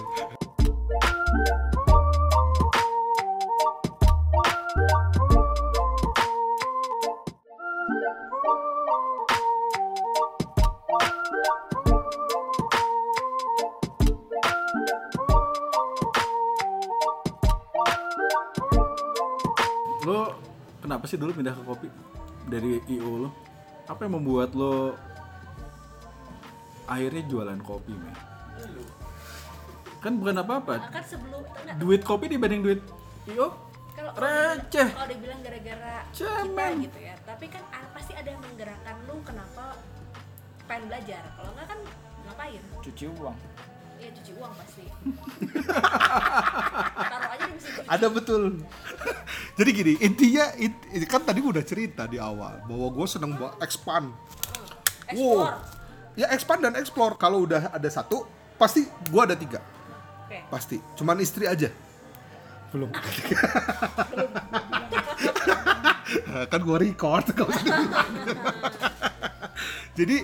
lo 20.03 20.35
kenapa 20.83 21.07
sih 21.07 21.15
dulu 21.15 21.31
pindah 21.31 21.55
ke 21.55 21.63
kopi 21.63 21.87
dari 22.51 22.83
IO 22.91 23.23
lo? 23.23 23.42
Apa 23.83 23.99
yang 24.01 24.13
membuat 24.15 24.53
lo 24.53 24.95
akhirnya 26.85 27.23
jualan 27.25 27.59
kopi, 27.59 27.91
men? 27.91 28.15
Kan 29.99 30.19
bukan 30.19 30.35
apa-apa. 30.37 30.73
Nah, 30.77 30.91
kan 30.91 31.03
sebelum 31.03 31.41
enggak, 31.43 31.75
Duit 31.79 32.01
kopi 32.01 32.27
dibanding 32.27 32.59
duit 32.61 32.79
IO 33.25 33.55
kalau 33.93 34.11
receh. 34.13 34.89
kalau 34.89 35.07
dibilang 35.07 35.39
gara-gara 35.39 35.95
kita 36.09 36.27
Cemen. 36.43 36.75
gitu 36.81 36.99
ya 36.99 37.15
tapi 37.23 37.45
kan 37.45 37.63
a- 37.71 37.87
pasti 37.93 38.11
ada 38.11 38.25
yang 38.25 38.41
menggerakkan 38.41 38.95
lu 39.05 39.15
kenapa 39.21 39.79
pengen 40.65 40.89
belajar 40.89 41.23
kalau 41.31 41.53
nggak 41.53 41.67
kan 41.69 41.79
ngapain 42.25 42.61
cuci 42.81 43.05
uang 43.13 43.37
ya 44.03 44.11
cuci 44.11 44.31
uang 44.35 44.53
pasti. 44.59 44.83
Taruh 47.11 47.29
aja 47.31 47.43
di 47.47 47.53
mesin 47.55 47.71
cuci. 47.73 47.87
Ada 47.87 48.07
betul. 48.11 48.43
Jadi 49.55 49.69
gini 49.71 49.93
intinya 50.03 50.45
it- 50.59 51.07
kan 51.07 51.23
tadi 51.23 51.39
gua 51.39 51.55
udah 51.55 51.65
cerita 51.65 52.03
di 52.09 52.19
awal 52.19 52.59
bahwa 52.67 52.87
gue 52.91 53.07
seneng 53.07 53.39
buat 53.39 53.55
expand. 53.63 54.11
Explore. 55.07 55.55
Ya 56.19 56.27
expand 56.35 56.59
dan 56.61 56.75
explore. 56.75 57.15
Kalau 57.15 57.47
udah 57.47 57.71
ada 57.71 57.89
satu 57.89 58.27
pasti 58.59 58.83
gua 59.07 59.23
ada 59.23 59.39
tiga. 59.39 59.63
Oke. 60.27 60.43
Pasti. 60.51 60.77
Cuman 60.99 61.15
istri 61.23 61.47
aja. 61.47 61.71
Belum. 62.75 62.91
Kan 66.51 66.61
gua 66.61 66.77
record. 66.81 67.25
Jadi 69.97 70.17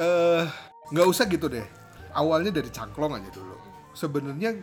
eh, 0.00 0.42
nggak 0.88 1.06
usah 1.06 1.28
gitu 1.28 1.52
deh 1.52 1.64
awalnya 2.14 2.54
dari 2.54 2.70
cangklong 2.72 3.18
aja 3.18 3.30
dulu. 3.32 3.56
Sebenarnya 3.92 4.54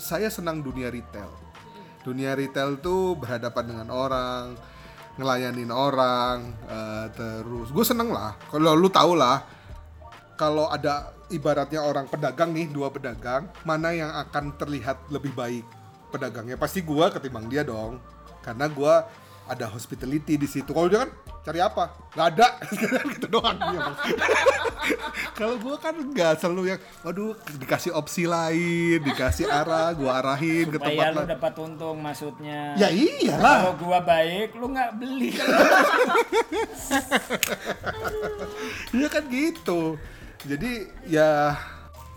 saya 0.00 0.32
senang 0.32 0.64
dunia 0.64 0.88
retail. 0.88 1.30
Dunia 2.02 2.34
retail 2.34 2.82
tuh 2.82 3.14
berhadapan 3.14 3.64
dengan 3.68 3.88
orang 3.92 4.44
ngelayanin 5.12 5.68
orang 5.68 6.56
eh, 6.66 7.06
terus 7.12 7.68
gue 7.68 7.84
seneng 7.84 8.10
lah. 8.10 8.34
Kalau 8.48 8.72
lu 8.72 8.88
tau 8.88 9.12
lah 9.12 9.44
kalau 10.42 10.66
ada 10.66 11.12
ibaratnya 11.30 11.84
orang 11.84 12.10
pedagang 12.10 12.50
nih 12.50 12.66
dua 12.66 12.90
pedagang 12.90 13.46
mana 13.62 13.94
yang 13.94 14.10
akan 14.10 14.56
terlihat 14.58 15.06
lebih 15.12 15.30
baik 15.36 15.62
pedagangnya? 16.10 16.58
Pasti 16.58 16.82
gua 16.82 17.14
ketimbang 17.14 17.46
dia 17.46 17.62
dong. 17.62 18.02
Karena 18.42 18.66
gua 18.66 19.06
ada 19.48 19.66
hospitality 19.68 20.38
di 20.38 20.48
situ. 20.48 20.70
Kalau 20.70 20.86
dia 20.86 21.06
kan 21.06 21.10
cari 21.42 21.60
apa? 21.62 21.84
Nggak 22.14 22.26
ada. 22.36 22.48
Gitu 23.14 23.26
doang. 23.26 23.58
Bang. 23.58 23.94
kalau 25.38 25.56
gua 25.62 25.76
kan 25.78 25.94
nggak 25.94 26.38
selalu 26.38 26.74
yang 26.74 26.80
waduh 27.06 27.34
dikasih 27.58 27.94
opsi 27.94 28.26
lain 28.26 28.98
dikasih 29.02 29.46
arah 29.46 29.94
gua 29.94 30.18
arahin 30.22 30.70
ke 30.70 30.78
tempat 30.78 30.90
supaya 30.90 31.10
lu 31.10 31.18
lain 31.22 31.30
dapat 31.30 31.52
untung 31.58 31.98
maksudnya. 32.02 32.60
Ya 32.78 32.88
iyalah. 32.90 33.70
Kalau 33.70 33.74
gua 33.82 33.98
baik 34.02 34.54
lu 34.58 34.66
nggak 34.70 34.90
beli. 34.98 35.30
Iya 38.92 39.08
kan 39.08 39.24
gitu. 39.32 39.96
Jadi 40.44 40.84
ya 41.08 41.56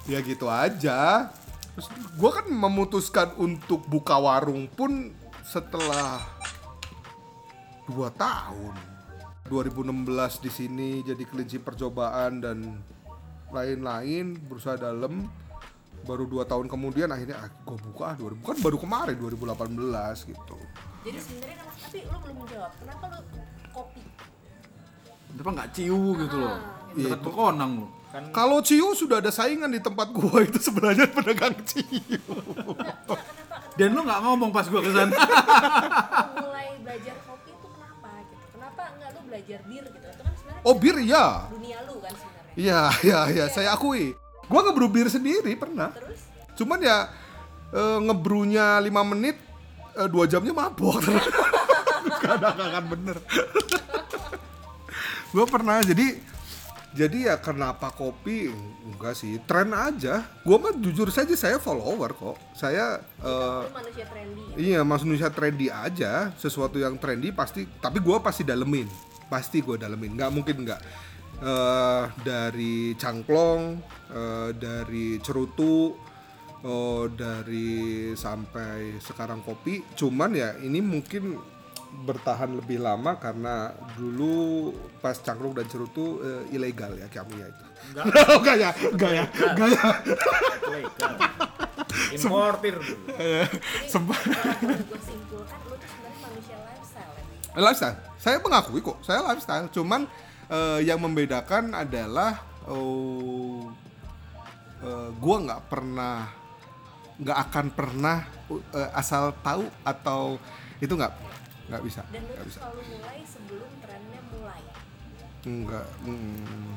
ya 0.06 0.20
gitu 0.22 0.52
aja. 0.52 1.32
Terus 1.76 1.88
gue 1.92 2.32
kan 2.32 2.48
memutuskan 2.48 3.36
untuk 3.36 3.84
buka 3.92 4.16
warung 4.16 4.72
pun 4.72 5.12
setelah 5.44 6.24
dua 7.86 8.10
tahun. 8.12 8.74
2016 9.46 10.10
di 10.42 10.50
sini 10.50 10.90
jadi 11.02 11.22
kelinci 11.22 11.62
percobaan 11.62 12.42
dan 12.42 12.82
lain-lain 13.52 14.34
berusaha 14.42 14.74
dalam 14.74 15.30
baru 16.02 16.26
dua 16.26 16.44
tahun 16.44 16.66
kemudian 16.66 17.06
akhirnya 17.08 17.38
ah, 17.40 17.50
gue 17.54 17.78
buka 17.80 18.14
ah, 18.14 18.16
2000 18.18 18.42
kan 18.42 18.58
baru 18.58 18.78
kemarin 18.78 19.16
2018 19.16 20.34
gitu 20.34 20.58
jadi 21.02 21.18
sebenarnya 21.18 21.56
kenapa 21.62 21.78
tapi 21.78 22.00
lu 22.02 22.18
belum 22.18 22.36
menjawab 22.42 22.72
kenapa 22.76 23.04
lu 23.06 23.20
kopi 23.70 24.02
Kenapa 25.28 25.50
nggak 25.52 25.70
ciu 25.76 26.00
gitu 26.16 26.38
loh? 26.40 26.56
Iya, 26.96 27.06
Dekat 27.06 27.20
Bekonang 27.22 27.72
lo. 27.76 27.88
kan 28.08 28.24
kalau 28.32 28.58
Cio 28.64 28.96
sudah 28.96 29.20
ada 29.20 29.30
saingan 29.30 29.68
di 29.68 29.78
tempat 29.78 30.10
gua 30.10 30.42
itu 30.42 30.58
sebenarnya 30.58 31.06
pedagang 31.06 31.54
kenapa 31.62 32.34
Dan 33.76 33.94
lo 33.94 34.02
nggak 34.02 34.22
ngomong 34.24 34.50
pas 34.50 34.66
gua 34.66 34.80
ke 34.80 34.90
sana. 34.90 35.12
mulai 36.40 36.80
belajar 36.80 37.14
kopi 37.28 37.45
belajar 39.26 39.60
bir 39.66 39.84
gitu 39.84 40.08
itu 40.08 40.22
kan 40.24 40.34
sebenarnya 40.38 40.64
oh 40.66 40.76
bir 40.78 40.98
ya 41.02 41.28
dunia 41.50 41.80
lu 41.90 41.96
kan 42.00 42.14
sebenarnya 42.14 42.46
Iya, 42.56 42.88
iya, 43.04 43.20
iya, 43.36 43.46
saya 43.52 43.76
akui. 43.76 44.16
Gua 44.48 44.64
ngebrew 44.64 44.88
bir 44.88 45.12
sendiri 45.12 45.60
pernah. 45.60 45.92
terus 45.92 46.24
Cuman 46.56 46.80
ya 46.80 47.12
e, 47.76 47.82
ngebrunya 48.00 48.80
5 48.80 49.12
menit, 49.12 49.36
e, 49.92 50.02
dua 50.08 50.24
jamnya 50.24 50.56
mabok. 50.56 51.04
Kadang 52.24 52.56
akan 52.56 52.86
bener. 52.88 53.18
Gua 55.36 55.44
pernah 55.52 55.84
jadi 55.84 56.16
jadi 56.96 57.28
ya 57.28 57.36
kenapa 57.36 57.92
kopi 57.92 58.48
enggak 58.88 59.20
sih 59.20 59.36
tren 59.44 59.76
aja 59.76 60.24
Gua 60.48 60.56
mah 60.56 60.72
jujur 60.80 61.12
saja 61.12 61.36
saya 61.36 61.60
follower 61.60 62.16
kok 62.16 62.40
saya 62.56 63.04
eh, 63.20 63.62
lu 63.68 63.76
manusia 63.76 64.06
trendy 64.08 64.42
ya? 64.48 64.56
Iya, 64.56 64.80
manusia 64.88 65.28
trendy 65.28 65.68
aja. 65.68 66.32
Sesuatu 66.40 66.80
yang 66.80 66.96
trendy 66.96 67.36
pasti, 67.36 67.68
tapi 67.84 68.00
gue 68.00 68.16
pasti 68.24 68.48
dalemin. 68.48 68.88
Pasti 69.28 69.62
gue 69.62 69.76
dalemin. 69.80 70.14
Nggak 70.18 70.32
mungkin 70.32 70.58
nggak. 70.66 70.82
Eh, 71.36 72.04
dari 72.24 72.96
cangklong, 72.96 73.76
eh, 74.08 74.50
dari 74.56 75.20
cerutu, 75.20 75.92
oh, 76.64 77.04
dari 77.12 78.12
sampai 78.16 79.04
sekarang 79.04 79.44
kopi. 79.44 79.84
Cuman 80.00 80.32
ya 80.32 80.56
ini 80.64 80.80
mungkin 80.80 81.36
bertahan 81.96 82.56
lebih 82.60 82.84
lama 82.84 83.16
karena 83.20 83.72
dulu 83.96 84.72
pas 85.00 85.16
cangklong 85.16 85.56
dan 85.60 85.68
cerutu 85.68 86.24
eh, 86.24 86.56
ilegal 86.56 86.96
ya 86.96 87.12
kami 87.12 87.36
ya 87.36 87.48
itu. 87.52 87.66
Enggak 88.16 88.56
ya, 88.64 88.70
enggak 88.72 89.12
ya, 89.12 89.26
enggak 89.28 89.70
ya. 89.76 89.84
importir 92.16 92.76
Sempat. 93.92 94.20
gue 94.92 95.00
simpulkan 95.04 95.60
lu 95.68 95.76
tuh 95.76 95.88
sebenarnya 95.88 96.20
manusia 96.24 96.58
lifestyle 96.64 97.12
ya 97.20 97.60
lifestyle 97.60 97.98
saya 98.26 98.42
mengakui 98.42 98.82
kok 98.82 98.98
saya 99.06 99.22
lifestyle. 99.22 99.70
Cuman 99.70 100.10
eh, 100.50 100.80
yang 100.82 100.98
membedakan 100.98 101.78
adalah 101.78 102.42
oh, 102.66 103.70
eh, 104.82 105.10
gua 105.22 105.38
nggak 105.46 105.62
pernah 105.70 106.26
nggak 107.22 107.38
akan 107.48 107.66
pernah 107.70 108.26
eh, 108.50 108.90
asal 108.98 109.30
tahu 109.46 109.70
atau 109.86 110.42
itu 110.82 110.90
nggak 110.90 111.14
nggak 111.66 111.82
bisa 111.86 112.02
dan 112.14 112.22
lu 112.26 112.46
bisa. 112.46 112.60
selalu 112.62 112.82
mulai 112.94 113.20
sebelum 113.26 113.70
trennya 113.82 114.22
mulai? 114.34 114.62
Nggak 115.46 115.88
mm. 116.04 116.74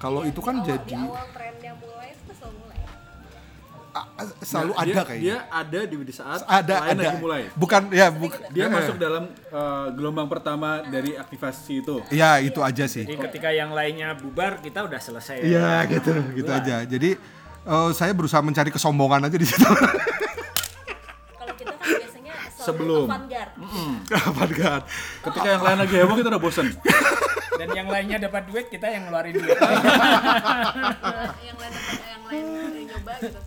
kalau 0.00 0.20
itu 0.26 0.40
kan 0.40 0.60
Di 0.60 0.60
awal- 0.60 0.68
jadi 0.72 0.90
di 0.90 0.96
awal 0.98 1.26
trennya 1.30 1.72
mulai 1.78 2.08
itu 2.10 2.32
selalu 2.34 2.56
mulai 2.66 2.78
selalu 4.40 4.70
Nah, 4.70 4.78
ada 4.78 4.88
dia, 4.88 5.02
kayaknya 5.02 5.20
Dia 5.22 5.38
ada 5.48 5.80
di 5.82 5.94
di 5.98 6.10
saat 6.10 6.40
ada 6.42 6.74
lain 6.80 6.90
ada 6.90 7.02
lagi 7.04 7.18
mulai. 7.18 7.42
bukan 7.52 7.82
ya 7.90 8.06
bukan 8.08 8.38
Dia 8.48 8.66
masuk 8.66 8.96
dalam 8.96 9.24
eh, 9.28 9.86
gelombang 9.92 10.26
pertama 10.26 10.68
dari 10.82 11.12
aktivasi 11.12 11.74
itu. 11.78 12.00
ya 12.08 12.36
itu 12.38 12.58
aja 12.58 12.84
sih 12.84 13.04
Jadi 13.04 13.20
ketika 13.22 13.48
yang 13.50 13.70
lainnya 13.70 14.12
bubar, 14.14 14.58
kita 14.58 14.82
udah 14.82 14.96
selesai. 14.96 15.40
Iya 15.40 15.84
gitu 15.86 16.08
gitu 16.32 16.48
aja. 16.48 16.80
Jadi 16.82 17.10
eh, 17.62 17.90
saya 17.92 18.12
berusaha 18.12 18.40
mencari 18.40 18.68
kesombongan 18.68 19.22
aja 19.22 19.34
di 19.34 19.44
situ. 19.44 19.60
kalau 21.34 21.54
kita 21.54 21.72
kan 21.72 21.86
biasanya 21.86 22.32
selalu 22.48 22.64
Sebelum. 22.64 23.06
avant-garde 23.06 23.54
Apa 24.08 24.44
kan? 24.48 24.80
Ketika 25.22 25.48
yang 25.50 25.62
lain 25.62 25.78
lagi 25.78 25.94
heboh 25.94 26.14
kita 26.14 26.28
udah 26.28 26.40
bosen. 26.40 26.68
Dan 27.52 27.68
yang 27.70 27.86
lainnya 27.86 28.18
dapat 28.18 28.48
duit, 28.48 28.66
kita 28.66 28.88
yang 28.88 29.06
ngeluarin 29.06 29.34
duit. 29.34 29.54
yang 29.54 29.68
lain 31.54 31.72
yang 32.02 32.22
lain 32.26 32.44
nyoba 32.82 33.12
gitu 33.20 33.28
itu 33.30 33.40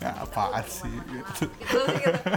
Ya 0.00 0.12
apaan 0.20 0.64
sih 0.68 0.92
gitu. 1.08 1.48
gitu 1.48 1.78
gitu. 2.02 2.20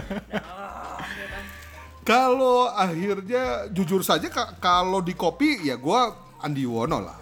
Kalau 2.00 2.72
akhirnya 2.72 3.68
jujur 3.70 4.00
saja 4.00 4.26
ka- 4.32 4.56
kalau 4.58 5.04
di 5.04 5.12
kopi 5.12 5.68
ya 5.68 5.76
gua 5.76 6.16
Andi 6.40 6.64
Wono 6.64 6.98
lah. 6.98 7.20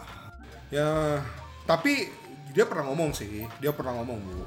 Ya 0.71 1.19
tapi 1.67 2.09
dia 2.55 2.65
pernah 2.65 2.89
ngomong 2.89 3.13
sih, 3.13 3.45
dia 3.61 3.75
pernah 3.75 3.99
ngomong 4.01 4.19
bu. 4.23 4.47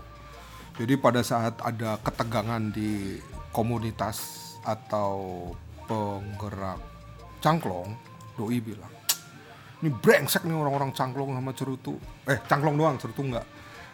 Jadi 0.79 0.97
pada 0.97 1.21
saat 1.21 1.59
ada 1.61 1.99
ketegangan 2.01 2.71
di 2.71 3.19
komunitas 3.51 4.49
atau 4.63 5.51
penggerak 5.85 6.79
cangklong, 7.43 7.91
doi 8.39 8.57
bilang, 8.63 8.89
ini 9.83 9.91
brengsek 9.91 10.47
nih 10.47 10.55
orang-orang 10.55 10.95
cangklong 10.95 11.35
sama 11.35 11.51
cerutu. 11.53 11.99
Eh 12.25 12.39
cangklong 12.47 12.79
doang, 12.79 12.95
cerutu 12.97 13.27
enggak. 13.27 13.45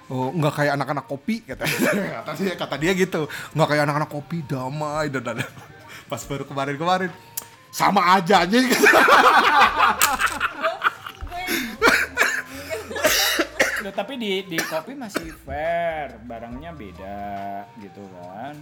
Oh, 0.07 0.31
nggak 0.31 0.53
kayak 0.55 0.73
anak-anak 0.79 1.03
kopi 1.03 1.43
kata 1.43 1.67
kata 1.67 2.31
dia 2.39 2.55
kata 2.55 2.75
dia 2.79 2.91
gitu. 2.95 3.27
Nggak 3.51 3.67
kayak 3.75 3.83
anak-anak 3.91 4.07
kopi 4.07 4.39
damai 4.47 5.11
dan 5.11 5.23
dan 5.23 5.43
pas 6.07 6.23
baru 6.23 6.47
kemarin-kemarin 6.47 7.11
sama 7.75 8.15
aja 8.15 8.47
aja 8.47 8.55
gitu. 8.55 8.87
Loh, 13.83 13.93
tapi 13.93 14.15
di 14.15 14.47
di 14.47 14.57
kopi 14.63 14.95
masih 14.95 15.35
fair, 15.43 16.15
barangnya 16.23 16.71
beda 16.71 17.67
gitu 17.83 18.03
kan. 18.15 18.55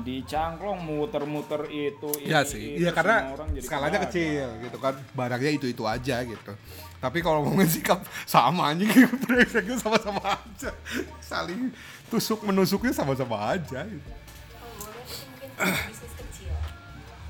Di 0.00 0.24
cangklong 0.24 0.80
muter-muter 0.80 1.66
itu 1.68 2.08
Iya 2.24 2.46
sih, 2.46 2.78
itu, 2.78 2.88
iya 2.88 2.90
karena 2.94 3.26
semua 3.26 3.34
orang 3.36 3.48
jadi 3.52 3.66
skalanya 3.68 3.98
kecil 4.08 4.48
gitu 4.64 4.78
kan, 4.80 4.94
barangnya 5.12 5.50
itu 5.60 5.66
itu 5.68 5.84
aja 5.84 6.24
gitu. 6.24 6.52
Tapi 6.98 7.22
kalau 7.22 7.46
ngomongin 7.46 7.70
sikap 7.70 8.02
sama 8.26 8.74
aja 8.74 8.82
gitu, 8.82 9.06
brengseknya 9.22 9.78
sama-sama 9.78 10.34
aja, 10.34 10.74
saling 11.22 11.70
tusuk 12.08 12.42
menusuknya 12.42 12.90
sama-sama 12.90 13.54
aja. 13.54 13.86
Gitu. 13.86 14.02
mungkin 14.02 15.50
karena 15.54 15.78
bisnis 15.86 16.12
kecil 16.14 16.50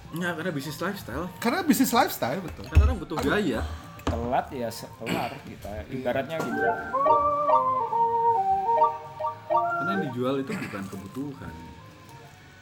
Enggak, 0.08 0.32
karena 0.40 0.50
bisnis 0.52 0.78
lifestyle. 0.80 1.26
Karena 1.36 1.60
bisnis 1.60 1.92
lifestyle 1.92 2.40
betul. 2.40 2.64
Karena 2.64 2.82
orang 2.88 2.96
butuh 2.96 3.16
gaya. 3.20 3.60
Telat 4.08 4.46
ya 4.48 4.68
kelar 4.72 5.32
kita. 5.44 5.70
Ibaratnya 5.92 6.36
gitu. 6.40 6.60
Karena 9.48 9.90
yang 9.92 10.02
dijual 10.08 10.34
itu 10.40 10.48
bukan 10.48 10.82
kebutuhan. 10.88 11.52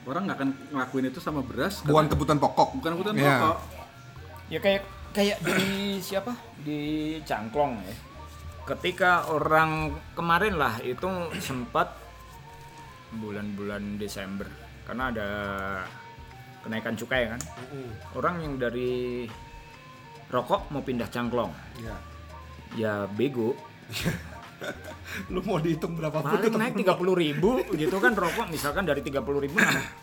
Orang 0.06 0.22
nggak 0.26 0.38
akan 0.38 0.50
ngelakuin 0.74 1.06
itu 1.06 1.18
sama 1.18 1.42
beras. 1.42 1.82
Bukan 1.82 2.06
kebutuhan 2.06 2.38
pokok. 2.38 2.78
bukan 2.78 2.90
kebutuhan 2.98 3.14
Iya. 3.14 3.30
pokok. 3.38 3.58
Ya 4.46 4.58
kayak 4.58 4.82
kayak 5.16 5.40
di 5.40 5.96
siapa? 6.04 6.36
Di 6.60 6.80
cangklong 7.24 7.80
ya. 7.80 7.96
Ketika 8.68 9.32
orang 9.32 9.96
kemarin 10.12 10.60
lah 10.60 10.76
itu 10.84 11.08
sempat 11.40 11.96
bulan-bulan 13.16 13.96
Desember 13.96 14.44
karena 14.84 15.08
ada 15.08 15.28
kenaikan 16.60 16.92
cukai 17.00 17.32
kan. 17.32 17.40
Orang 18.12 18.44
yang 18.44 18.60
dari 18.60 19.24
rokok 20.28 20.68
mau 20.68 20.84
pindah 20.84 21.08
cangklong. 21.08 21.54
Iya. 21.80 21.96
Ya 22.76 22.94
bego. 23.08 23.56
Lu 25.32 25.44
mau 25.44 25.60
dihitung 25.60 26.00
berapa 26.00 26.16
Paling 26.24 26.48
naik 26.56 26.80
30 26.80 26.96
ribu 27.24 27.60
gitu 27.80 27.96
kan 28.00 28.12
rokok 28.16 28.48
misalkan 28.48 28.88
dari 28.88 29.04
30 29.04 29.20
ribu 29.20 29.56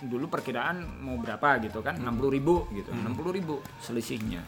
dulu 0.06 0.30
perkiraan 0.30 1.02
mau 1.02 1.18
berapa 1.18 1.58
gitu 1.66 1.82
kan 1.82 1.98
60 1.98 2.38
ribu 2.38 2.70
gitu 2.70 2.94
60 2.94 3.18
ribu 3.34 3.66
selisihnya 3.82 4.46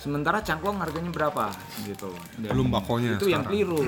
sementara 0.00 0.40
cangklong 0.40 0.80
harganya 0.80 1.12
berapa? 1.12 1.52
Gitu. 1.84 2.08
Dan 2.40 2.48
Belum 2.50 2.72
bakonya 2.72 3.20
itu 3.20 3.28
yang 3.28 3.44
sekarang. 3.44 3.76
keliru 3.76 3.80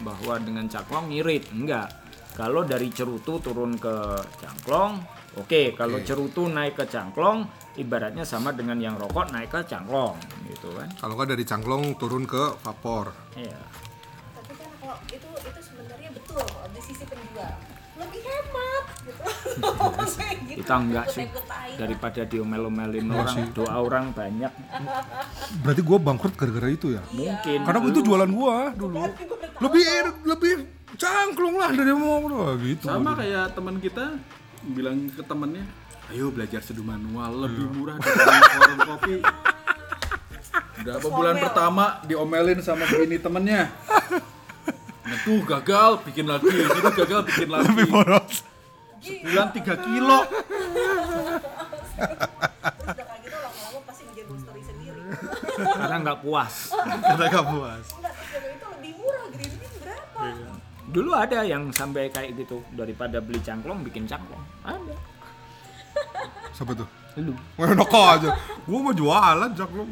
bahwa 0.00 0.34
dengan 0.38 0.64
cangklong 0.70 1.06
ngirit. 1.10 1.50
Enggak. 1.50 1.88
Kalau 2.32 2.62
dari 2.62 2.92
cerutu 2.92 3.42
turun 3.42 3.74
ke 3.74 3.96
cangklong 4.38 5.02
oke. 5.36 5.62
Kalau 5.74 5.98
cerutu 6.00 6.46
naik 6.46 6.78
ke 6.78 6.84
cangklong 6.86 7.42
ibaratnya 7.76 8.22
sama 8.22 8.52
dengan 8.52 8.78
yang 8.78 8.94
rokok 8.94 9.32
naik 9.32 9.50
ke 9.50 9.60
cangklong 9.66 10.14
gitu 10.46 10.70
kan. 10.72 10.88
Kalau 10.96 11.16
nggak 11.16 11.34
dari 11.34 11.44
cangklong 11.44 11.98
turun 11.98 12.24
ke 12.24 12.54
vapor. 12.62 13.12
iya 13.34 13.56
tapi 14.32 14.52
kan 14.54 14.68
kalau 14.78 14.96
itu 15.08 15.28
itu 15.28 15.60
sebenarnya 15.60 16.08
betul 16.12 16.40
kalau 16.40 16.68
di 16.70 16.80
sisi 16.80 17.04
penjual 17.04 17.52
lebih 17.96 18.20
hemat 18.22 18.84
gitu 19.46 20.58
kita 20.60 20.74
enggak 20.74 21.06
sih 21.12 21.26
daripada 21.76 22.24
diomel-omelin 22.26 23.06
orang 23.12 23.36
doa 23.52 23.76
orang 23.78 24.04
banyak 24.10 24.52
Berarti 25.62 25.82
gua 25.84 25.98
bangkrut 26.02 26.34
gara-gara 26.34 26.68
itu 26.72 26.96
ya? 26.96 27.02
mungkin 27.14 27.58
Karena 27.62 27.78
itu 27.86 28.00
jualan 28.02 28.30
gua 28.30 28.72
dulu. 28.74 29.06
Lebih 29.62 29.82
lebih 30.26 30.52
cangklung 30.96 31.56
lah 31.60 31.70
dari 31.70 31.92
mau 31.92 32.22
gitu. 32.60 32.86
Sama 32.88 33.14
kayak 33.14 33.54
teman 33.54 33.76
kita 33.78 34.16
bilang 34.66 35.06
ke 35.12 35.22
temennya, 35.22 35.64
ayo 36.10 36.32
belajar 36.32 36.58
seduh 36.64 36.82
manual 36.82 37.46
lebih 37.46 37.70
murah 37.70 37.96
dari 38.00 38.18
warung 38.58 38.80
kopi. 38.82 39.16
Berapa 40.86 41.08
bulan 41.10 41.36
pertama 41.40 41.84
diomelin 42.06 42.60
sama 42.62 42.86
bini 42.86 43.18
temennya. 43.18 43.70
Nah 45.06 45.18
tuh 45.22 45.38
gagal 45.46 46.02
bikin 46.06 46.26
lagi, 46.26 46.50
itu 46.50 46.90
gagal 46.98 47.20
bikin 47.30 47.48
lagi. 47.50 47.66
Lebih 47.70 47.86
boros. 47.90 48.35
Sebulan 49.26 49.50
3 49.50 49.74
kilo. 49.82 50.18
terus 50.22 50.38
udah 52.86 52.94
kayak 52.94 53.20
gitu 53.26 53.36
lama-lama 53.36 53.80
pasti 53.82 54.02
menjadi 54.06 54.32
story 54.38 54.62
sendiri 54.62 55.00
karena 55.74 55.96
nggak 55.98 56.18
puas 56.20 56.54
Karena 57.02 57.24
gak 57.26 57.46
puas. 57.48 57.84
enggak 57.90 58.12
terus 58.14 58.30
dari 58.30 58.54
itu 58.54 58.66
lebih 58.70 58.92
murah 58.94 59.24
gede 59.26 59.46
ini 59.48 59.66
berapa 59.82 60.26
dulu 60.86 61.10
ada 61.10 61.38
yang 61.42 61.62
sampai 61.70 62.06
kayak 62.06 62.38
gitu 62.38 62.62
daripada 62.70 63.18
beli 63.18 63.42
cangklong 63.42 63.82
bikin 63.82 64.06
cangklong 64.06 64.44
ada 64.62 64.94
Siapa 66.54 66.70
tuh? 66.72 66.86
lu 67.18 67.34
Enak 67.58 67.90
aja. 67.90 68.30
Gua 68.64 68.78
mau 68.78 68.92
jualan 68.92 69.50
cangklong. 69.52 69.90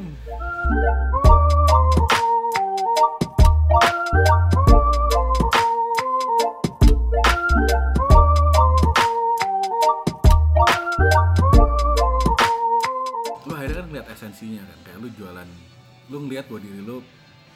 Lu 16.06 16.16
ngeliat 16.20 16.44
bahwa 16.46 16.60
diri 16.60 16.80
lu 16.80 17.00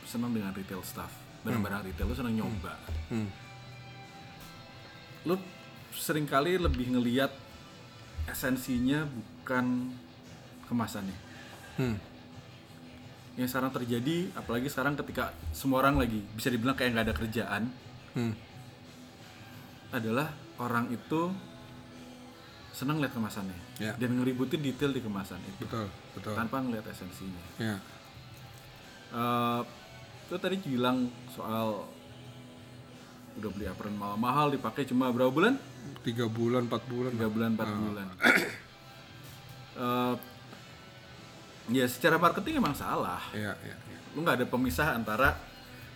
senang 0.05 0.33
dengan 0.33 0.51
retail 0.51 0.81
stuff, 0.81 1.13
barang-barang 1.43 1.85
retail 1.85 2.09
lu 2.09 2.17
senang 2.17 2.35
nyoba. 2.35 2.75
Hmm. 3.09 3.29
Lu 5.25 5.37
sering 5.93 6.25
kali 6.25 6.57
lebih 6.57 6.89
ngeliat 6.91 7.29
esensinya 8.25 9.05
bukan 9.05 9.93
kemasannya. 10.67 11.17
Hmm. 11.77 11.97
Yang 13.37 13.55
sekarang 13.55 13.71
terjadi, 13.71 14.33
apalagi 14.35 14.67
sekarang 14.67 14.97
ketika 14.97 15.31
semua 15.53 15.81
orang 15.81 15.97
lagi 15.97 16.25
bisa 16.33 16.49
dibilang 16.49 16.75
kayak 16.75 16.91
nggak 16.93 17.07
ada 17.07 17.17
kerjaan, 17.17 17.63
Hmm. 18.13 18.33
adalah 19.91 20.33
orang 20.59 20.89
itu 20.89 21.31
senang 22.73 22.99
lihat 22.99 23.11
kemasannya 23.11 23.55
Ya. 23.79 23.93
dan 23.95 24.15
ngeributin 24.15 24.59
detail 24.59 24.91
di 24.91 24.99
kemasan 24.99 25.39
itu 25.45 25.67
Betul, 25.67 25.87
betul. 26.15 26.35
tanpa 26.35 26.63
ngeliat 26.63 26.87
esensinya. 26.87 27.43
Ya. 27.59 27.77
Eh, 29.09 29.61
itu 30.29 30.37
tadi 30.37 30.57
bilang 30.61 31.09
soal 31.33 31.89
udah 33.39 33.51
beli 33.55 33.71
apron 33.71 33.95
mahal-mahal 33.95 34.53
dipakai 34.53 34.85
cuma 34.85 35.09
berapa 35.09 35.31
bulan? 35.31 35.55
Tiga 36.05 36.27
bulan, 36.29 36.67
empat 36.69 36.83
bulan. 36.91 37.11
Tiga 37.15 37.29
bulan, 37.31 37.49
empat 37.57 37.71
bulan. 37.71 38.07
Eh, 39.79 40.15
ya 41.71 41.87
secara 41.87 42.19
marketing 42.19 42.59
emang 42.59 42.75
salah. 42.75 43.23
Iya, 43.31 43.55
iya. 43.63 43.77
iya. 43.79 43.99
Lu 44.13 44.27
nggak 44.27 44.43
ada 44.43 44.47
pemisah 44.51 44.99
antara 44.99 45.39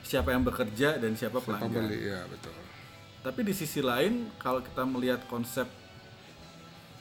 siapa 0.07 0.31
yang 0.35 0.47
bekerja 0.47 0.99
dan 1.03 1.15
siapa 1.19 1.39
Siapa 1.43 1.59
pelanggan. 1.63 1.87
beli 1.87 2.11
ya 2.11 2.27
betul 2.27 2.55
Tapi 3.23 3.41
di 3.47 3.55
sisi 3.55 3.79
lain 3.79 4.35
kalau 4.39 4.59
kita 4.63 4.83
melihat 4.83 5.23
konsep 5.31 5.67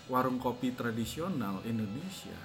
warung 0.06 0.38
kopi 0.38 0.70
tradisional 0.76 1.66
Indonesia, 1.66 2.38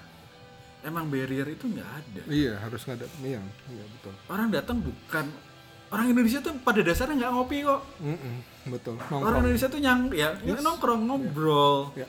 emang 0.81 1.07
barrier 1.07 1.47
itu 1.47 1.65
nggak 1.65 1.89
ada. 1.89 2.21
iya 2.27 2.53
harus 2.57 2.81
nggak 2.81 2.97
ada 2.97 3.07
iya 3.21 3.41
iya 3.67 3.85
betul 3.89 4.13
Orang 4.27 4.47
datang 4.49 4.77
bukan 4.79 5.25
orang 5.87 6.05
Indonesia 6.09 6.39
tuh 6.39 6.53
pada 6.59 6.79
dasarnya 6.79 7.15
nggak 7.17 7.31
ngopi 7.31 7.57
kok. 7.61 7.81
Mm-mm, 7.99 8.35
betul 8.67 8.95
Orang 8.99 9.09
nongkrong 9.09 9.41
Indonesia 9.41 9.67
tuh 9.67 9.79
nyang 9.79 10.01
ya 10.11 10.29
nongkrong 10.37 11.01
ngobrol. 11.03 11.95
ya 11.95 12.07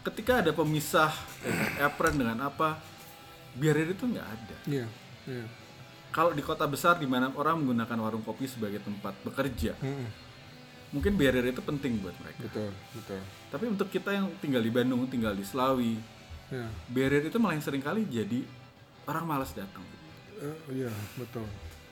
Ketika 0.00 0.40
ada 0.40 0.50
pemisah 0.50 1.12
dengan 1.38 1.70
apron 1.78 2.14
dengan 2.14 2.38
apa, 2.40 2.80
barrier 3.52 3.90
itu 3.90 4.04
nggak 4.06 4.26
ada. 4.26 4.56
iya 4.64 4.86
iya 5.26 5.44
Kalau 6.10 6.32
di 6.32 6.40
kota 6.40 6.64
besar 6.64 6.96
di 6.96 7.04
mana 7.04 7.30
orang 7.30 7.60
menggunakan 7.60 7.98
warung 8.00 8.24
kopi 8.24 8.46
sebagai 8.46 8.80
tempat 8.80 9.14
bekerja, 9.20 9.76
Mm-mm, 9.76 10.08
mungkin 10.90 11.14
barrier 11.14 11.46
itu 11.46 11.60
penting 11.60 12.00
buat 12.00 12.16
mereka. 12.16 12.48
betul 12.48 12.70
betul 12.96 13.20
Tapi 13.46 13.64
untuk 13.68 13.86
kita 13.86 14.10
yang 14.10 14.26
tinggal 14.38 14.58
di 14.58 14.70
Bandung, 14.70 15.04
tinggal 15.06 15.34
di 15.34 15.42
Selawi, 15.42 16.00
ya 16.50 16.66
barrier 16.90 17.24
itu 17.26 17.38
malah 17.38 17.54
yang 17.56 17.64
sering 17.64 17.82
kali 17.82 18.04
jadi 18.10 18.42
orang 19.06 19.24
malas 19.26 19.54
datang. 19.54 19.82
Eh, 20.40 20.84
iya 20.84 20.92
betul 21.16 21.46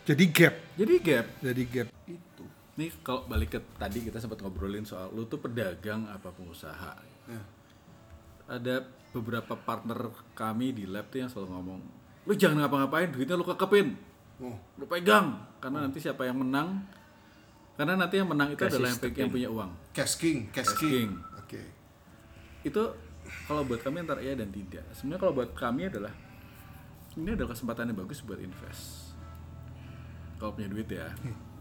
jadi 0.09 0.25
gap 0.33 0.55
Jadi 0.79 0.95
gap. 1.05 1.27
jadi 1.45 1.63
gap 1.69 1.89
itu 2.09 2.45
Nih 2.79 2.95
kalau 3.03 3.27
balik 3.27 3.59
ke 3.59 3.61
tadi 3.75 4.07
kita 4.07 4.23
sempat 4.23 4.39
ngobrolin 4.39 4.87
soal 4.87 5.11
lu 5.11 5.27
tuh 5.27 5.43
pedagang 5.43 6.07
apa 6.07 6.31
pengusaha. 6.31 6.95
Ya. 7.27 7.43
Ada 8.47 8.87
beberapa 9.11 9.59
partner 9.59 10.15
kami 10.39 10.71
di 10.71 10.87
lab 10.87 11.11
tuh 11.11 11.19
yang 11.19 11.27
selalu 11.27 11.59
ngomong, 11.59 11.81
lu 12.23 12.33
jangan 12.39 12.63
ngapa-ngapain, 12.63 13.11
duitnya 13.11 13.35
lu 13.35 13.43
kekepin, 13.43 13.99
oh 14.39 14.55
lu 14.79 14.87
pegang, 14.87 15.43
karena 15.59 15.91
nanti 15.91 15.99
siapa 15.99 16.23
yang 16.23 16.39
menang, 16.39 16.87
karena 17.75 17.99
nanti 17.99 18.15
yang 18.23 18.31
menang 18.31 18.55
itu 18.55 18.63
Cash 18.63 18.79
adalah 18.79 18.89
yang, 18.95 19.01
yang 19.27 19.31
punya 19.33 19.49
uang. 19.51 19.71
cash 19.91 20.15
king 20.15 20.47
cash 20.55 20.71
Cash 20.71 20.79
king 20.79 20.91
king. 20.93 21.11
oke 21.35 21.63
Itu 22.63 22.83
kalau 23.49 23.65
buat 23.65 23.81
kami 23.81 24.05
antara 24.05 24.21
iya 24.21 24.37
dan 24.37 24.53
tidak. 24.53 24.85
Sebenarnya 24.93 25.21
kalau 25.25 25.33
buat 25.33 25.51
kami 25.57 25.89
adalah 25.89 26.13
ini 27.17 27.33
adalah 27.33 27.57
kesempatan 27.57 27.89
yang 27.89 27.99
bagus 28.05 28.21
buat 28.21 28.37
invest. 28.37 29.17
Kalau 30.37 30.53
punya 30.53 30.69
duit 30.69 30.87
ya. 30.87 31.09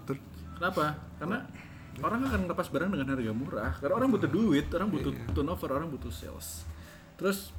Ter- 0.05 0.21
Kenapa? 0.59 0.99
Karena 1.15 1.47
orang 2.03 2.27
akan 2.27 2.39
ngelepas 2.45 2.67
barang 2.69 2.89
dengan 2.91 3.07
harga 3.15 3.31
murah. 3.33 3.71
Karena 3.79 3.93
orang 3.95 4.09
butuh 4.11 4.29
duit, 4.29 4.67
orang 4.75 4.89
butuh 4.91 5.13
turnover, 5.31 5.69
orang 5.71 5.87
butuh 5.87 6.11
sales. 6.11 6.67
Terus 7.15 7.55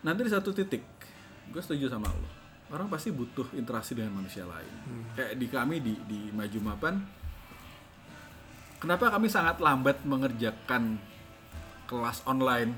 nanti 0.00 0.24
di 0.24 0.32
satu 0.32 0.50
titik, 0.56 0.82
gue 1.52 1.60
setuju 1.62 1.92
sama 1.92 2.08
lo. 2.08 2.30
Orang 2.72 2.88
pasti 2.88 3.12
butuh 3.12 3.52
interaksi 3.54 3.92
dengan 3.92 4.18
manusia 4.18 4.48
lain. 4.48 4.74
Kayak 5.14 5.32
di 5.36 5.46
kami 5.52 5.76
di 5.84 5.94
di 6.08 6.20
Maju 6.32 6.58
Mapan, 6.64 6.94
kenapa 8.80 9.12
kami 9.12 9.28
sangat 9.30 9.60
lambat 9.60 10.02
mengerjakan 10.02 10.98
kelas 11.94 12.26
online? 12.26 12.74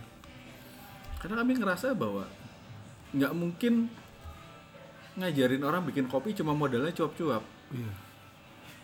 Karena 1.16 1.40
kami 1.40 1.56
ngerasa 1.56 1.96
bahwa 1.96 2.28
nggak 3.16 3.32
mungkin 3.32 3.88
ngajarin 5.16 5.64
orang 5.64 5.88
bikin 5.88 6.04
kopi 6.06 6.36
cuma 6.36 6.52
modalnya 6.52 6.92
cuap-cuap. 6.92 7.40
iya 7.72 7.92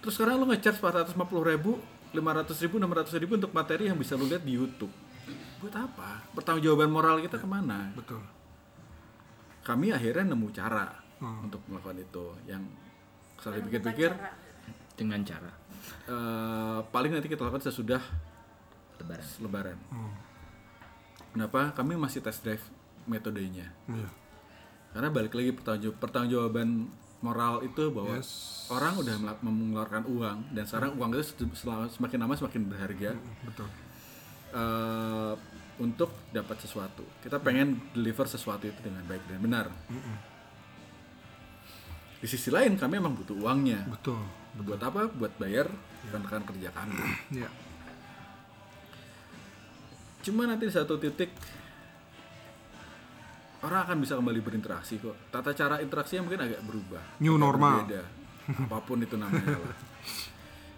Terus 0.00 0.18
sekarang 0.18 0.42
lu 0.42 0.50
nge-charge 0.50 0.82
450 0.82 1.14
ribu, 1.46 1.78
500 2.10 2.64
ribu, 2.66 2.74
600 2.80 3.22
ribu 3.22 3.32
untuk 3.38 3.52
materi 3.54 3.86
yang 3.86 3.94
bisa 3.94 4.18
lu 4.18 4.26
lihat 4.26 4.42
di 4.42 4.56
YouTube. 4.56 4.90
Buat 5.62 5.78
apa? 5.78 6.26
Pertanggungjawaban 6.34 6.90
moral 6.90 7.22
kita 7.22 7.38
ke 7.38 7.46
mana? 7.46 7.92
betul 7.94 8.18
Kami 9.62 9.94
akhirnya 9.94 10.34
nemu 10.34 10.48
cara 10.50 10.90
Hmm. 11.22 11.46
untuk 11.46 11.62
melakukan 11.70 12.02
itu. 12.02 12.24
Yang 12.50 12.66
saya 13.38 13.62
pikir-pikir, 13.62 14.10
dengan 14.98 15.22
cara 15.22 15.50
eh, 16.06 16.78
paling 16.84 17.10
nanti 17.10 17.26
kita 17.26 17.42
lakukan 17.42 17.62
sesudah 17.62 18.02
lebaran. 19.02 19.26
lebaran. 19.38 19.78
Hmm. 19.88 20.12
Kenapa? 21.32 21.72
Kami 21.72 21.94
masih 21.94 22.20
test 22.20 22.40
drive 22.40 22.62
metodenya. 23.04 23.72
iya 23.86 24.08
Karena 24.92 25.08
balik 25.08 25.32
lagi 25.32 25.50
pertanggung 25.50 25.96
pertanggungjawaban 25.96 26.68
moral 27.18 27.62
itu 27.62 27.88
bahwa 27.88 28.18
Yes. 28.18 28.66
orang 28.68 28.98
udah 28.98 29.14
mengeluarkan 29.40 30.04
uang 30.04 30.38
dan 30.52 30.64
sekarang 30.64 30.94
uang 30.96 31.14
itu 31.14 31.46
semakin 31.88 32.18
lama 32.18 32.34
semakin 32.34 32.62
berharga. 32.66 33.10
betul 33.42 33.68
eh, 34.52 35.34
untuk 35.80 36.12
dapat 36.28 36.60
sesuatu. 36.60 37.00
Kita 37.18 37.40
pengen 37.40 37.80
deliver 37.90 38.28
sesuatu 38.28 38.68
itu 38.68 38.76
dengan 38.84 39.00
baik 39.08 39.24
dan 39.24 39.40
benar. 39.40 39.66
Di 42.20 42.28
sisi 42.28 42.52
lain 42.52 42.76
kami 42.76 43.00
emang 43.00 43.16
butuh 43.16 43.34
uangnya. 43.34 43.88
betul 43.88 44.20
Buat 44.60 44.84
apa? 44.84 45.08
Buat 45.08 45.40
bayar 45.40 45.66
rekan-rekan 46.04 46.44
kerja 46.44 46.68
kami. 46.70 47.00
ya 47.34 47.48
Cuma 50.22 50.46
nanti 50.46 50.70
di 50.70 50.74
satu 50.74 50.96
titik 50.98 51.30
orang 53.62 53.80
akan 53.86 53.96
bisa 54.02 54.18
kembali 54.18 54.40
berinteraksi 54.42 54.98
kok. 54.98 55.30
Tata 55.30 55.54
cara 55.54 55.78
interaksinya 55.78 56.26
mungkin 56.26 56.42
agak 56.42 56.62
berubah. 56.66 57.02
New 57.22 57.34
agak 57.34 57.42
normal. 57.42 57.74
berbeda. 57.86 58.02
Apa 58.66 58.78
pun 58.82 58.98
itu 59.02 59.14
namanya 59.14 59.58
lah. 59.58 59.76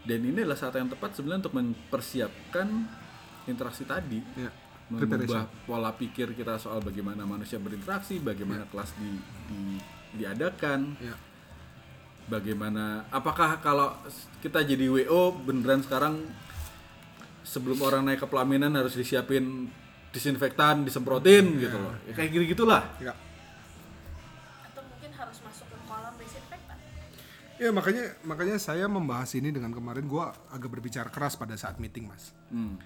Dan 0.04 0.20
ini 0.20 0.44
adalah 0.44 0.60
saat 0.60 0.76
yang 0.76 0.92
tepat 0.92 1.16
sebenarnya 1.16 1.48
untuk 1.48 1.56
mempersiapkan 1.56 2.68
interaksi 3.48 3.88
tadi. 3.88 4.20
ya 4.36 4.52
mengubah 4.84 5.48
pola 5.64 5.96
pikir 5.96 6.36
kita 6.36 6.60
soal 6.60 6.84
bagaimana 6.84 7.24
manusia 7.24 7.56
berinteraksi, 7.56 8.20
bagaimana 8.20 8.68
kelas 8.68 8.92
di, 9.00 9.16
di- 9.48 9.80
diadakan, 10.20 10.92
ya 11.00 11.16
bagaimana 12.28 13.04
apakah 13.12 13.60
kalau 13.60 13.92
kita 14.40 14.64
jadi 14.64 14.88
WO 14.88 15.36
beneran 15.44 15.84
sekarang 15.84 16.24
sebelum 17.44 17.78
orang 17.84 18.02
naik 18.08 18.24
ke 18.24 18.26
pelaminan 18.26 18.72
harus 18.74 18.96
disiapin 18.96 19.68
disinfektan, 20.10 20.82
disemprotin 20.82 21.60
gitu 21.60 21.76
loh. 21.76 21.94
Ya, 22.08 22.12
kayak 22.16 22.30
gitu 22.32 22.44
gitulah. 22.56 22.82
ya 23.02 23.12
Atau 24.64 24.82
mungkin 24.86 25.10
harus 25.12 25.38
masuk 25.44 25.66
ke 25.68 25.76
kolam 25.84 26.14
desinfektan. 26.16 26.76
Ya 27.60 27.70
makanya 27.70 28.04
makanya 28.24 28.56
saya 28.56 28.88
membahas 28.88 29.30
ini 29.36 29.52
dengan 29.52 29.70
kemarin 29.74 30.06
gua 30.08 30.32
agak 30.50 30.70
berbicara 30.72 31.12
keras 31.12 31.36
pada 31.36 31.54
saat 31.54 31.76
meeting 31.82 32.08
mas. 32.08 32.32
Hmm. 32.48 32.80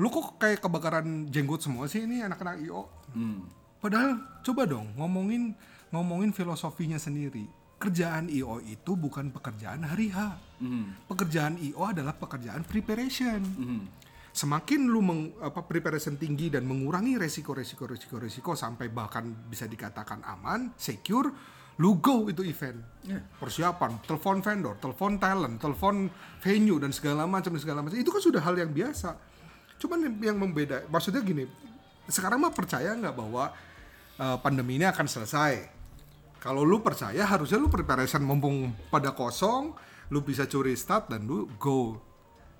Lu 0.00 0.08
kok 0.08 0.40
kayak 0.40 0.64
kebakaran 0.64 1.28
jenggot 1.28 1.60
semua 1.60 1.84
sih 1.90 2.08
ini 2.08 2.24
anak-anak 2.24 2.64
IO? 2.64 2.88
Hmm. 3.12 3.44
Padahal 3.82 4.22
coba 4.46 4.62
dong 4.64 4.94
ngomongin 4.96 5.52
ngomongin 5.92 6.30
filosofinya 6.32 6.96
sendiri. 6.96 7.44
Kerjaan 7.82 8.30
IO 8.30 8.62
itu 8.62 8.94
bukan 8.94 9.34
pekerjaan 9.34 9.82
hari 9.82 10.14
H. 10.14 10.38
Hmm. 10.62 10.94
Pekerjaan 11.10 11.58
IO 11.58 11.82
adalah 11.82 12.14
pekerjaan 12.14 12.62
preparation. 12.62 13.42
Hmm. 13.42 13.82
Semakin 14.32 14.88
lu 14.88 15.04
meng, 15.04 15.34
apa 15.44 15.66
preparation 15.66 16.16
tinggi 16.16 16.48
dan 16.48 16.64
mengurangi 16.64 17.20
resiko 17.20 17.52
resiko 17.52 17.84
resiko 17.84 18.16
resiko 18.16 18.56
sampai 18.56 18.88
bahkan 18.88 19.28
bisa 19.28 19.68
dikatakan 19.68 20.24
aman, 20.24 20.72
secure, 20.78 21.28
lu 21.82 22.00
go 22.00 22.30
itu 22.32 22.40
event. 22.46 22.80
Ya. 23.04 23.20
Persiapan, 23.20 24.00
telepon 24.08 24.40
vendor, 24.40 24.80
telepon 24.80 25.20
talent, 25.20 25.60
telepon 25.60 26.08
venue 26.40 26.80
dan 26.80 26.96
segala 26.96 27.28
macam 27.28 27.52
segala 27.60 27.84
macam. 27.84 27.98
Itu 27.98 28.08
kan 28.08 28.22
sudah 28.24 28.40
hal 28.40 28.56
yang 28.56 28.72
biasa. 28.72 29.18
Cuman 29.76 30.16
yang 30.22 30.38
membeda, 30.40 30.86
maksudnya 30.88 31.20
gini, 31.20 31.44
sekarang 32.06 32.40
mah 32.40 32.54
percaya 32.54 32.94
nggak 32.94 33.12
bahwa 33.12 33.50
uh, 34.16 34.36
pandemi 34.40 34.78
ini 34.78 34.86
akan 34.88 35.04
selesai? 35.10 35.68
Kalau 36.42 36.66
lu 36.66 36.82
percaya 36.82 37.22
harusnya 37.22 37.60
lu 37.60 37.70
preparation 37.70 38.22
mumpung 38.24 38.74
pada 38.90 39.14
kosong, 39.14 39.74
lu 40.08 40.24
bisa 40.24 40.48
curi 40.48 40.74
start 40.74 41.12
dan 41.12 41.28
lu 41.28 41.46
go 41.60 42.00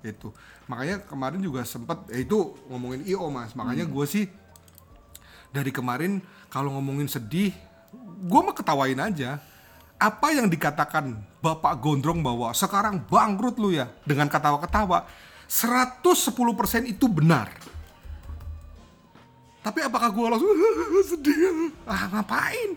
itu. 0.03 0.29
Makanya 0.67 1.03
kemarin 1.07 1.39
juga 1.39 1.63
sempat 1.63 2.07
ya 2.11 2.19
itu 2.21 2.55
ngomongin 2.67 3.07
IO 3.07 3.27
Mas. 3.31 3.55
Makanya 3.55 3.87
gue 3.87 4.05
sih 4.05 4.25
dari 5.49 5.71
kemarin 5.71 6.19
kalau 6.51 6.75
ngomongin 6.77 7.07
sedih, 7.09 7.55
gue 8.23 8.41
mah 8.43 8.53
ketawain 8.55 8.99
aja. 8.99 9.39
Apa 9.97 10.35
yang 10.35 10.51
dikatakan 10.51 11.15
Bapak 11.39 11.79
Gondrong 11.79 12.19
bahwa 12.19 12.51
sekarang 12.51 13.07
bangkrut 13.07 13.55
lu 13.55 13.71
ya 13.71 13.87
dengan 14.03 14.27
ketawa-ketawa, 14.27 15.07
110% 15.47 16.03
itu 16.83 17.05
benar. 17.07 17.47
Tapi 19.63 19.79
apakah 19.79 20.11
gue 20.11 20.27
langsung 20.27 20.51
sedih? 21.15 21.71
Ah 21.87 22.11
ngapain? 22.11 22.75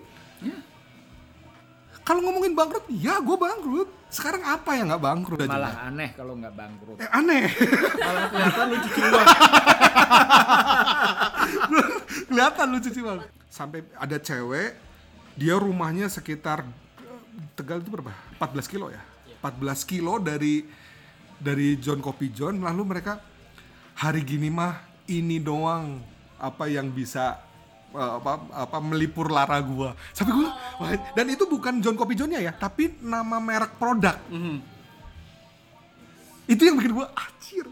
Kalau 2.06 2.22
ngomongin 2.22 2.54
bangkrut, 2.54 2.86
ya 2.86 3.18
gue 3.18 3.34
bangkrut. 3.34 3.90
Sekarang 4.06 4.46
apa 4.46 4.78
yang 4.78 4.94
nggak 4.94 5.02
bangkrut? 5.02 5.42
Malah 5.42 5.90
aneh 5.90 6.14
kalau 6.14 6.38
nggak 6.38 6.54
bangkrut. 6.54 7.02
Eh, 7.02 7.10
aneh. 7.10 7.50
Malah 7.98 8.30
kelihatan 8.30 8.64
lu 8.70 8.76
cuci 8.78 9.00
uang. 9.02 9.26
Kelihatan 12.30 12.66
lu 12.70 12.78
cuci 12.78 13.00
uang. 13.02 13.18
Sampai 13.50 13.82
ada 13.98 14.22
cewek, 14.22 14.78
dia 15.34 15.58
rumahnya 15.58 16.06
sekitar 16.06 16.62
Tegal 17.56 17.80
itu 17.80 17.90
berapa? 17.92 18.12
14 18.40 18.68
kilo 18.68 18.88
ya? 18.88 19.02
14 19.40 19.84
kilo 19.84 20.16
dari 20.20 20.64
dari 21.36 21.76
John 21.80 22.00
Kopi 22.00 22.32
John. 22.32 22.64
Lalu 22.64 22.82
mereka 22.84 23.20
hari 23.96 24.24
gini 24.24 24.48
mah 24.48 24.80
ini 25.08 25.40
doang 25.40 26.00
apa 26.36 26.68
yang 26.68 26.92
bisa 26.92 27.40
eh, 27.96 28.12
apa 28.20 28.32
apa 28.52 28.76
melipur 28.84 29.32
lara 29.32 29.56
gua. 29.64 29.96
Sampai 30.12 30.36
gua 30.36 30.52
wah, 30.78 30.92
dan 31.16 31.26
itu 31.32 31.48
bukan 31.48 31.80
John 31.80 31.96
Kopi 31.96 32.12
Johnnya 32.12 32.38
ya, 32.44 32.52
tapi 32.52 32.92
nama 33.00 33.40
merek 33.40 33.80
produk. 33.80 34.20
Mhm. 34.28 34.56
Itu 36.46 36.62
yang 36.62 36.76
bikin 36.78 36.94
gua 36.94 37.10
anjir. 37.16 37.66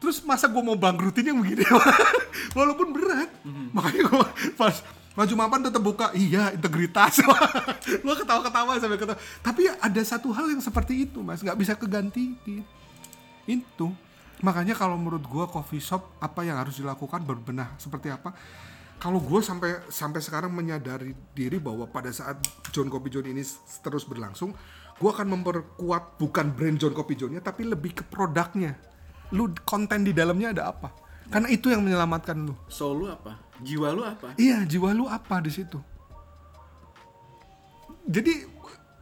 Terus 0.00 0.22
masa 0.24 0.48
gua 0.48 0.62
mau 0.64 0.78
bangkrutin 0.78 1.28
yang 1.34 1.38
begini? 1.40 1.66
Walaupun 2.56 2.94
berat. 2.96 3.30
Makanya 3.74 4.02
gua 4.08 4.26
pas 4.56 4.80
maju 5.16 5.34
mapan 5.36 5.60
tetap 5.64 5.80
buka, 5.80 6.06
iya 6.12 6.52
integritas. 6.52 7.20
gua 8.04 8.14
ketawa-ketawa 8.16 8.76
sampai 8.80 9.00
ketawa. 9.00 9.18
Tapi 9.40 9.62
ada 9.68 10.02
satu 10.04 10.32
hal 10.32 10.52
yang 10.52 10.60
seperti 10.60 11.08
itu, 11.08 11.24
Mas, 11.24 11.40
nggak 11.40 11.56
bisa 11.56 11.72
kegantiin. 11.76 12.64
Itu. 13.48 13.92
Makanya 14.44 14.76
kalau 14.76 15.00
menurut 15.00 15.24
gua 15.24 15.48
coffee 15.48 15.80
shop 15.80 16.20
apa 16.20 16.44
yang 16.44 16.60
harus 16.60 16.76
dilakukan 16.76 17.24
berbenah 17.24 17.72
seperti 17.80 18.12
apa? 18.12 18.36
Kalau 18.96 19.20
gue 19.20 19.40
sampai 19.44 19.84
sampai 19.92 20.20
sekarang 20.24 20.50
menyadari 20.50 21.12
diri 21.36 21.60
bahwa 21.60 21.84
pada 21.84 22.08
saat 22.08 22.40
John 22.72 22.88
Kopi 22.88 23.12
John 23.12 23.28
ini 23.28 23.44
terus 23.84 24.08
berlangsung, 24.08 24.56
gue 24.96 25.10
akan 25.12 25.36
memperkuat 25.36 26.16
bukan 26.16 26.46
brand 26.56 26.80
John 26.80 26.96
Kopi 26.96 27.12
Johnnya 27.12 27.44
tapi 27.44 27.68
lebih 27.68 28.00
ke 28.00 28.02
produknya. 28.08 28.74
Lu 29.36 29.52
konten 29.68 30.06
di 30.06 30.16
dalamnya 30.16 30.56
ada 30.56 30.72
apa? 30.72 30.88
Karena 31.28 31.50
itu 31.50 31.68
yang 31.68 31.82
menyelamatkan 31.82 32.38
lu. 32.38 32.54
Soul 32.70 33.04
lu 33.04 33.06
apa? 33.10 33.36
Jiwa 33.60 33.88
lu 33.92 34.02
apa? 34.06 34.32
Iya, 34.38 34.62
jiwa 34.64 34.94
lu 34.94 35.10
apa 35.10 35.42
di 35.42 35.50
situ? 35.50 35.76
Jadi 38.06 38.46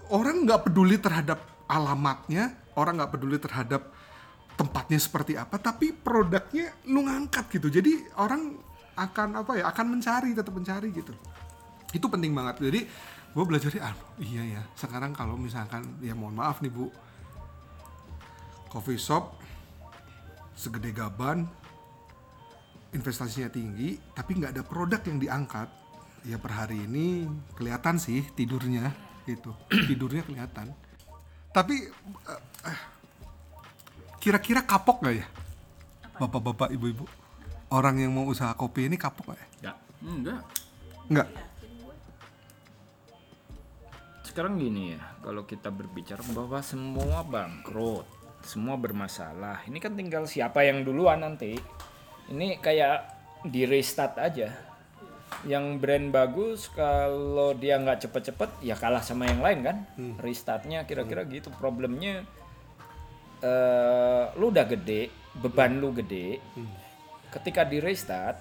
orang 0.08 0.48
nggak 0.48 0.68
peduli 0.68 0.96
terhadap 0.96 1.44
alamatnya, 1.68 2.56
orang 2.74 2.98
nggak 2.98 3.12
peduli 3.12 3.36
terhadap 3.36 3.92
tempatnya 4.56 4.96
seperti 4.96 5.36
apa, 5.36 5.60
tapi 5.60 5.92
produknya 5.92 6.72
lu 6.88 7.04
ngangkat 7.04 7.44
gitu. 7.60 7.68
Jadi 7.68 8.08
orang 8.16 8.56
akan 8.94 9.42
apa 9.42 9.52
ya? 9.58 9.64
Akan 9.70 9.90
mencari, 9.90 10.32
tetap 10.34 10.54
mencari 10.54 10.88
gitu. 10.94 11.12
Itu 11.94 12.06
penting 12.10 12.34
banget. 12.34 12.62
Jadi 12.62 12.80
gue 13.34 13.44
belajar 13.44 13.70
ah 13.82 13.94
iya 14.22 14.58
ya. 14.58 14.62
Sekarang 14.78 15.14
kalau 15.14 15.34
misalkan 15.38 15.98
ya 16.02 16.14
mohon 16.14 16.38
maaf 16.38 16.62
nih 16.62 16.70
bu, 16.70 16.90
coffee 18.70 18.98
shop 18.98 19.38
segede 20.54 20.94
gaban, 20.94 21.50
investasinya 22.94 23.50
tinggi 23.50 23.98
tapi 24.14 24.38
nggak 24.38 24.54
ada 24.54 24.62
produk 24.62 25.02
yang 25.02 25.18
diangkat 25.18 25.68
ya 26.24 26.38
per 26.38 26.52
hari 26.54 26.86
ini 26.86 27.26
kelihatan 27.58 27.98
sih 27.98 28.22
tidurnya 28.32 28.94
gitu 29.26 29.50
tidurnya 29.90 30.22
kelihatan 30.22 30.70
tapi 31.50 31.90
eh, 32.30 32.42
eh, 32.70 32.80
kira-kira 34.22 34.62
kapok 34.62 35.02
nggak 35.04 35.14
ya 35.20 35.26
bapak-bapak 36.22 36.70
ibu-ibu 36.72 37.04
orang 37.74 37.98
yang 37.98 38.14
mau 38.14 38.24
usaha 38.30 38.54
kopi 38.54 38.86
ini 38.86 38.94
kapok 38.94 39.34
nggak 39.34 39.42
ya 39.42 39.48
Ya. 39.70 39.72
Enggak. 40.04 40.40
nggak 41.10 41.28
Sekarang 44.24 44.58
gini 44.58 44.98
ya, 44.98 45.02
kalau 45.22 45.46
kita 45.46 45.70
berbicara 45.70 46.18
bahwa 46.34 46.58
semua 46.58 47.22
bangkrut, 47.22 48.02
semua 48.42 48.74
bermasalah. 48.74 49.62
Ini 49.62 49.78
kan 49.78 49.94
tinggal 49.94 50.26
siapa 50.26 50.66
yang 50.66 50.82
duluan 50.82 51.22
nanti. 51.22 51.54
Ini 52.34 52.58
kayak 52.58 53.06
di 53.46 53.62
restart 53.62 54.18
aja. 54.18 54.50
Yang 55.46 55.64
brand 55.78 56.10
bagus 56.10 56.66
kalau 56.74 57.54
dia 57.54 57.78
nggak 57.78 58.10
cepet-cepet 58.10 58.50
ya 58.66 58.74
kalah 58.74 59.06
sama 59.06 59.30
yang 59.30 59.38
lain 59.38 59.60
kan. 59.62 59.76
Restartnya 60.18 60.82
kira-kira 60.82 61.22
gitu. 61.30 61.54
Problemnya 61.54 62.26
eh 63.38 64.24
lu 64.34 64.50
udah 64.50 64.66
gede, 64.66 65.14
beban 65.38 65.78
lu 65.78 65.94
gede. 65.94 66.42
Ketika 67.34 67.66
di 67.66 67.82
restart 67.82 68.38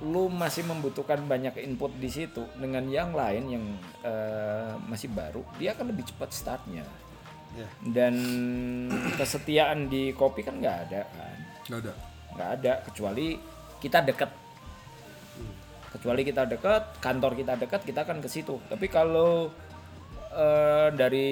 lu 0.00 0.32
masih 0.32 0.64
membutuhkan 0.64 1.20
banyak 1.28 1.60
input 1.60 1.92
di 2.00 2.08
situ. 2.08 2.42
Dengan 2.56 2.88
yang 2.88 3.12
lain 3.12 3.44
yang 3.52 3.64
eh, 4.02 4.72
masih 4.88 5.12
baru 5.12 5.44
dia 5.60 5.76
akan 5.76 5.92
lebih 5.92 6.08
cepat 6.10 6.32
startnya. 6.32 6.84
Dan 7.82 8.14
kesetiaan 9.18 9.90
di 9.90 10.14
kopi 10.14 10.46
kan 10.46 10.56
nggak 10.62 10.76
ada 10.88 11.02
kan? 11.10 11.38
Nggak 11.68 11.78
ada. 11.82 11.92
Nggak 12.30 12.50
ada 12.60 12.72
kecuali 12.86 13.26
kita 13.82 13.98
deket. 14.06 14.30
Kecuali 15.90 16.22
kita 16.22 16.46
deket 16.46 17.02
kantor 17.02 17.34
kita 17.34 17.58
dekat 17.58 17.82
kita 17.82 18.00
akan 18.06 18.22
ke 18.22 18.28
situ. 18.30 18.56
Tapi 18.70 18.86
kalau 18.86 19.50
eh, 20.30 20.88
dari 20.90 21.30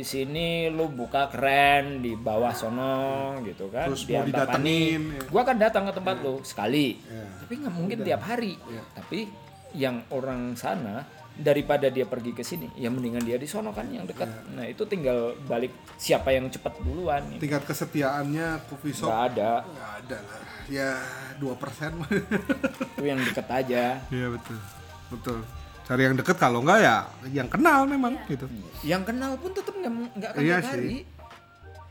sini 0.00 0.46
lu 0.66 0.88
buka 0.88 1.28
keren 1.28 2.00
di 2.00 2.12
bawah 2.12 2.50
sono 2.50 2.98
gitu 3.42 3.68
kan 3.68 3.88
Terus 3.88 4.04
di 4.04 4.12
mau 4.12 4.24
didatengin, 4.24 5.02
ya. 5.12 5.22
gua 5.28 5.40
akan 5.42 5.56
datang 5.56 5.84
ke 5.84 5.92
tempat 5.92 6.16
lu 6.20 6.40
sekali 6.40 6.96
Ya. 7.04 7.24
tapi 7.38 7.52
nggak 7.58 7.74
mungkin 7.74 7.98
tiap 8.00 8.22
hari. 8.22 8.56
Tapi 8.92 9.28
yang 9.70 10.02
orang 10.08 10.52
sana 10.54 11.04
daripada 11.30 11.86
dia 11.88 12.04
pergi 12.04 12.34
ke 12.34 12.42
sini 12.42 12.68
ya 12.74 12.90
mendingan 12.90 13.22
dia 13.22 13.38
di 13.38 13.46
sono 13.46 13.70
kan 13.70 13.86
yang 13.86 14.04
dekat. 14.04 14.28
Nah 14.50 14.66
itu 14.66 14.82
tinggal 14.84 15.36
balik 15.44 15.70
siapa 15.94 16.32
yang 16.32 16.48
cepat 16.48 16.80
duluan. 16.80 17.22
Tingkat 17.38 17.64
kesetiaannya 17.64 18.66
coffee 18.66 18.92
shop? 18.92 19.08
Nggak 19.08 19.22
ada. 19.30 19.52
Nggak 19.62 19.92
ada 20.00 20.18
lah. 20.20 20.40
Ya 20.66 20.90
dua 21.36 21.54
persen. 21.54 21.92
Itu 22.02 23.04
yang 23.04 23.20
deket 23.20 23.46
aja. 23.46 24.00
Iya 24.08 24.26
betul. 24.32 24.58
Betul 25.10 25.40
cari 25.90 26.06
yang 26.06 26.14
deket 26.14 26.38
kalau 26.38 26.62
nggak 26.62 26.78
ya 26.78 26.96
yang 27.34 27.50
kenal 27.50 27.82
memang 27.82 28.14
gitu 28.30 28.46
yang 28.86 29.02
kenal 29.02 29.34
pun 29.34 29.50
tetap 29.50 29.74
nggak 29.74 29.90
nggak 30.14 30.30
akan 30.30 30.40
Iya 30.40 30.56
sih. 30.62 30.70
hari 30.70 30.94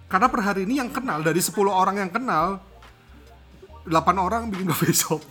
Karena 0.10 0.26
per 0.26 0.41
hari 0.41 0.62
ini 0.66 0.80
yang 0.80 0.89
kenal 0.89 1.20
dari 1.22 1.38
10 1.38 1.54
orang 1.68 2.00
yang 2.00 2.10
kenal 2.10 2.64
8 3.86 3.93
orang 4.18 4.50
bikin 4.50 4.66
coffee 4.72 4.89
shop. 4.89 5.22